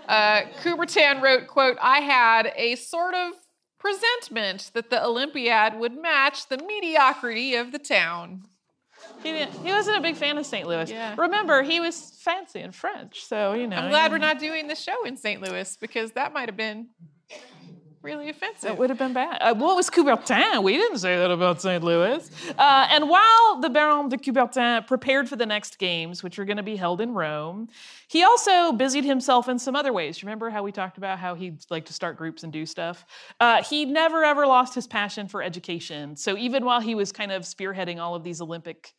Uh, 0.08 0.44
Coubertin 0.62 1.22
wrote, 1.22 1.48
"quote 1.48 1.78
I 1.82 2.00
had 2.02 2.54
a 2.56 2.76
sort 2.76 3.16
of 3.16 3.34
presentiment 3.80 4.72
that 4.74 4.90
the 4.92 5.04
Olympiad 5.04 5.78
would 5.80 6.00
match 6.00 6.48
the 6.50 6.58
mediocrity 6.60 7.56
of 7.56 7.72
the 7.72 7.80
town." 7.80 8.44
He, 9.36 9.46
he 9.68 9.72
wasn't 9.72 9.98
a 9.98 10.02
big 10.02 10.16
fan 10.16 10.38
of 10.38 10.46
St. 10.46 10.68
Louis. 10.68 10.90
Yeah. 10.90 11.16
Remember, 11.18 11.64
he 11.64 11.80
was 11.80 12.14
fancy 12.20 12.62
and 12.62 12.74
French, 12.74 13.24
so 13.26 13.54
you 13.54 13.68
know. 13.68 13.78
I'm 13.78 13.90
glad 13.90 14.12
we're 14.12 14.18
not 14.18 14.40
doing 14.40 14.68
this 14.68 14.82
show 14.82 15.06
in 15.06 15.18
St. 15.18 15.42
Louis 15.42 15.78
because 15.80 16.12
that 16.14 16.34
might 16.34 16.50
have 16.50 16.58
been 16.58 16.88
really 18.08 18.30
offensive. 18.30 18.72
It 18.72 18.78
would 18.78 18.90
have 18.90 18.98
been 18.98 19.14
bad. 19.14 19.38
Uh, 19.42 19.54
what 19.54 19.76
was 19.76 19.90
Coubertin? 19.90 20.64
We 20.64 20.74
didn't 20.74 21.00
say 21.00 21.18
that 21.18 21.30
about 21.30 21.62
St. 21.62 21.84
Louis. 21.84 22.30
Uh, 22.58 22.88
and 22.90 23.10
while 23.10 23.60
the 23.60 23.70
Baron 23.70 24.08
de 24.10 24.18
Coubertin 24.18 24.88
prepared 24.88 25.28
for 25.28 25.36
the 25.36 25.46
next 25.46 25.78
games, 25.78 26.24
which 26.24 26.38
were 26.38 26.46
going 26.46 26.58
to 26.58 26.64
be 26.64 26.78
held 26.78 27.02
in 27.02 27.14
Rome, 27.14 27.68
he 28.08 28.24
also 28.24 28.72
busied 28.72 29.04
himself 29.04 29.50
in 29.50 29.60
some 29.60 29.76
other 29.76 29.92
ways. 29.92 30.24
Remember 30.24 30.50
how 30.50 30.64
we 30.64 30.72
talked 30.72 30.98
about 30.98 31.20
how 31.20 31.36
he'd 31.36 31.66
like 31.70 31.86
to 31.86 31.94
start 31.94 32.18
groups 32.18 32.44
and 32.44 32.54
do 32.54 32.66
stuff? 32.66 33.06
Uh, 33.40 33.62
he 33.62 33.86
never 33.86 34.24
ever 34.24 34.48
lost 34.48 34.74
his 34.74 34.88
passion 34.88 35.28
for 35.28 35.44
education. 35.44 36.16
So 36.16 36.38
even 36.38 36.64
while 36.64 36.80
he 36.80 36.96
was 36.96 37.12
kind 37.12 37.32
of 37.32 37.44
spearheading 37.44 38.00
all 38.00 38.16
of 38.16 38.24
these 38.24 38.40
Olympic 38.42 38.94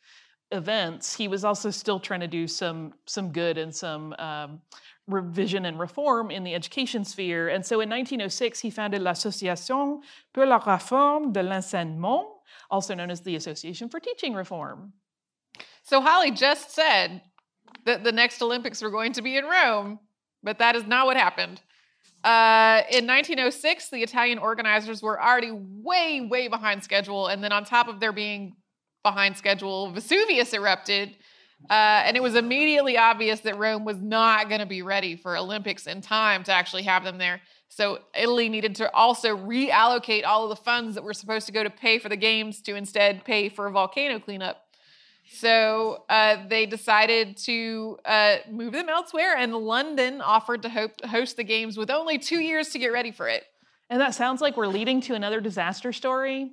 events, 0.51 1.15
he 1.15 1.27
was 1.27 1.43
also 1.43 1.71
still 1.71 1.99
trying 1.99 2.21
to 2.21 2.27
do 2.27 2.47
some 2.47 2.93
some 3.05 3.31
good 3.31 3.57
and 3.57 3.75
some 3.75 4.13
um, 4.19 4.61
revision 5.09 5.65
and 5.65 5.79
reform 5.79 6.31
in 6.31 6.43
the 6.43 6.55
education 6.55 7.03
sphere. 7.03 7.49
And 7.49 7.65
so 7.65 7.81
in 7.81 7.89
1906, 7.89 8.59
he 8.59 8.69
founded 8.69 9.01
l'Association 9.01 10.01
pour 10.33 10.45
la 10.45 10.59
réforme 10.59 11.33
de 11.33 11.43
l'enseignement, 11.43 12.25
also 12.69 12.93
known 12.93 13.11
as 13.11 13.21
the 13.21 13.35
Association 13.35 13.89
for 13.89 13.99
Teaching 13.99 14.33
Reform. 14.33 14.93
So 15.83 16.01
Holly 16.01 16.31
just 16.31 16.71
said 16.71 17.21
that 17.85 18.03
the 18.03 18.11
next 18.11 18.41
Olympics 18.41 18.81
were 18.81 18.91
going 18.91 19.13
to 19.13 19.21
be 19.21 19.37
in 19.37 19.45
Rome. 19.45 19.99
but 20.43 20.59
that 20.59 20.75
is 20.75 20.85
not 20.85 21.05
what 21.05 21.17
happened. 21.17 21.61
Uh, 22.23 22.83
in 22.91 23.07
1906, 23.07 23.89
the 23.89 24.03
Italian 24.03 24.37
organizers 24.37 25.01
were 25.01 25.21
already 25.21 25.51
way, 25.51 26.21
way 26.21 26.47
behind 26.47 26.83
schedule. 26.83 27.27
And 27.27 27.43
then 27.43 27.51
on 27.51 27.63
top 27.63 27.87
of 27.87 27.99
their 27.99 28.11
being 28.11 28.55
behind 29.03 29.37
schedule, 29.37 29.91
Vesuvius 29.91 30.53
erupted. 30.53 31.15
Uh, 31.69 32.03
and 32.05 32.15
it 32.17 32.23
was 32.23 32.35
immediately 32.35 32.97
obvious 32.97 33.41
that 33.41 33.57
Rome 33.57 33.85
was 33.85 33.97
not 33.97 34.49
going 34.49 34.59
to 34.59 34.65
be 34.65 34.81
ready 34.81 35.15
for 35.15 35.37
Olympics 35.37 35.87
in 35.87 36.01
time 36.01 36.43
to 36.45 36.51
actually 36.51 36.83
have 36.83 37.03
them 37.03 37.17
there. 37.17 37.41
So 37.67 37.99
Italy 38.15 38.49
needed 38.49 38.75
to 38.75 38.91
also 38.93 39.37
reallocate 39.37 40.25
all 40.25 40.43
of 40.43 40.49
the 40.49 40.55
funds 40.63 40.95
that 40.95 41.03
were 41.03 41.13
supposed 41.13 41.45
to 41.45 41.51
go 41.51 41.63
to 41.63 41.69
pay 41.69 41.99
for 41.99 42.09
the 42.09 42.15
games 42.17 42.61
to 42.63 42.75
instead 42.75 43.23
pay 43.23 43.49
for 43.49 43.67
a 43.67 43.71
volcano 43.71 44.19
cleanup. 44.19 44.65
So 45.31 46.05
uh, 46.09 46.47
they 46.47 46.65
decided 46.65 47.37
to 47.37 47.99
uh, 48.03 48.37
move 48.49 48.73
them 48.73 48.89
elsewhere, 48.89 49.37
and 49.37 49.53
London 49.53 50.21
offered 50.21 50.63
to 50.63 50.69
ho- 50.69 50.89
host 51.07 51.37
the 51.37 51.43
games 51.43 51.77
with 51.77 51.91
only 51.91 52.17
two 52.17 52.39
years 52.39 52.69
to 52.69 52.79
get 52.79 52.87
ready 52.87 53.11
for 53.11 53.29
it. 53.29 53.43
And 53.91 54.01
that 54.01 54.15
sounds 54.15 54.41
like 54.41 54.57
we're 54.57 54.67
leading 54.67 55.01
to 55.01 55.13
another 55.13 55.39
disaster 55.39 55.93
story. 55.93 56.51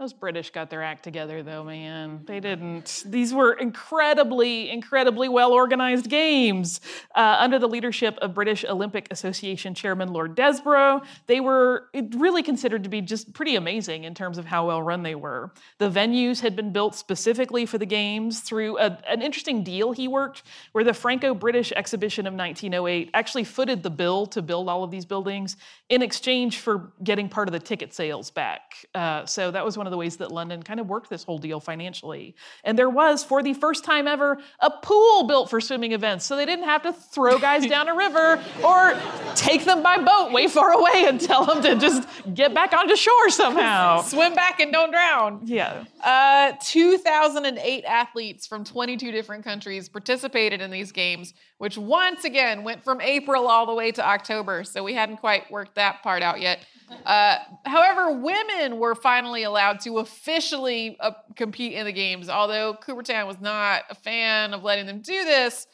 Those 0.00 0.14
British 0.14 0.48
got 0.48 0.70
their 0.70 0.82
act 0.82 1.04
together, 1.04 1.42
though, 1.42 1.62
man. 1.62 2.22
They 2.24 2.40
didn't. 2.40 3.02
These 3.04 3.34
were 3.34 3.52
incredibly, 3.52 4.70
incredibly 4.70 5.28
well 5.28 5.52
organized 5.52 6.08
games. 6.08 6.80
Uh, 7.14 7.36
under 7.38 7.58
the 7.58 7.68
leadership 7.68 8.16
of 8.22 8.32
British 8.32 8.64
Olympic 8.64 9.08
Association 9.10 9.74
Chairman 9.74 10.10
Lord 10.10 10.34
Desborough, 10.34 11.02
they 11.26 11.40
were 11.40 11.90
really 12.16 12.42
considered 12.42 12.82
to 12.84 12.88
be 12.88 13.02
just 13.02 13.34
pretty 13.34 13.56
amazing 13.56 14.04
in 14.04 14.14
terms 14.14 14.38
of 14.38 14.46
how 14.46 14.68
well 14.68 14.80
run 14.82 15.02
they 15.02 15.14
were. 15.14 15.52
The 15.76 15.90
venues 15.90 16.40
had 16.40 16.56
been 16.56 16.72
built 16.72 16.94
specifically 16.94 17.66
for 17.66 17.76
the 17.76 17.84
games 17.84 18.40
through 18.40 18.78
a, 18.78 18.98
an 19.06 19.20
interesting 19.20 19.62
deal 19.62 19.92
he 19.92 20.08
worked, 20.08 20.44
where 20.72 20.82
the 20.82 20.94
Franco 20.94 21.34
British 21.34 21.72
exhibition 21.76 22.26
of 22.26 22.32
1908 22.32 23.10
actually 23.12 23.44
footed 23.44 23.82
the 23.82 23.90
bill 23.90 24.24
to 24.28 24.40
build 24.40 24.66
all 24.70 24.82
of 24.82 24.90
these 24.90 25.04
buildings 25.04 25.58
in 25.90 26.00
exchange 26.00 26.56
for 26.56 26.90
getting 27.04 27.28
part 27.28 27.48
of 27.48 27.52
the 27.52 27.60
ticket 27.60 27.92
sales 27.92 28.30
back. 28.30 28.86
Uh, 28.94 29.26
so 29.26 29.50
that 29.50 29.62
was 29.62 29.76
one 29.76 29.86
of 29.86 29.89
the 29.90 29.96
ways 29.96 30.16
that 30.18 30.32
London 30.32 30.62
kind 30.62 30.80
of 30.80 30.88
worked 30.88 31.10
this 31.10 31.24
whole 31.24 31.38
deal 31.38 31.60
financially. 31.60 32.34
And 32.64 32.78
there 32.78 32.90
was, 32.90 33.22
for 33.24 33.42
the 33.42 33.54
first 33.54 33.84
time 33.84 34.06
ever, 34.06 34.38
a 34.60 34.70
pool 34.70 35.24
built 35.24 35.50
for 35.50 35.60
swimming 35.60 35.92
events. 35.92 36.24
So 36.24 36.36
they 36.36 36.46
didn't 36.46 36.64
have 36.64 36.82
to 36.82 36.92
throw 36.92 37.38
guys 37.38 37.66
down 37.66 37.88
a 37.88 37.94
river 37.94 38.42
or 38.64 38.98
take 39.34 39.64
them 39.64 39.82
by 39.82 39.98
boat 39.98 40.32
way 40.32 40.46
far 40.46 40.72
away 40.72 41.06
and 41.06 41.20
tell 41.20 41.44
them 41.44 41.62
to 41.62 41.76
just 41.76 42.08
get 42.34 42.54
back 42.54 42.72
onto 42.72 42.96
shore 42.96 43.30
somehow. 43.30 44.00
Swim 44.02 44.34
back 44.34 44.60
and 44.60 44.72
don't 44.72 44.90
drown. 44.90 45.40
Yeah. 45.44 45.84
Uh, 46.02 46.52
2,008 46.62 47.84
athletes 47.84 48.46
from 48.46 48.64
22 48.64 49.10
different 49.12 49.44
countries 49.44 49.88
participated 49.88 50.60
in 50.60 50.70
these 50.70 50.92
games, 50.92 51.34
which 51.58 51.76
once 51.76 52.24
again 52.24 52.64
went 52.64 52.82
from 52.82 53.00
April 53.00 53.48
all 53.48 53.66
the 53.66 53.74
way 53.74 53.92
to 53.92 54.06
October. 54.06 54.64
So 54.64 54.82
we 54.82 54.94
hadn't 54.94 55.18
quite 55.18 55.50
worked 55.50 55.74
that 55.74 56.02
part 56.02 56.22
out 56.22 56.40
yet. 56.40 56.64
Uh, 57.04 57.38
however, 57.64 58.12
women 58.12 58.78
were 58.78 58.94
finally 58.94 59.42
allowed 59.42 59.80
to 59.80 59.98
officially 59.98 60.96
uh, 61.00 61.12
compete 61.36 61.72
in 61.72 61.86
the 61.86 61.92
games, 61.92 62.28
although 62.28 62.74
Coubertin 62.74 63.26
was 63.26 63.40
not 63.40 63.82
a 63.90 63.94
fan 63.94 64.52
of 64.54 64.62
letting 64.62 64.86
them 64.86 65.00
do 65.00 65.24
this. 65.24 65.66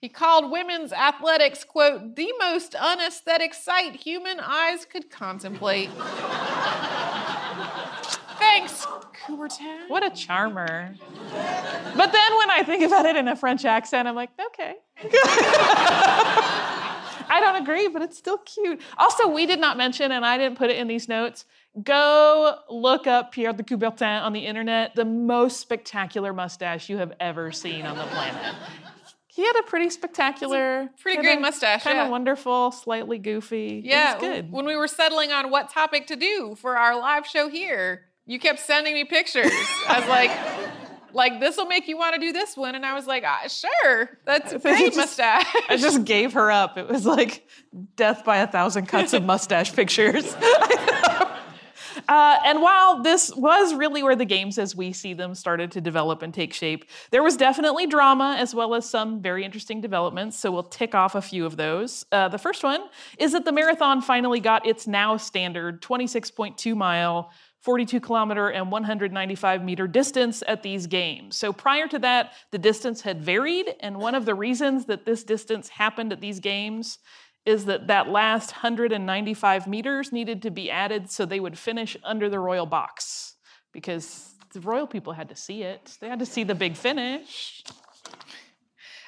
He 0.00 0.08
called 0.08 0.50
women's 0.50 0.92
athletics, 0.92 1.64
quote, 1.64 2.16
the 2.16 2.32
most 2.38 2.74
unesthetic 2.74 3.54
sight 3.54 3.96
human 3.96 4.38
eyes 4.40 4.84
could 4.84 5.10
contemplate. 5.10 5.88
Thanks, 8.38 8.86
Coubertin. 9.24 9.88
What 9.88 10.04
a 10.04 10.10
charmer. 10.10 10.94
But 11.96 12.12
then 12.12 12.36
when 12.36 12.50
I 12.50 12.62
think 12.64 12.82
about 12.84 13.06
it 13.06 13.16
in 13.16 13.26
a 13.28 13.36
French 13.36 13.64
accent, 13.64 14.06
I'm 14.06 14.14
like, 14.14 14.30
okay. 14.48 14.74
I 17.28 17.40
don't 17.40 17.62
agree, 17.62 17.88
but 17.88 18.02
it's 18.02 18.16
still 18.16 18.38
cute. 18.38 18.80
Also, 18.98 19.28
we 19.28 19.46
did 19.46 19.60
not 19.60 19.76
mention, 19.76 20.12
and 20.12 20.24
I 20.24 20.38
didn't 20.38 20.58
put 20.58 20.70
it 20.70 20.76
in 20.76 20.88
these 20.88 21.08
notes, 21.08 21.44
go 21.82 22.58
look 22.70 23.06
up 23.06 23.32
Pierre 23.32 23.52
de 23.52 23.62
Coubertin 23.62 24.22
on 24.22 24.32
the 24.32 24.46
internet, 24.46 24.94
the 24.94 25.04
most 25.04 25.60
spectacular 25.60 26.32
mustache 26.32 26.88
you 26.88 26.98
have 26.98 27.12
ever 27.20 27.52
seen 27.52 27.84
on 27.84 27.96
the 27.96 28.04
planet. 28.04 28.54
He 29.28 29.42
had 29.44 29.56
a 29.60 29.64
pretty 29.64 29.90
spectacular, 29.90 30.88
pretty 30.98 31.18
kinda, 31.18 31.32
great 31.32 31.40
mustache, 31.42 31.82
kind 31.82 31.98
yeah. 31.98 32.04
of 32.06 32.10
wonderful, 32.10 32.70
slightly 32.70 33.18
goofy. 33.18 33.82
Yeah, 33.84 34.18
good. 34.18 34.50
when 34.50 34.64
we 34.64 34.76
were 34.76 34.88
settling 34.88 35.30
on 35.30 35.50
what 35.50 35.68
topic 35.68 36.06
to 36.06 36.16
do 36.16 36.56
for 36.58 36.78
our 36.78 36.98
live 36.98 37.26
show 37.26 37.50
here, 37.50 38.06
you 38.24 38.38
kept 38.38 38.60
sending 38.60 38.94
me 38.94 39.04
pictures. 39.04 39.52
I 39.86 40.00
was 40.00 40.08
like, 40.08 40.30
like 41.16 41.40
this 41.40 41.56
will 41.56 41.66
make 41.66 41.88
you 41.88 41.96
want 41.96 42.14
to 42.14 42.20
do 42.20 42.32
this 42.32 42.56
one, 42.56 42.74
and 42.74 42.86
I 42.86 42.94
was 42.94 43.06
like, 43.06 43.24
ah, 43.26 43.48
sure, 43.48 44.18
that's 44.24 44.52
a 44.52 44.58
great 44.60 44.94
just- 44.94 44.96
mustache. 44.96 45.46
I 45.68 45.76
just 45.76 46.04
gave 46.04 46.34
her 46.34 46.50
up. 46.50 46.78
It 46.78 46.88
was 46.88 47.04
like 47.06 47.48
death 47.96 48.24
by 48.24 48.38
a 48.38 48.46
thousand 48.46 48.86
cuts 48.86 49.12
of 49.12 49.24
mustache 49.24 49.72
pictures. 49.74 50.36
Uh, 52.08 52.38
and 52.44 52.62
while 52.62 53.02
this 53.02 53.34
was 53.34 53.74
really 53.74 54.02
where 54.02 54.14
the 54.14 54.24
games 54.24 54.58
as 54.58 54.76
we 54.76 54.92
see 54.92 55.12
them 55.14 55.34
started 55.34 55.72
to 55.72 55.80
develop 55.80 56.22
and 56.22 56.32
take 56.32 56.52
shape, 56.52 56.84
there 57.10 57.22
was 57.22 57.36
definitely 57.36 57.86
drama 57.86 58.36
as 58.38 58.54
well 58.54 58.74
as 58.74 58.88
some 58.88 59.20
very 59.20 59.44
interesting 59.44 59.80
developments. 59.80 60.38
So 60.38 60.52
we'll 60.52 60.62
tick 60.62 60.94
off 60.94 61.14
a 61.14 61.22
few 61.22 61.44
of 61.46 61.56
those. 61.56 62.04
Uh, 62.12 62.28
the 62.28 62.38
first 62.38 62.62
one 62.62 62.80
is 63.18 63.32
that 63.32 63.44
the 63.44 63.52
marathon 63.52 64.00
finally 64.02 64.40
got 64.40 64.66
its 64.66 64.86
now 64.86 65.16
standard 65.16 65.82
26.2 65.82 66.76
mile 66.76 67.32
42 67.62 68.00
kilometer 68.00 68.48
and 68.48 68.70
195 68.70 69.64
meter 69.64 69.86
distance 69.88 70.42
at 70.46 70.62
these 70.62 70.86
games. 70.86 71.36
So 71.36 71.52
prior 71.52 71.88
to 71.88 71.98
that, 72.00 72.32
the 72.52 72.58
distance 72.58 73.00
had 73.00 73.22
varied, 73.22 73.74
and 73.80 73.98
one 73.98 74.14
of 74.14 74.24
the 74.24 74.34
reasons 74.34 74.86
that 74.86 75.04
this 75.04 75.24
distance 75.24 75.68
happened 75.68 76.12
at 76.12 76.20
these 76.20 76.38
games 76.40 76.98
is 77.44 77.64
that 77.66 77.86
that 77.86 78.08
last 78.08 78.52
195 78.52 79.66
meters 79.66 80.12
needed 80.12 80.42
to 80.42 80.50
be 80.50 80.70
added 80.70 81.10
so 81.10 81.24
they 81.24 81.40
would 81.40 81.58
finish 81.58 81.96
under 82.04 82.28
the 82.28 82.38
royal 82.38 82.66
box 82.66 83.34
because 83.72 84.34
the 84.52 84.60
royal 84.60 84.86
people 84.86 85.12
had 85.12 85.28
to 85.28 85.36
see 85.36 85.62
it. 85.62 85.96
They 86.00 86.08
had 86.08 86.18
to 86.18 86.26
see 86.26 86.44
the 86.44 86.54
big 86.54 86.76
finish. 86.76 87.62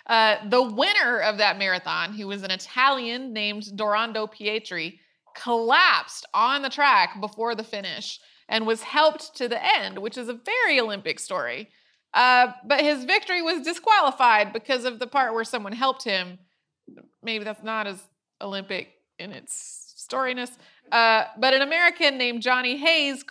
Uh, 0.06 0.36
the 0.48 0.62
winner 0.62 1.18
of 1.18 1.38
that 1.38 1.58
marathon, 1.58 2.14
who 2.14 2.26
was 2.26 2.42
an 2.42 2.50
Italian 2.50 3.32
named 3.32 3.64
Dorando 3.74 4.26
Pietri, 4.26 5.00
collapsed 5.34 6.26
on 6.32 6.62
the 6.62 6.70
track 6.70 7.20
before 7.20 7.54
the 7.54 7.64
finish 7.64 8.20
and 8.48 8.66
was 8.66 8.82
helped 8.82 9.36
to 9.36 9.48
the 9.48 9.64
end, 9.76 9.98
which 9.98 10.16
is 10.16 10.28
a 10.28 10.32
very 10.32 10.80
Olympic 10.80 11.18
story. 11.20 11.68
Uh, 12.14 12.52
but 12.66 12.80
his 12.80 13.04
victory 13.04 13.42
was 13.42 13.62
disqualified 13.62 14.52
because 14.52 14.84
of 14.84 14.98
the 14.98 15.06
part 15.06 15.34
where 15.34 15.44
someone 15.44 15.72
helped 15.72 16.04
him. 16.04 16.38
Maybe 17.22 17.44
that's 17.44 17.62
not 17.62 17.86
as 17.86 18.02
Olympic 18.40 18.94
in 19.18 19.32
its 19.32 19.94
storiness. 19.98 20.50
Uh, 20.90 21.24
but 21.38 21.52
an 21.52 21.60
American 21.60 22.16
named 22.16 22.40
Johnny 22.40 22.78
Hayes, 22.78 23.22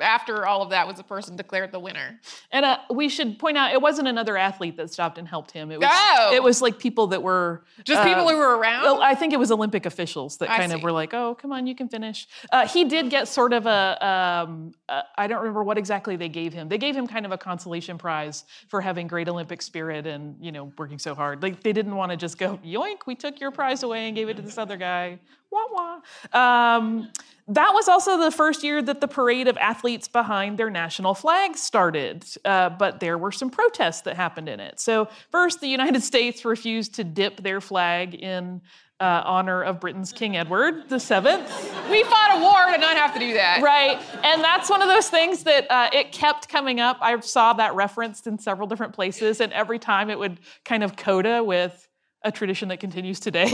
after 0.00 0.46
all 0.46 0.62
of 0.62 0.70
that, 0.70 0.86
was 0.86 0.96
the 0.96 1.02
person 1.04 1.36
declared 1.36 1.72
the 1.72 1.80
winner. 1.80 2.20
And 2.52 2.64
uh, 2.64 2.78
we 2.90 3.08
should 3.08 3.38
point 3.38 3.56
out 3.56 3.72
it 3.72 3.80
wasn't 3.82 4.08
another 4.08 4.36
athlete 4.36 4.76
that 4.76 4.90
stopped 4.92 5.18
and 5.18 5.26
helped 5.28 5.50
him. 5.50 5.70
It 5.70 5.80
was 5.80 5.88
Oh. 5.90 6.30
it 6.34 6.42
was 6.42 6.60
like 6.62 6.78
people 6.78 7.08
that 7.08 7.22
were 7.22 7.64
Just 7.84 8.00
uh, 8.00 8.04
people 8.04 8.28
who 8.28 8.36
were 8.36 8.56
around. 8.58 8.82
Well, 8.82 9.02
I 9.02 9.14
think 9.14 9.32
it 9.32 9.38
was 9.38 9.50
Olympic 9.50 9.86
officials 9.86 10.36
that 10.38 10.50
I 10.50 10.56
kind 10.58 10.72
of 10.72 10.82
were 10.82 10.92
like, 10.92 11.14
"Oh, 11.14 11.34
come 11.34 11.52
on, 11.52 11.66
you 11.66 11.74
can 11.74 11.88
finish." 11.88 12.26
Uh, 12.50 12.66
he 12.66 12.84
did 12.84 13.10
get 13.10 13.28
sort 13.28 13.52
of 13.52 13.66
a, 13.66 14.06
um, 14.06 14.72
uh, 14.88 15.02
I 15.16 15.26
don't 15.26 15.38
remember 15.40 15.62
what 15.62 15.78
exactly 15.78 16.16
they 16.16 16.28
gave 16.28 16.52
him. 16.52 16.68
They 16.68 16.78
gave 16.78 16.96
him 16.96 17.06
kind 17.06 17.26
of 17.26 17.32
a 17.32 17.38
consolation 17.38 17.98
prize 17.98 18.44
for 18.68 18.80
having 18.80 19.06
great 19.06 19.28
Olympic 19.28 19.62
spirit 19.62 20.06
and 20.06 20.36
you 20.40 20.52
know 20.52 20.72
working 20.78 20.98
so 20.98 21.14
hard. 21.14 21.42
Like 21.42 21.62
they 21.62 21.72
didn't 21.72 21.94
want 21.96 22.10
to 22.12 22.16
just 22.16 22.38
go, 22.38 22.58
"Yoink, 22.64 23.06
we 23.06 23.14
took 23.14 23.40
your 23.40 23.50
prize 23.50 23.82
away 23.82 24.06
and 24.06 24.16
gave 24.16 24.28
it 24.28 24.36
to 24.36 24.42
this 24.42 24.58
other 24.58 24.76
guy." 24.76 25.18
Wah 25.50 26.00
wah. 26.32 26.76
Um, 26.76 27.10
that 27.48 27.72
was 27.72 27.88
also 27.88 28.18
the 28.18 28.30
first 28.30 28.62
year 28.62 28.82
that 28.82 29.00
the 29.00 29.08
parade 29.08 29.48
of 29.48 29.56
athletes 29.56 30.06
behind 30.06 30.58
their 30.58 30.68
national 30.68 31.14
flag 31.14 31.56
started, 31.56 32.26
uh, 32.44 32.68
but 32.68 33.00
there 33.00 33.16
were 33.16 33.32
some 33.32 33.48
protests 33.48 34.02
that 34.02 34.16
happened 34.16 34.50
in 34.50 34.60
it. 34.60 34.78
So, 34.78 35.08
first, 35.30 35.60
the 35.60 35.68
United 35.68 36.02
States 36.12 36.44
refused 36.44 36.94
to 36.96 37.04
dip 37.04 37.42
their 37.42 37.62
flag 37.62 38.14
in 38.14 38.60
uh, 39.00 39.22
honor 39.24 39.62
of 39.62 39.80
Britain's 39.80 40.12
King 40.12 40.36
Edward 40.36 40.88
the 40.90 40.98
Seventh. 40.98 41.48
we 41.90 42.02
fought 42.04 42.36
a 42.36 42.40
war 42.40 42.74
to 42.74 42.78
not 42.78 42.96
have 42.96 43.14
to 43.14 43.20
do 43.20 43.32
that. 43.32 43.62
Right, 43.62 43.98
and 44.22 44.44
that's 44.44 44.68
one 44.68 44.82
of 44.82 44.88
those 44.88 45.08
things 45.08 45.44
that 45.44 45.70
uh, 45.70 45.88
it 45.92 46.12
kept 46.12 46.50
coming 46.50 46.80
up. 46.80 46.98
I 47.00 47.18
saw 47.20 47.54
that 47.54 47.74
referenced 47.74 48.26
in 48.26 48.38
several 48.38 48.68
different 48.68 48.92
places, 48.92 49.40
and 49.40 49.54
every 49.54 49.78
time 49.78 50.10
it 50.10 50.18
would 50.18 50.40
kind 50.66 50.84
of 50.84 50.96
coda 50.96 51.42
with 51.42 51.88
a 52.24 52.32
tradition 52.32 52.68
that 52.68 52.80
continues 52.80 53.20
today. 53.20 53.46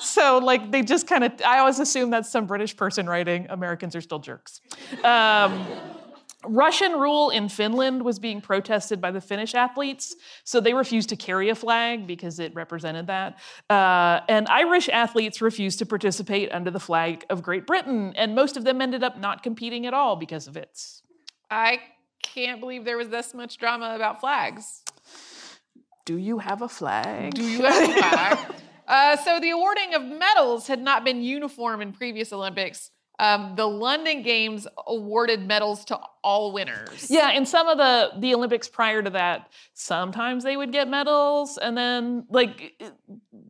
so, 0.00 0.38
like, 0.38 0.70
they 0.70 0.82
just 0.82 1.06
kind 1.06 1.24
of, 1.24 1.32
I 1.46 1.58
always 1.58 1.78
assume 1.78 2.10
that's 2.10 2.30
some 2.30 2.46
British 2.46 2.76
person 2.76 3.06
writing, 3.08 3.46
Americans 3.50 3.96
are 3.96 4.00
still 4.00 4.18
jerks. 4.18 4.60
Um, 5.04 5.66
Russian 6.46 6.92
rule 6.92 7.30
in 7.30 7.48
Finland 7.48 8.02
was 8.02 8.18
being 8.18 8.40
protested 8.40 9.00
by 9.00 9.10
the 9.10 9.20
Finnish 9.20 9.54
athletes, 9.54 10.14
so 10.44 10.60
they 10.60 10.72
refused 10.72 11.08
to 11.08 11.16
carry 11.16 11.48
a 11.48 11.54
flag 11.54 12.06
because 12.06 12.38
it 12.38 12.54
represented 12.54 13.08
that. 13.08 13.38
Uh, 13.68 14.20
and 14.28 14.46
Irish 14.48 14.88
athletes 14.88 15.40
refused 15.40 15.80
to 15.80 15.86
participate 15.86 16.52
under 16.52 16.70
the 16.70 16.78
flag 16.78 17.24
of 17.28 17.42
Great 17.42 17.66
Britain, 17.66 18.12
and 18.16 18.36
most 18.36 18.56
of 18.56 18.64
them 18.64 18.80
ended 18.80 19.02
up 19.02 19.18
not 19.18 19.42
competing 19.42 19.84
at 19.84 19.94
all 19.94 20.14
because 20.14 20.46
of 20.46 20.56
it. 20.56 20.80
I 21.50 21.80
can't 22.22 22.60
believe 22.60 22.84
there 22.84 22.98
was 22.98 23.08
this 23.08 23.34
much 23.34 23.58
drama 23.58 23.94
about 23.96 24.20
flags. 24.20 24.82
Do 26.06 26.16
you 26.16 26.38
have 26.38 26.62
a 26.62 26.68
flag? 26.68 27.34
Do 27.34 27.42
you 27.42 27.64
have 27.64 27.90
a 27.90 28.00
flag? 28.00 28.54
Uh, 28.88 29.16
so 29.18 29.38
the 29.38 29.50
awarding 29.50 29.94
of 29.94 30.02
medals 30.02 30.66
had 30.66 30.80
not 30.80 31.04
been 31.04 31.22
uniform 31.22 31.82
in 31.82 31.92
previous 31.92 32.32
Olympics. 32.32 32.90
Um, 33.18 33.54
the 33.54 33.66
London 33.66 34.22
Games 34.22 34.66
awarded 34.86 35.46
medals 35.46 35.84
to 35.86 36.00
all 36.28 36.52
winners. 36.52 37.10
Yeah, 37.10 37.30
in 37.30 37.46
some 37.46 37.68
of 37.68 37.78
the 37.78 38.10
the 38.18 38.34
Olympics 38.34 38.68
prior 38.68 39.02
to 39.02 39.08
that, 39.10 39.50
sometimes 39.72 40.44
they 40.44 40.58
would 40.58 40.72
get 40.72 40.86
medals, 40.86 41.56
and 41.56 41.74
then 41.74 42.26
like, 42.28 42.82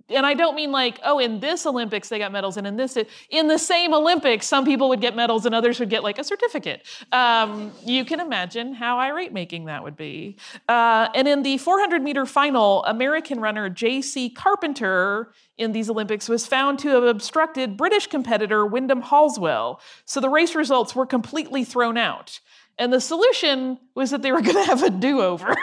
and 0.08 0.24
I 0.24 0.34
don't 0.34 0.54
mean 0.54 0.70
like, 0.70 1.00
oh, 1.04 1.18
in 1.18 1.40
this 1.40 1.66
Olympics 1.66 2.08
they 2.08 2.20
got 2.20 2.30
medals, 2.30 2.56
and 2.56 2.68
in 2.68 2.76
this 2.76 2.96
in 3.30 3.48
the 3.48 3.58
same 3.58 3.92
Olympics, 3.92 4.46
some 4.46 4.64
people 4.64 4.88
would 4.90 5.00
get 5.00 5.16
medals 5.16 5.44
and 5.44 5.56
others 5.56 5.80
would 5.80 5.90
get 5.90 6.04
like 6.04 6.20
a 6.20 6.24
certificate. 6.24 6.86
Um, 7.10 7.72
you 7.84 8.04
can 8.04 8.20
imagine 8.20 8.74
how 8.74 9.00
irate 9.00 9.32
making 9.32 9.64
that 9.64 9.82
would 9.82 9.96
be. 9.96 10.36
Uh, 10.68 11.08
and 11.16 11.26
in 11.26 11.42
the 11.42 11.58
400 11.58 12.00
meter 12.00 12.26
final, 12.26 12.84
American 12.84 13.40
runner 13.40 13.68
J.C. 13.68 14.30
Carpenter 14.30 15.32
in 15.56 15.72
these 15.72 15.90
Olympics 15.90 16.28
was 16.28 16.46
found 16.46 16.78
to 16.78 16.90
have 16.90 17.02
obstructed 17.02 17.76
British 17.76 18.06
competitor 18.06 18.64
Wyndham 18.64 19.02
Halswell. 19.02 19.80
So 20.04 20.20
the 20.20 20.28
race 20.28 20.54
results 20.54 20.94
were 20.94 21.06
completely 21.06 21.64
thrown 21.64 21.96
out. 21.96 22.38
And 22.78 22.92
the 22.92 23.00
solution 23.00 23.78
was 23.94 24.10
that 24.10 24.22
they 24.22 24.32
were 24.32 24.40
going 24.48 24.56
to 24.56 24.64
have 24.64 24.82
a 24.82 24.90
do 24.90 25.20
over. 25.20 25.54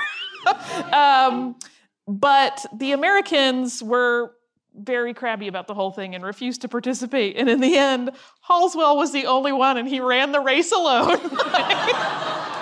um, 0.93 1.55
but 2.07 2.65
the 2.73 2.91
Americans 2.91 3.81
were 3.81 4.31
very 4.77 5.13
crabby 5.13 5.47
about 5.47 5.67
the 5.67 5.73
whole 5.73 5.91
thing 5.91 6.15
and 6.15 6.23
refused 6.23 6.61
to 6.61 6.67
participate. 6.67 7.37
And 7.37 7.49
in 7.49 7.61
the 7.61 7.77
end, 7.77 8.11
Halswell 8.41 8.97
was 8.97 9.13
the 9.13 9.25
only 9.25 9.53
one 9.53 9.77
and 9.77 9.87
he 9.87 10.01
ran 10.01 10.31
the 10.31 10.41
race 10.41 10.71
alone. 10.71 11.19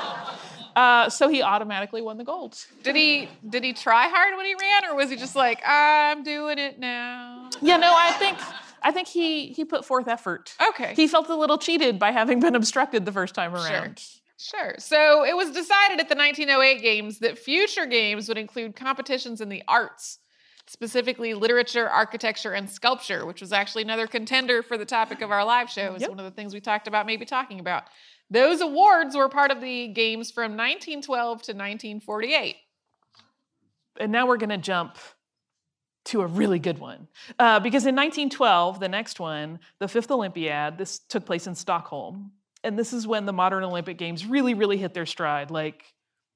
Uh, 0.75 1.07
so 1.07 1.27
he 1.27 1.43
automatically 1.43 2.01
won 2.01 2.17
the 2.17 2.23
gold. 2.23 2.57
Did 2.81 2.95
he 2.95 3.29
did 3.47 3.63
he 3.63 3.73
try 3.73 4.07
hard 4.07 4.35
when 4.35 4.45
he 4.45 4.55
ran, 4.55 4.85
or 4.85 4.95
was 4.95 5.09
he 5.09 5.15
just 5.15 5.35
like, 5.35 5.61
I'm 5.63 6.23
doing 6.23 6.57
it 6.57 6.79
now? 6.79 7.49
Yeah, 7.61 7.77
no, 7.77 7.93
I 7.95 8.11
think 8.13 8.39
I 8.81 8.91
think 8.91 9.07
he 9.07 9.47
he 9.47 9.65
put 9.65 9.85
forth 9.85 10.07
effort. 10.07 10.55
Okay. 10.69 10.93
He 10.95 11.07
felt 11.07 11.29
a 11.29 11.35
little 11.35 11.59
cheated 11.59 11.99
by 11.99 12.11
having 12.11 12.39
been 12.39 12.55
obstructed 12.55 13.05
the 13.05 13.11
first 13.11 13.35
time 13.35 13.53
around. 13.53 13.99
Sure. 13.99 14.21
Sure. 14.43 14.75
So 14.77 15.23
it 15.23 15.37
was 15.37 15.51
decided 15.51 16.01
at 16.01 16.09
the 16.09 16.15
1908 16.15 16.81
Games 16.81 17.19
that 17.19 17.39
future 17.39 17.85
games 17.85 18.27
would 18.27 18.37
include 18.37 18.75
competitions 18.75 19.39
in 19.39 19.47
the 19.47 19.63
arts, 19.69 20.19
specifically 20.67 21.33
literature, 21.33 21.87
architecture, 21.89 22.51
and 22.51 22.69
sculpture, 22.69 23.25
which 23.25 23.39
was 23.39 23.53
actually 23.53 23.83
another 23.83 24.05
contender 24.05 24.61
for 24.61 24.77
the 24.77 24.83
topic 24.85 25.21
of 25.21 25.31
our 25.31 25.45
live 25.45 25.69
show. 25.69 25.93
It's 25.93 26.01
Yep. 26.01 26.09
one 26.09 26.19
of 26.19 26.25
the 26.25 26.31
things 26.31 26.53
we 26.53 26.59
talked 26.59 26.87
about 26.87 27.05
maybe 27.05 27.25
talking 27.25 27.61
about. 27.61 27.83
Those 28.29 28.59
awards 28.59 29.15
were 29.15 29.29
part 29.29 29.49
of 29.51 29.61
the 29.61 29.87
games 29.87 30.29
from 30.29 30.57
1912 30.57 31.41
to 31.43 31.51
1948. 31.53 32.57
And 33.99 34.11
now 34.11 34.27
we're 34.27 34.37
going 34.37 34.49
to 34.49 34.57
jump 34.57 34.97
to 36.05 36.21
a 36.21 36.27
really 36.27 36.59
good 36.59 36.79
one. 36.79 37.07
Uh, 37.39 37.61
because 37.61 37.85
in 37.85 37.95
1912, 37.95 38.81
the 38.81 38.89
next 38.89 39.21
one, 39.21 39.59
the 39.79 39.87
fifth 39.87 40.11
Olympiad, 40.11 40.77
this 40.77 40.99
took 40.99 41.25
place 41.25 41.47
in 41.47 41.55
Stockholm. 41.55 42.33
And 42.63 42.77
this 42.79 42.93
is 42.93 43.05
when 43.05 43.25
the 43.25 43.33
modern 43.33 43.63
Olympic 43.63 43.97
Games 43.97 44.25
really, 44.25 44.53
really 44.53 44.77
hit 44.77 44.93
their 44.93 45.05
stride. 45.05 45.51
Like, 45.51 45.83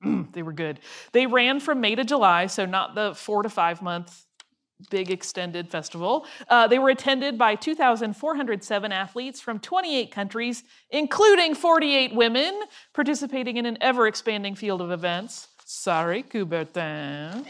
mm, 0.03 0.31
they 0.33 0.43
were 0.43 0.53
good. 0.53 0.79
They 1.13 1.25
ran 1.25 1.59
from 1.59 1.79
May 1.81 1.95
to 1.95 2.03
July, 2.03 2.47
so 2.47 2.65
not 2.65 2.95
the 2.95 3.13
four 3.15 3.43
to 3.43 3.49
five 3.49 3.81
month 3.81 4.23
big 4.91 5.09
extended 5.09 5.71
festival. 5.71 6.27
Uh, 6.47 6.67
they 6.67 6.77
were 6.77 6.89
attended 6.89 7.35
by 7.35 7.55
2,407 7.55 8.91
athletes 8.91 9.41
from 9.41 9.57
28 9.57 10.11
countries, 10.11 10.63
including 10.91 11.55
48 11.55 12.13
women, 12.13 12.61
participating 12.93 13.57
in 13.57 13.65
an 13.65 13.79
ever 13.81 14.05
expanding 14.05 14.53
field 14.53 14.79
of 14.81 14.91
events. 14.91 15.47
Sorry, 15.65 16.21
Coubertin. 16.21 17.43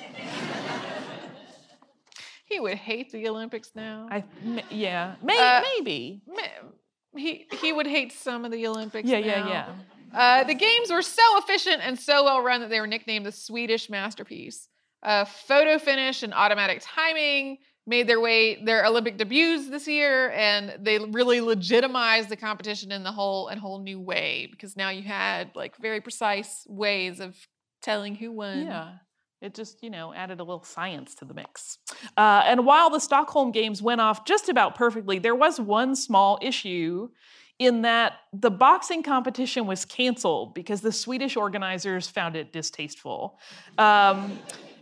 He 2.45 2.61
would 2.61 2.77
hate 2.77 3.11
the 3.11 3.27
Olympics 3.27 3.71
now. 3.75 4.07
I, 4.09 4.23
m- 4.45 4.61
yeah, 4.69 5.15
may, 5.21 5.37
Uh, 5.37 5.61
maybe. 5.75 6.21
Ma- 6.27 6.69
He 7.17 7.47
he 7.61 7.73
would 7.73 7.87
hate 7.87 8.11
some 8.13 8.45
of 8.45 8.51
the 8.51 8.67
Olympics. 8.67 9.09
Yeah, 9.09 9.17
yeah, 9.17 9.39
now. 9.39 9.49
yeah. 9.49 9.73
Uh, 10.13 10.43
the 10.43 10.53
games 10.53 10.89
were 10.89 11.01
so 11.01 11.21
efficient 11.37 11.81
and 11.83 11.99
so 11.99 12.23
well 12.23 12.41
run 12.41 12.61
that 12.61 12.69
they 12.69 12.79
were 12.79 12.87
nicknamed 12.87 13.25
the 13.25 13.31
Swedish 13.31 13.89
masterpiece. 13.89 14.69
Uh, 15.03 15.25
photo 15.25 15.77
finish 15.77 16.23
and 16.23 16.33
automatic 16.33 16.81
timing 16.81 17.57
made 17.85 18.07
their 18.07 18.19
way 18.19 18.63
their 18.63 18.85
Olympic 18.85 19.17
debuts 19.17 19.69
this 19.69 19.87
year, 19.87 20.31
and 20.31 20.77
they 20.83 20.99
really 20.99 21.41
legitimized 21.41 22.29
the 22.29 22.35
competition 22.35 22.91
in 22.91 23.03
the 23.03 23.11
whole 23.11 23.47
and 23.47 23.59
whole 23.59 23.79
new 23.79 23.99
way 23.99 24.47
because 24.51 24.75
now 24.75 24.89
you 24.89 25.03
had 25.03 25.51
like 25.55 25.77
very 25.77 26.01
precise 26.01 26.65
ways 26.67 27.19
of 27.19 27.35
telling 27.81 28.15
who 28.15 28.31
won. 28.31 28.65
Yeah. 28.65 28.93
It 29.41 29.53
just, 29.53 29.83
you 29.83 29.89
know, 29.89 30.13
added 30.13 30.39
a 30.39 30.43
little 30.43 30.63
science 30.63 31.13
to 31.15 31.25
the 31.25 31.33
mix. 31.33 31.77
Uh, 32.17 32.43
and 32.45 32.65
while 32.65 32.89
the 32.89 32.99
Stockholm 32.99 33.51
Games 33.51 33.81
went 33.81 34.01
off 34.01 34.25
just 34.25 34.49
about 34.49 34.75
perfectly, 34.75 35.19
there 35.19 35.35
was 35.35 35.59
one 35.59 35.95
small 35.95 36.39
issue 36.41 37.09
in 37.59 37.83
that 37.83 38.13
the 38.33 38.51
boxing 38.51 39.03
competition 39.03 39.67
was 39.67 39.85
canceled 39.85 40.53
because 40.53 40.81
the 40.81 40.91
Swedish 40.91 41.35
organizers 41.35 42.07
found 42.07 42.35
it 42.35 42.51
distasteful. 42.51 43.39
Um, 43.77 44.39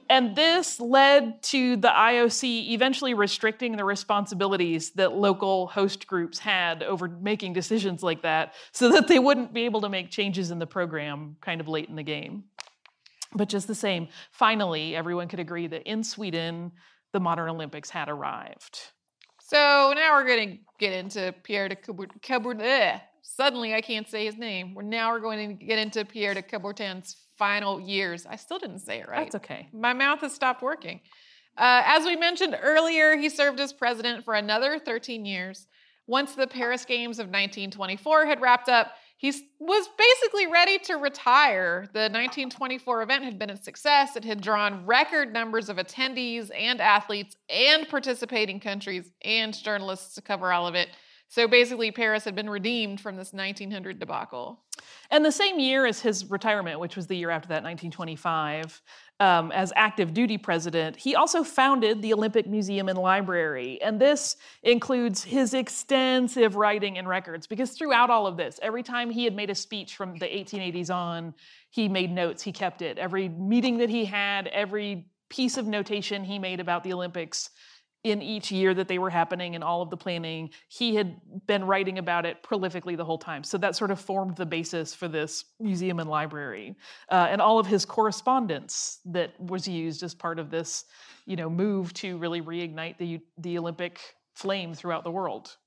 and 0.10 0.36
this 0.36 0.80
led 0.80 1.42
to 1.44 1.78
the 1.78 1.88
IOC 1.88 2.72
eventually 2.72 3.14
restricting 3.14 3.76
the 3.76 3.84
responsibilities 3.84 4.92
that 4.92 5.14
local 5.14 5.68
host 5.68 6.06
groups 6.06 6.38
had 6.38 6.84
over 6.84 7.08
making 7.08 7.54
decisions 7.54 8.04
like 8.04 8.22
that 8.22 8.54
so 8.72 8.92
that 8.92 9.08
they 9.08 9.20
wouldn't 9.20 9.52
be 9.52 9.64
able 9.64 9.82
to 9.82 9.90
make 9.90 10.12
changes 10.12 10.52
in 10.52 10.60
the 10.60 10.68
program 10.68 11.38
kind 11.42 11.60
of 11.60 11.68
late 11.68 11.90
in 11.90 11.96
the 11.96 12.04
game. 12.04 12.44
But 13.36 13.50
just 13.50 13.68
the 13.68 13.76
same, 13.76 14.08
finally, 14.32 14.96
everyone 14.96 15.28
could 15.28 15.40
agree 15.40 15.68
that 15.68 15.84
in 15.84 16.04
Sweden, 16.04 16.72
the 17.14 17.20
modern 17.20 17.50
Olympics 17.50 17.90
had 17.90 18.10
arrived. 18.10 18.80
So 19.42 19.94
now 19.96 20.14
we're 20.14 20.26
going 20.26 20.50
to 20.50 20.58
get 20.80 20.94
into 20.94 21.34
Pierre 21.44 21.70
de 21.70 21.76
Coubertin. 21.76 22.22
Coubertin 22.22 23.02
suddenly, 23.22 23.74
I 23.74 23.82
can't 23.82 24.08
say 24.10 24.26
his 24.26 24.38
name. 24.38 24.74
We're 24.74 24.84
now 24.84 25.12
we're 25.12 25.20
going 25.20 25.58
to 25.58 25.66
get 25.66 25.78
into 25.80 26.06
Pierre 26.06 26.34
de 26.34 26.42
Coubertin's 26.42 27.18
final 27.38 27.80
years. 27.80 28.26
I 28.26 28.38
still 28.38 28.60
didn't 28.60 28.80
say 28.80 29.00
it 29.00 29.10
right. 29.10 29.32
That's 29.32 29.36
okay. 29.36 29.68
My 29.74 29.94
mouth 29.94 30.22
has 30.22 30.34
stopped 30.34 30.62
working. 30.62 31.02
Uh, 31.58 31.84
as 31.86 32.06
we 32.06 32.16
mentioned 32.16 32.58
earlier, 32.62 33.16
he 33.16 33.30
served 33.30 33.60
as 33.60 33.74
president 33.74 34.26
for 34.26 34.34
another 34.34 34.80
13 34.80 35.26
years. 35.26 35.68
Once 36.08 36.36
the 36.36 36.48
Paris 36.48 36.86
Games 36.86 37.18
of 37.20 37.28
1924 37.28 38.26
had 38.26 38.42
wrapped 38.42 38.70
up, 38.70 38.94
he 39.18 39.34
was 39.60 39.90
basically 39.98 40.48
ready 40.48 40.78
to 40.80 40.96
retire. 40.96 41.88
The 41.94 42.10
1924 42.10 43.02
event 43.02 43.24
had 43.24 43.40
been 43.40 43.50
a 43.50 43.58
success. 43.58 44.16
It 44.16 44.26
had 44.26 44.42
drawn 44.42 44.86
record 44.86 45.32
numbers 45.32 45.70
of 45.70 45.78
attendees 45.78 46.50
and 46.54 46.82
athletes 46.82 47.36
and 47.50 47.88
participating 47.88 48.60
countries 48.60 49.12
and 49.24 49.54
journalists 49.54 50.16
to 50.16 50.22
cover 50.22 50.52
all 50.52 50.68
of 50.68 50.76
it. 50.76 50.90
So 51.28 51.48
basically, 51.48 51.92
Paris 51.92 52.24
had 52.24 52.36
been 52.36 52.50
redeemed 52.50 53.02
from 53.02 53.16
this 53.16 53.34
1900 53.34 54.00
debacle. 54.00 54.62
And 55.10 55.24
the 55.24 55.32
same 55.32 55.60
year 55.60 55.86
as 55.86 56.02
his 56.02 56.30
retirement, 56.30 56.80
which 56.80 56.96
was 56.96 57.08
the 57.08 57.18
year 57.18 57.30
after 57.30 57.48
that, 57.50 57.64
1925, 57.64 58.82
um, 59.20 59.52
as 59.52 59.72
active 59.76 60.14
duty 60.14 60.38
president, 60.38 60.98
he 60.98 61.16
also 61.16 61.44
founded 61.44 62.02
the 62.02 62.14
Olympic 62.14 62.48
Museum 62.48 62.90
and 62.90 62.98
Library. 62.98 63.82
And 63.82 64.00
this 64.00 64.36
includes 64.64 65.24
his 65.24 65.54
extensive 65.54 66.56
writing 66.56 66.98
and 66.98 67.08
records, 67.08 67.48
because 67.48 67.72
throughout 67.72 68.10
all 68.10 68.28
of 68.28 68.36
this, 68.36 68.60
every 68.62 68.84
time 68.84 69.10
he 69.10 69.24
had 69.24 69.36
made 69.36 69.50
a 69.50 69.56
speech 69.56 69.96
from 69.96 70.18
the 70.18 70.26
1880s 70.26 70.94
on, 70.94 71.34
he 71.70 71.88
made 71.88 72.12
notes, 72.12 72.44
he 72.44 72.52
kept 72.52 72.82
it. 72.82 72.98
Every 72.98 73.30
meeting 73.30 73.78
that 73.78 73.90
he 73.90 74.06
had, 74.06 74.48
every 74.48 75.08
piece 75.30 75.58
of 75.58 75.66
notation 75.66 76.24
he 76.24 76.38
made 76.38 76.60
about 76.60 76.84
the 76.84 76.94
Olympics 76.94 77.50
in 78.06 78.22
each 78.22 78.52
year 78.52 78.76
that 78.76 78.88
they 78.88 79.00
were 79.00 79.10
happening 79.10 79.56
and 79.56 79.64
all 79.64 79.82
of 79.82 79.90
the 79.90 79.98
planning, 79.98 80.52
he 80.68 80.94
had 80.94 81.20
been 81.48 81.66
writing 81.66 81.98
about 81.98 82.24
it 82.24 82.44
prolifically 82.44 82.96
the 82.96 83.04
whole 83.04 83.18
time. 83.18 83.44
So 83.44 83.58
that 83.58 83.76
sort 83.76 83.90
of 83.90 84.00
formed 84.00 84.38
the 84.38 84.46
basis 84.46 84.94
for 84.94 85.08
this 85.08 85.46
museum 85.60 86.00
and 86.00 86.08
library. 86.08 86.76
Uh, 87.10 87.28
and 87.32 87.42
all 87.42 87.58
of 87.58 87.66
his 87.66 87.84
correspondence 87.84 89.00
that 89.06 89.32
was 89.42 89.68
used 89.68 90.04
as 90.04 90.14
part 90.14 90.38
of 90.38 90.52
this, 90.52 90.86
you 91.26 91.36
know, 91.36 91.50
move 91.50 91.96
to 91.96 92.18
really 92.18 92.44
reignite 92.44 93.00
the, 93.00 93.20
the 93.40 93.58
Olympic 93.58 94.00
flame 94.36 94.76
throughout 94.76 95.04
the 95.04 95.12
world. 95.12 95.58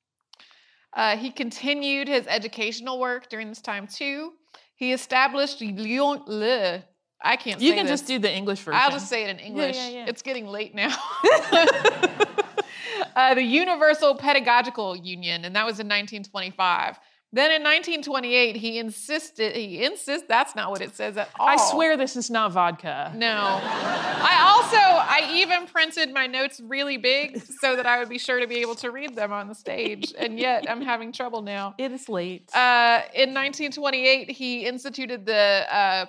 Uh, 0.92 1.16
he 1.16 1.32
continued 1.32 2.06
his 2.06 2.24
educational 2.28 3.00
work 3.00 3.28
during 3.28 3.48
this 3.48 3.60
time 3.60 3.88
too. 3.88 4.34
He 4.76 4.92
established 4.92 5.60
Lyon 5.60 6.22
Le. 6.28 6.84
I 7.20 7.34
can't. 7.34 7.60
You 7.60 7.70
say 7.70 7.76
can 7.78 7.86
this. 7.86 8.00
just 8.00 8.06
do 8.06 8.20
the 8.20 8.32
English 8.32 8.60
version. 8.60 8.80
I'll 8.80 8.92
just 8.92 9.08
say 9.08 9.24
it 9.24 9.30
in 9.30 9.38
English. 9.40 9.74
yeah, 9.74 9.88
yeah. 9.88 10.04
It's 10.06 10.22
getting 10.22 10.46
late 10.46 10.72
now. 10.72 10.94
uh, 13.18 13.34
the 13.34 13.42
Universal 13.42 14.14
Pedagogical 14.14 14.94
Union, 14.96 15.44
and 15.44 15.56
that 15.56 15.66
was 15.66 15.80
in 15.80 15.88
1925. 15.88 17.00
Then 17.30 17.50
in 17.50 17.62
1928, 17.62 18.56
he 18.56 18.78
insisted. 18.78 19.54
He 19.54 19.84
insists 19.84 20.26
that's 20.28 20.54
not 20.54 20.70
what 20.70 20.80
it 20.80 20.94
says 20.94 21.16
at 21.16 21.28
all. 21.38 21.48
I 21.48 21.56
swear 21.56 21.96
this 21.96 22.16
is 22.16 22.30
not 22.30 22.52
vodka. 22.52 23.12
No. 23.16 23.60
I 23.60 24.46
also 24.46 24.76
I 24.78 25.32
even 25.34 25.66
printed 25.66 26.14
my 26.14 26.26
notes 26.26 26.60
really 26.60 26.96
big 26.96 27.42
so 27.60 27.76
that 27.76 27.86
I 27.86 27.98
would 27.98 28.08
be 28.08 28.18
sure 28.18 28.40
to 28.40 28.46
be 28.46 28.58
able 28.58 28.76
to 28.76 28.90
read 28.90 29.14
them 29.14 29.32
on 29.32 29.48
the 29.48 29.54
stage, 29.54 30.14
and 30.16 30.38
yet 30.38 30.70
I'm 30.70 30.80
having 30.80 31.12
trouble 31.12 31.42
now. 31.42 31.74
It 31.76 31.90
is 31.90 32.08
late. 32.08 32.48
Uh, 32.54 33.02
in 33.12 33.34
1928, 33.34 34.30
he 34.30 34.64
instituted 34.64 35.26
the 35.26 35.66
uh, 35.70 36.06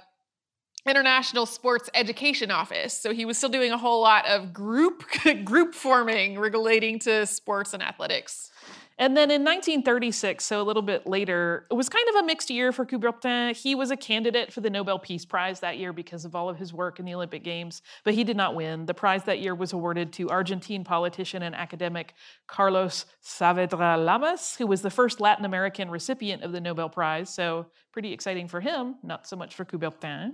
International 0.88 1.46
Sports 1.46 1.90
Education 1.94 2.52
Office. 2.52 2.98
So 2.98 3.14
he 3.14 3.26
was 3.26 3.38
still 3.38 3.50
doing 3.50 3.72
a 3.72 3.78
whole 3.78 4.02
lot 4.02 4.26
of 4.28 4.54
group 4.54 5.04
group 5.44 5.76
forming 5.76 6.40
relating 6.40 7.00
to 7.00 7.26
sports 7.26 7.74
and 7.74 7.84
athletics. 7.84 8.52
And 9.00 9.16
then 9.16 9.32
in 9.32 9.46
1936, 9.46 10.44
so 10.44 10.62
a 10.62 10.64
little 10.64 10.82
bit 10.82 11.08
later, 11.08 11.66
it 11.72 11.74
was 11.74 11.88
kind 11.88 12.06
of 12.10 12.16
a 12.16 12.24
mixed 12.26 12.50
year 12.50 12.74
for 12.74 12.86
Coubertin. 12.86 13.56
He 13.56 13.74
was 13.74 13.92
a 13.92 13.96
candidate 13.96 14.52
for 14.52 14.60
the 14.60 14.70
Nobel 14.70 15.00
Peace 15.00 15.24
Prize 15.24 15.62
that 15.62 15.78
year 15.78 15.94
because 15.94 16.26
of 16.26 16.36
all 16.36 16.50
of 16.50 16.58
his 16.58 16.74
work 16.74 17.00
in 17.00 17.06
the 17.06 17.14
Olympic 17.14 17.42
Games, 17.42 17.82
but 18.04 18.14
he 18.14 18.26
did 18.26 18.36
not 18.36 18.56
win. 18.56 18.86
The 18.88 18.94
prize 18.94 19.24
that 19.24 19.40
year 19.40 19.56
was 19.56 19.72
awarded 19.72 20.12
to 20.14 20.28
Argentine 20.28 20.84
politician 20.84 21.44
and 21.44 21.56
academic 21.56 22.14
Carlos 22.46 23.06
Saavedra 23.24 24.04
Lamas, 24.04 24.58
who 24.58 24.68
was 24.68 24.82
the 24.82 24.90
first 24.90 25.22
Latin 25.22 25.46
American 25.46 25.90
recipient 25.90 26.44
of 26.44 26.52
the 26.52 26.60
Nobel 26.60 26.90
Prize. 26.90 27.34
So 27.34 27.68
pretty 27.94 28.12
exciting 28.12 28.50
for 28.50 28.60
him, 28.60 28.96
not 29.02 29.26
so 29.26 29.38
much 29.38 29.56
for 29.56 29.64
Coubertin. 29.64 30.32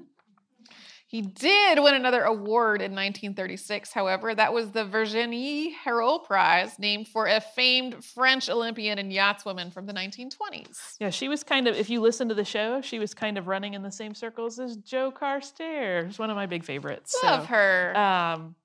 He 1.16 1.22
did 1.22 1.80
win 1.80 1.93
another 1.93 2.24
award 2.24 2.82
in 2.82 2.91
1936, 2.91 3.93
however. 3.93 4.36
That 4.36 4.51
was 4.51 4.72
the 4.72 4.84
Virginie 4.84 5.74
Hériot 5.74 6.26
Prize, 6.26 6.78
named 6.78 7.07
for 7.07 7.26
a 7.26 7.39
famed 7.39 8.03
French 8.03 8.49
Olympian 8.49 8.99
and 8.99 9.09
yachtswoman 9.13 9.72
from 9.72 9.86
the 9.86 9.93
1920s. 9.93 10.97
Yeah, 10.99 11.11
she 11.11 11.30
was 11.30 11.41
kind 11.41 11.70
of, 11.70 11.76
if 11.78 11.89
you 11.89 12.01
listen 12.01 12.28
to 12.28 12.36
the 12.36 12.43
show, 12.43 12.82
she 12.82 12.99
was 12.99 13.13
kind 13.13 13.38
of 13.38 13.47
running 13.47 13.76
in 13.76 13.82
the 13.82 13.93
same 13.93 14.13
circles 14.13 14.59
as 14.59 14.76
Joe 14.76 15.09
Carstairs. 15.09 16.20
One 16.20 16.30
of 16.30 16.36
my 16.36 16.47
big 16.47 16.66
favorites. 16.66 17.18
Love 17.24 17.43
so, 17.43 17.47
her. 17.47 17.97
Um, 17.97 18.55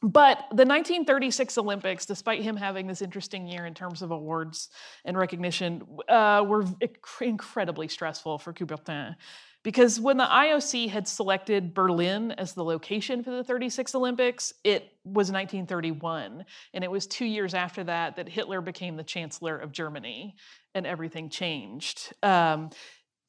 but 0.00 0.38
the 0.50 0.64
1936 0.64 1.58
Olympics, 1.58 2.06
despite 2.06 2.42
him 2.42 2.54
having 2.56 2.86
this 2.86 3.02
interesting 3.02 3.48
year 3.48 3.66
in 3.66 3.74
terms 3.74 4.02
of 4.02 4.12
awards 4.12 4.68
and 5.04 5.18
recognition, 5.18 5.82
uh, 6.08 6.44
were 6.46 6.62
inc- 6.62 6.96
incredibly 7.20 7.88
stressful 7.88 8.38
for 8.38 8.52
Coubertin. 8.52 9.16
Because 9.64 9.98
when 9.98 10.16
the 10.16 10.24
IOC 10.24 10.88
had 10.88 11.08
selected 11.08 11.74
Berlin 11.74 12.32
as 12.32 12.52
the 12.54 12.64
location 12.64 13.22
for 13.22 13.30
the 13.30 13.42
36 13.42 13.94
Olympics, 13.94 14.52
it 14.62 14.92
was 15.04 15.32
1931. 15.32 16.44
And 16.74 16.84
it 16.84 16.90
was 16.90 17.06
two 17.06 17.24
years 17.24 17.54
after 17.54 17.82
that 17.84 18.16
that 18.16 18.28
Hitler 18.28 18.60
became 18.60 18.96
the 18.96 19.02
Chancellor 19.02 19.58
of 19.58 19.72
Germany 19.72 20.36
and 20.74 20.86
everything 20.86 21.28
changed. 21.28 22.12
Um, 22.22 22.70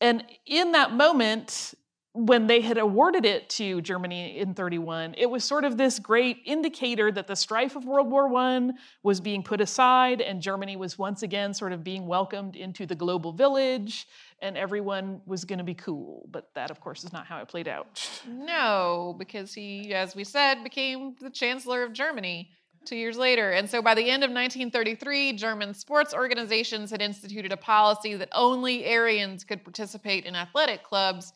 and 0.02 0.24
in 0.46 0.74
that 0.74 0.94
moment, 0.94 1.74
when 2.14 2.48
they 2.48 2.62
had 2.62 2.78
awarded 2.78 3.24
it 3.24 3.50
to 3.50 3.82
Germany 3.82 4.40
in 4.40 4.54
31, 4.54 5.14
it 5.18 5.30
was 5.30 5.44
sort 5.44 5.64
of 5.64 5.78
this 5.78 6.00
great 6.00 6.38
indicator 6.46 7.12
that 7.12 7.28
the 7.28 7.36
strife 7.36 7.76
of 7.76 7.86
World 7.86 8.10
War 8.10 8.36
I 8.36 8.72
was 9.04 9.22
being 9.22 9.44
put 9.44 9.62
aside 9.62 10.20
and 10.20 10.42
Germany 10.42 10.76
was 10.76 10.98
once 10.98 11.22
again 11.22 11.54
sort 11.54 11.72
of 11.72 11.84
being 11.84 12.08
welcomed 12.08 12.56
into 12.56 12.86
the 12.88 12.96
global 12.96 13.32
village 13.32 14.08
and 14.42 14.58
everyone 14.58 15.22
was 15.26 15.46
going 15.46 15.60
to 15.60 15.66
be 15.66 15.74
cool. 15.74 16.28
But 16.32 16.50
that, 16.56 16.72
of 16.72 16.80
course, 16.80 17.04
is 17.04 17.14
not 17.14 17.26
how 17.26 17.40
it 17.40 17.48
played 17.48 17.68
out. 17.68 18.10
No, 18.28 19.16
because 19.18 19.54
he, 19.54 19.94
as 19.94 20.16
we 20.16 20.24
said, 20.24 20.64
became 20.64 21.16
the 21.20 21.30
Chancellor 21.30 21.84
of 21.84 21.94
Germany 21.94 22.50
two 22.86 22.96
years 22.96 23.18
later. 23.18 23.52
And 23.52 23.70
so 23.70 23.82
by 23.82 23.94
the 23.94 24.10
end 24.10 24.24
of 24.24 24.30
1933, 24.30 25.34
German 25.34 25.74
sports 25.74 26.14
organizations 26.14 26.92
had 26.92 27.02
instituted 27.02 27.52
a 27.52 27.58
policy 27.58 28.16
that 28.16 28.30
only 28.32 28.86
Aryans 28.92 29.44
could 29.44 29.64
participate 29.64 30.26
in 30.26 30.36
athletic 30.36 30.84
clubs. 30.84 31.34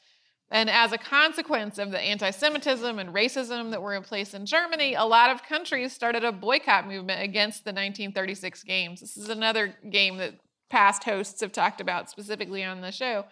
And 0.52 0.70
as 0.70 0.92
a 0.92 0.98
consequence 0.98 1.80
of 1.80 1.92
the 1.92 2.00
anti 2.00 2.30
Semitism 2.30 3.00
and 3.00 3.14
racism 3.14 3.72
that 3.72 3.82
were 3.82 3.96
in 3.96 4.04
place 4.04 4.34
in 4.34 4.46
Germany, 4.46 4.94
a 4.94 5.04
lot 5.04 5.32
of 5.32 5.44
countries 5.44 5.94
started 5.94 6.24
a 6.24 6.32
boycott 6.32 6.88
movement 6.88 7.22
against 7.22 7.66
the 7.66 7.70
1936 7.70 8.64
games. 8.64 9.02
This 9.02 9.18
is 9.18 9.30
another 9.30 9.76
game 9.90 10.18
that 10.18 10.36
past 10.74 11.04
hosts 11.04 11.40
have 11.42 11.52
talked 11.52 11.80
about 11.80 12.10
specifically 12.10 12.64
on 12.64 12.82
the 12.82 12.92
show. 12.92 13.26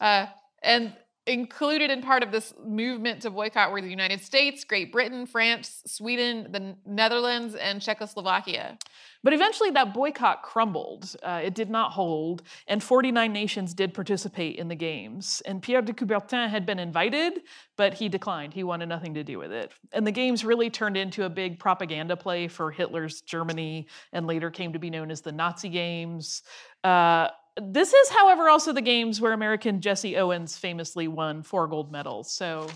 Uh, 0.00 0.26
and 0.64 0.92
included 1.28 1.90
in 1.90 2.00
part 2.00 2.22
of 2.22 2.32
this 2.32 2.54
movement 2.64 3.22
to 3.22 3.30
boycott 3.30 3.70
were 3.70 3.82
the 3.82 3.88
United 3.88 4.24
States, 4.24 4.64
Great 4.64 4.90
Britain, 4.90 5.26
France, 5.26 5.82
Sweden, 5.86 6.48
the 6.50 6.74
Netherlands, 6.86 7.54
and 7.54 7.82
Czechoslovakia. 7.82 8.78
But 9.22 9.32
eventually 9.34 9.70
that 9.72 9.92
boycott 9.92 10.42
crumbled. 10.42 11.14
Uh, 11.22 11.40
it 11.44 11.54
did 11.54 11.68
not 11.68 11.92
hold, 11.92 12.42
and 12.66 12.82
49 12.82 13.32
nations 13.32 13.74
did 13.74 13.92
participate 13.92 14.56
in 14.56 14.68
the 14.68 14.74
games. 14.74 15.42
And 15.44 15.60
Pierre 15.60 15.82
de 15.82 15.92
Coubertin 15.92 16.48
had 16.48 16.64
been 16.64 16.78
invited, 16.78 17.42
but 17.76 17.94
he 17.94 18.08
declined. 18.08 18.54
He 18.54 18.64
wanted 18.64 18.88
nothing 18.88 19.14
to 19.14 19.24
do 19.24 19.38
with 19.38 19.52
it. 19.52 19.72
And 19.92 20.06
the 20.06 20.12
games 20.12 20.44
really 20.44 20.70
turned 20.70 20.96
into 20.96 21.24
a 21.24 21.28
big 21.28 21.58
propaganda 21.58 22.16
play 22.16 22.48
for 22.48 22.70
Hitler's 22.70 23.20
Germany 23.20 23.86
and 24.12 24.26
later 24.26 24.50
came 24.50 24.72
to 24.72 24.78
be 24.78 24.88
known 24.88 25.10
as 25.10 25.20
the 25.20 25.32
Nazi 25.32 25.68
Games. 25.68 26.42
Uh, 26.84 27.28
this 27.60 27.92
is, 27.92 28.08
however, 28.10 28.48
also 28.48 28.72
the 28.72 28.82
games 28.82 29.20
where 29.20 29.32
American 29.32 29.80
Jesse 29.80 30.16
Owens 30.16 30.56
famously 30.56 31.08
won 31.08 31.42
four 31.42 31.66
gold 31.66 31.90
medals. 31.90 32.30
So 32.30 32.68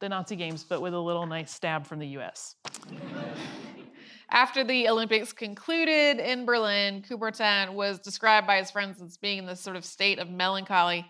the 0.00 0.08
Nazi 0.08 0.36
Games, 0.36 0.64
but 0.64 0.82
with 0.82 0.94
a 0.94 0.98
little 0.98 1.26
nice 1.26 1.52
stab 1.52 1.86
from 1.86 1.98
the 1.98 2.08
US. 2.18 2.56
After 4.30 4.64
the 4.64 4.88
Olympics 4.88 5.32
concluded 5.32 6.18
in 6.18 6.46
Berlin, 6.46 7.02
Coubertin 7.02 7.74
was 7.74 7.98
described 7.98 8.46
by 8.46 8.56
his 8.56 8.70
friends 8.70 9.00
as 9.02 9.16
being 9.18 9.38
in 9.38 9.46
this 9.46 9.60
sort 9.60 9.76
of 9.76 9.84
state 9.84 10.18
of 10.18 10.30
melancholy. 10.30 11.06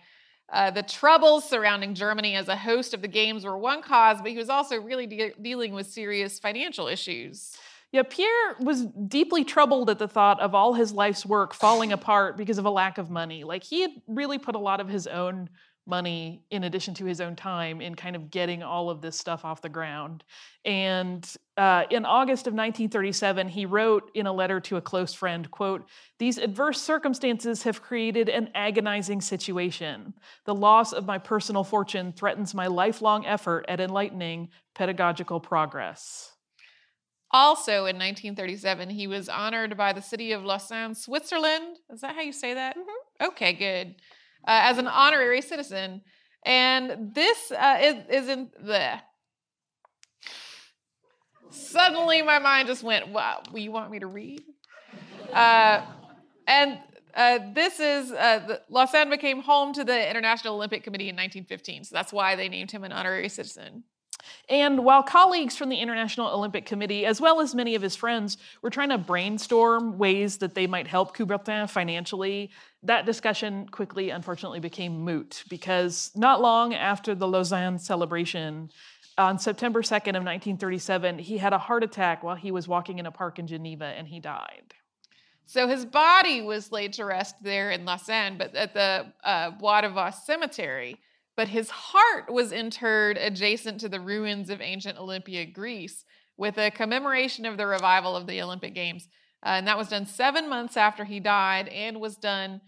Uh, 0.51 0.69
the 0.71 0.83
troubles 0.83 1.49
surrounding 1.49 1.95
Germany 1.95 2.35
as 2.35 2.49
a 2.49 2.55
host 2.55 2.93
of 2.93 3.01
the 3.01 3.07
Games 3.07 3.45
were 3.45 3.57
one 3.57 3.81
cause, 3.81 4.21
but 4.21 4.29
he 4.29 4.37
was 4.37 4.49
also 4.49 4.79
really 4.79 5.07
de- 5.07 5.33
dealing 5.41 5.73
with 5.73 5.87
serious 5.87 6.37
financial 6.37 6.87
issues. 6.87 7.57
Yeah, 7.93 8.01
Pierre 8.01 8.55
was 8.59 8.87
deeply 9.07 9.43
troubled 9.43 9.87
at 9.91 9.99
the 9.99 10.07
thought 10.07 10.41
of 10.41 10.55
all 10.55 10.73
his 10.73 10.91
life's 10.91 11.27
work 11.27 11.53
falling 11.53 11.93
apart 11.93 12.37
because 12.37 12.57
of 12.57 12.65
a 12.65 12.71
lack 12.71 12.97
of 12.97 13.11
money. 13.11 13.43
Like 13.43 13.63
he 13.63 13.81
had 13.81 13.91
really 14.07 14.39
put 14.39 14.55
a 14.55 14.59
lot 14.59 14.81
of 14.81 14.89
his 14.89 15.05
own 15.05 15.47
money 15.85 16.43
in 16.49 16.63
addition 16.63 16.95
to 16.95 17.05
his 17.05 17.21
own 17.21 17.35
time 17.35 17.81
in 17.81 17.93
kind 17.93 18.15
of 18.15 18.31
getting 18.31 18.63
all 18.63 18.89
of 18.89 19.01
this 19.01 19.15
stuff 19.15 19.45
off 19.45 19.61
the 19.61 19.69
ground. 19.69 20.23
And 20.65 21.29
uh, 21.55 21.83
in 21.91 22.03
August 22.03 22.47
of 22.47 22.53
1937, 22.53 23.47
he 23.49 23.67
wrote 23.67 24.09
in 24.15 24.25
a 24.25 24.33
letter 24.33 24.59
to 24.61 24.77
a 24.77 24.81
close 24.81 25.13
friend, 25.13 25.51
quote, 25.51 25.87
these 26.17 26.39
adverse 26.39 26.81
circumstances 26.81 27.61
have 27.61 27.83
created 27.83 28.27
an 28.27 28.49
agonizing 28.55 29.21
situation. 29.21 30.15
The 30.45 30.55
loss 30.55 30.93
of 30.93 31.05
my 31.05 31.19
personal 31.19 31.63
fortune 31.63 32.11
threatens 32.13 32.55
my 32.55 32.65
lifelong 32.65 33.25
effort 33.27 33.65
at 33.67 33.79
enlightening 33.79 34.49
pedagogical 34.73 35.41
progress. 35.41 36.32
Also 37.33 37.85
in 37.85 37.97
1937, 37.97 38.91
he 38.91 39.07
was 39.07 39.27
honored 39.27 39.75
by 39.75 39.91
the 39.91 40.01
city 40.01 40.31
of 40.33 40.45
Lausanne, 40.45 40.93
Switzerland. 40.93 41.77
Is 41.91 42.01
that 42.01 42.15
how 42.15 42.21
you 42.21 42.31
say 42.31 42.53
that? 42.53 42.77
Mm-hmm. 42.77 43.25
Okay, 43.29 43.53
good. 43.53 43.95
Uh, 44.47 44.69
as 44.69 44.77
an 44.77 44.87
honorary 44.87 45.41
citizen. 45.41 46.01
And 46.45 47.13
this 47.15 47.51
uh, 47.51 47.79
is, 47.81 47.95
is 48.09 48.29
in 48.29 48.51
the. 48.63 48.99
Suddenly, 51.49 52.21
my 52.21 52.39
mind 52.39 52.67
just 52.67 52.83
went, 52.83 53.07
wow, 53.07 53.41
you 53.53 53.71
want 53.71 53.89
me 53.89 53.99
to 53.99 54.07
read? 54.07 54.43
Uh, 55.31 55.81
and 56.47 56.79
uh, 57.15 57.39
this 57.53 57.79
is 57.79 58.11
uh, 58.11 58.39
the, 58.47 58.61
Lausanne 58.69 59.09
became 59.09 59.41
home 59.41 59.73
to 59.73 59.83
the 59.83 60.09
International 60.09 60.55
Olympic 60.55 60.83
Committee 60.83 61.09
in 61.09 61.15
1915, 61.15 61.85
so 61.85 61.95
that's 61.95 62.11
why 62.11 62.35
they 62.35 62.49
named 62.49 62.71
him 62.71 62.83
an 62.83 62.91
honorary 62.91 63.29
citizen. 63.29 63.83
And 64.49 64.83
while 64.83 65.03
colleagues 65.03 65.55
from 65.55 65.69
the 65.69 65.77
International 65.77 66.27
Olympic 66.27 66.65
Committee, 66.65 67.05
as 67.05 67.21
well 67.21 67.41
as 67.41 67.55
many 67.55 67.75
of 67.75 67.81
his 67.81 67.95
friends, 67.95 68.37
were 68.61 68.69
trying 68.69 68.89
to 68.89 68.97
brainstorm 68.97 69.97
ways 69.97 70.37
that 70.37 70.55
they 70.55 70.67
might 70.67 70.87
help 70.87 71.15
Coubertin 71.15 71.69
financially, 71.69 72.51
that 72.83 73.05
discussion 73.05 73.67
quickly, 73.69 74.09
unfortunately, 74.09 74.59
became 74.59 74.99
moot 75.01 75.43
because 75.49 76.11
not 76.15 76.41
long 76.41 76.73
after 76.73 77.15
the 77.15 77.27
Lausanne 77.27 77.79
celebration, 77.79 78.69
on 79.17 79.37
September 79.37 79.81
2nd 79.81 80.15
of 80.15 80.23
1937, 80.23 81.19
he 81.19 81.37
had 81.37 81.53
a 81.53 81.57
heart 81.57 81.83
attack 81.83 82.23
while 82.23 82.35
he 82.35 82.51
was 82.51 82.67
walking 82.67 82.99
in 82.99 83.05
a 83.05 83.11
park 83.11 83.37
in 83.39 83.47
Geneva 83.47 83.85
and 83.85 84.07
he 84.07 84.19
died. 84.19 84.73
So 85.45 85.67
his 85.67 85.85
body 85.85 86.41
was 86.41 86.71
laid 86.71 86.93
to 86.93 87.05
rest 87.05 87.35
there 87.43 87.71
in 87.71 87.85
Lausanne, 87.85 88.37
but 88.37 88.55
at 88.55 88.73
the 88.73 89.11
uh, 89.23 89.51
Bois 89.51 89.81
de 89.81 89.89
Vaux 89.89 90.25
cemetery 90.25 90.99
but 91.35 91.47
his 91.47 91.69
heart 91.69 92.31
was 92.31 92.51
interred 92.51 93.17
adjacent 93.17 93.79
to 93.81 93.89
the 93.89 93.99
ruins 93.99 94.49
of 94.49 94.61
ancient 94.61 94.99
Olympia, 94.99 95.45
Greece, 95.45 96.03
with 96.37 96.57
a 96.57 96.71
commemoration 96.71 97.45
of 97.45 97.57
the 97.57 97.67
revival 97.67 98.15
of 98.15 98.27
the 98.27 98.41
Olympic 98.41 98.73
Games. 98.73 99.07
Uh, 99.45 99.49
and 99.49 99.67
that 99.67 99.77
was 99.77 99.89
done 99.89 100.05
seven 100.05 100.49
months 100.49 100.77
after 100.77 101.03
he 101.03 101.19
died 101.19 101.67
and 101.67 101.99
was 101.99 102.15
done 102.15 102.61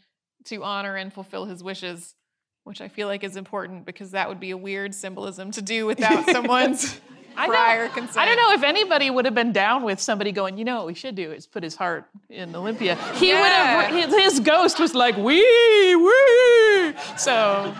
to 0.45 0.63
honor 0.63 0.95
and 0.95 1.13
fulfill 1.13 1.45
his 1.45 1.63
wishes, 1.63 2.16
which 2.63 2.82
I 2.82 2.88
feel 2.88 3.07
like 3.07 3.24
is 3.24 3.36
important 3.36 3.86
because 3.86 4.11
that 4.11 4.30
would 4.30 4.39
be 4.39 4.51
a 4.51 4.57
weird 4.57 4.93
symbolism 4.93 5.51
to 5.51 5.61
do 5.61 5.86
without 5.86 6.26
someone's 6.30 6.99
I 7.38 7.47
prior 7.47 7.89
consent. 7.89 8.18
I 8.18 8.26
don't 8.26 8.38
know 8.38 8.53
if 8.53 8.63
anybody 8.63 9.09
would 9.09 9.26
have 9.26 9.36
been 9.36 9.51
down 9.51 9.84
with 9.84 9.99
somebody 9.99 10.32
going, 10.32 10.57
you 10.57 10.66
know 10.66 10.78
what 10.78 10.88
we 10.88 10.93
should 10.93 11.16
do 11.16 11.32
is 11.32 11.47
put 11.47 11.63
his 11.63 11.76
heart 11.76 12.05
in 12.30 12.55
Olympia. 12.55 12.95
He 13.16 13.30
yeah. 13.30 13.41
would 13.41 13.95
have, 14.01 14.11
his, 14.11 14.34
his 14.34 14.39
ghost 14.39 14.80
was 14.80 14.95
like, 14.95 15.18
wee, 15.18 15.95
wee. 15.95 16.93
So 17.18 17.76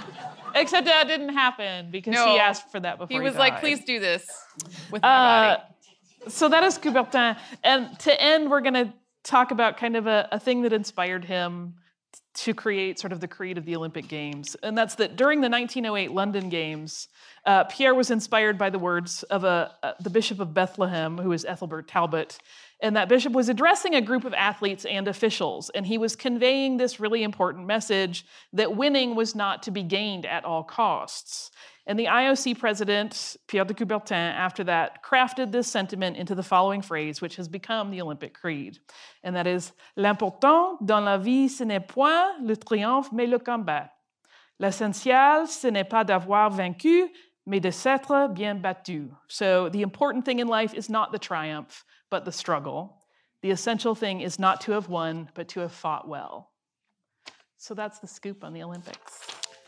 Except 0.56 0.86
that 0.86 1.08
didn't 1.08 1.30
happen 1.30 1.92
because 1.92 2.14
no, 2.14 2.34
he 2.34 2.40
asked 2.40 2.72
for 2.72 2.80
that 2.80 2.98
before 2.98 3.16
he 3.16 3.24
was 3.24 3.34
he 3.34 3.40
like, 3.40 3.60
"Please 3.60 3.84
do 3.84 4.00
this 4.00 4.26
with 4.90 5.02
my 5.02 5.08
uh, 5.08 5.58
body." 5.58 5.64
So 6.28 6.50
that 6.50 6.64
is 6.64 6.78
Coubertin. 6.78 7.38
And 7.64 8.00
to 8.00 8.22
end, 8.22 8.50
we're 8.50 8.62
going 8.62 8.74
to 8.74 8.94
talk 9.24 9.52
about 9.52 9.78
kind 9.78 9.96
of 9.96 10.08
a, 10.08 10.28
a 10.32 10.40
thing 10.40 10.62
that 10.64 10.74
inspired 10.74 11.26
him 11.26 11.76
to 12.34 12.54
create 12.54 13.00
sort 13.00 13.14
of 13.14 13.22
the 13.22 13.28
creed 13.28 13.58
of 13.58 13.66
the 13.66 13.76
Olympic 13.76 14.08
Games. 14.08 14.56
And 14.62 14.78
that's 14.78 14.96
that 14.96 15.16
during 15.16 15.42
the 15.42 15.50
1908 15.50 16.12
London 16.12 16.50
Games, 16.50 17.08
uh, 17.46 17.64
Pierre 17.66 17.96
was 17.96 18.12
inspired 18.12 18.58
by 18.58 18.70
the 18.70 18.80
words 18.80 19.24
of 19.24 19.44
a, 19.44 19.74
uh, 19.84 19.94
the 20.02 20.10
Bishop 20.10 20.40
of 20.40 20.54
Bethlehem, 20.54 21.18
who 21.18 21.32
is 21.32 21.46
Ethelbert 21.46 21.88
Talbot. 21.88 22.38
And 22.82 22.96
that 22.96 23.10
bishop 23.10 23.34
was 23.34 23.48
addressing 23.48 23.96
a 23.96 24.02
group 24.02 24.26
of 24.26 24.34
athletes 24.34 24.86
and 24.86 25.08
officials. 25.08 25.70
And 25.74 25.86
he 25.86 25.98
was 25.98 26.16
conveying 26.16 26.78
this 26.78 27.00
really 27.00 27.24
important 27.24 27.66
message 27.66 28.26
that 28.54 28.76
winning 28.76 29.16
was 29.16 29.34
not 29.34 29.64
to 29.64 29.72
be 29.72 29.84
gained 29.84 30.26
at 30.26 30.44
all 30.44 30.64
costs. 30.64 31.52
And 31.88 32.00
the 32.00 32.06
IOC 32.06 32.58
president, 32.58 33.38
Pierre 33.48 33.64
de 33.64 33.74
Coubertin, 33.74 34.34
after 34.34 34.64
that, 34.64 35.04
crafted 35.04 35.52
this 35.52 35.68
sentiment 35.68 36.18
into 36.18 36.34
the 36.34 36.44
following 36.44 36.82
phrase, 36.82 37.22
which 37.22 37.36
has 37.36 37.48
become 37.48 37.92
the 37.92 38.02
Olympic 38.02 38.34
Creed. 38.34 38.80
And 39.24 39.36
that 39.36 39.48
is 39.48 39.72
L'important 39.96 40.86
dans 40.86 41.06
la 41.06 41.18
vie, 41.18 41.48
ce 41.48 41.64
n'est 41.64 41.88
point 41.88 42.34
le 42.42 42.56
triomphe, 42.56 43.12
mais 43.12 43.28
le 43.28 43.38
combat. 43.38 43.90
L'essentiel, 44.60 45.48
ce 45.48 45.68
n'est 45.68 45.88
pas 45.88 46.04
d'avoir 46.04 46.50
vaincu, 46.50 47.12
mais 47.46 47.60
de 47.60 47.70
s'être 47.70 48.34
bien 48.34 48.56
battu. 48.56 49.12
So 49.28 49.70
the 49.70 49.82
important 49.82 50.26
thing 50.26 50.40
in 50.40 50.48
life 50.48 50.74
is 50.74 50.90
not 50.90 51.12
the 51.12 51.20
triumph, 51.20 51.86
but 52.10 52.26
the 52.26 52.32
struggle. 52.32 53.02
The 53.42 53.52
essential 53.52 53.96
thing 53.96 54.22
is 54.22 54.40
not 54.40 54.62
to 54.62 54.72
have 54.72 54.90
won, 54.90 55.30
but 55.34 55.48
to 55.50 55.60
have 55.62 55.72
fought 55.72 56.08
well. 56.08 56.52
So 57.58 57.74
that's 57.74 58.00
the 58.00 58.08
scoop 58.08 58.44
on 58.44 58.54
the 58.54 58.64
Olympics 58.64 59.22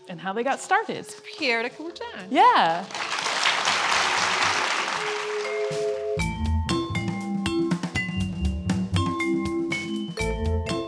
and 0.09 0.19
how 0.19 0.33
they 0.33 0.43
got 0.43 0.59
started. 0.59 1.05
Pierre 1.37 1.63
de 1.63 1.69
Coubertin. 1.69 2.27
Yeah. 2.29 2.85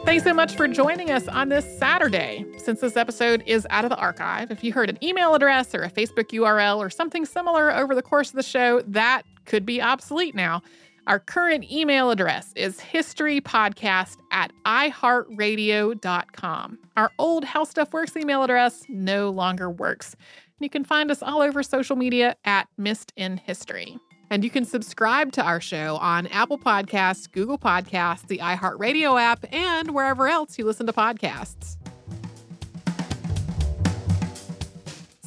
Thanks 0.05 0.23
so 0.23 0.33
much 0.33 0.55
for 0.55 0.67
joining 0.67 1.11
us 1.11 1.27
on 1.27 1.49
this 1.49 1.77
Saturday. 1.77 2.43
Since 2.57 2.81
this 2.81 2.97
episode 2.97 3.43
is 3.45 3.67
out 3.69 3.85
of 3.85 3.91
the 3.91 3.97
archive, 3.97 4.49
if 4.49 4.63
you 4.63 4.73
heard 4.73 4.89
an 4.89 4.97
email 5.03 5.35
address 5.35 5.75
or 5.75 5.83
a 5.83 5.89
Facebook 5.91 6.31
URL 6.31 6.77
or 6.77 6.89
something 6.89 7.25
similar 7.25 7.71
over 7.71 7.93
the 7.93 8.01
course 8.01 8.29
of 8.29 8.35
the 8.35 8.43
show, 8.43 8.81
that 8.87 9.21
could 9.45 9.67
be 9.67 9.81
obsolete 9.81 10.33
now. 10.33 10.63
Our 11.09 11.19
current 11.19 11.69
email 11.71 12.11
address 12.11 12.53
is 12.55 12.79
historypodcast 12.79 14.17
at 14.31 14.51
iheartradio.com. 14.63 16.79
Our 16.97 17.11
old 17.17 17.45
How 17.45 17.63
Stuff 17.63 17.91
Works 17.93 18.15
email 18.15 18.43
address 18.43 18.83
no 18.87 19.31
longer 19.31 19.71
works. 19.71 20.15
You 20.59 20.69
can 20.69 20.83
find 20.83 21.09
us 21.09 21.23
all 21.23 21.41
over 21.41 21.63
social 21.63 21.95
media 21.95 22.35
at 22.45 22.67
Missed 22.77 23.11
in 23.15 23.37
History. 23.37 23.97
And 24.29 24.43
you 24.43 24.51
can 24.51 24.65
subscribe 24.65 25.31
to 25.31 25.41
our 25.41 25.59
show 25.59 25.95
on 25.95 26.27
Apple 26.27 26.59
Podcasts, 26.59 27.31
Google 27.31 27.57
Podcasts, 27.57 28.27
the 28.27 28.37
iHeartRadio 28.37 29.19
app, 29.19 29.43
and 29.51 29.95
wherever 29.95 30.27
else 30.27 30.59
you 30.59 30.65
listen 30.65 30.85
to 30.85 30.93
podcasts. 30.93 31.78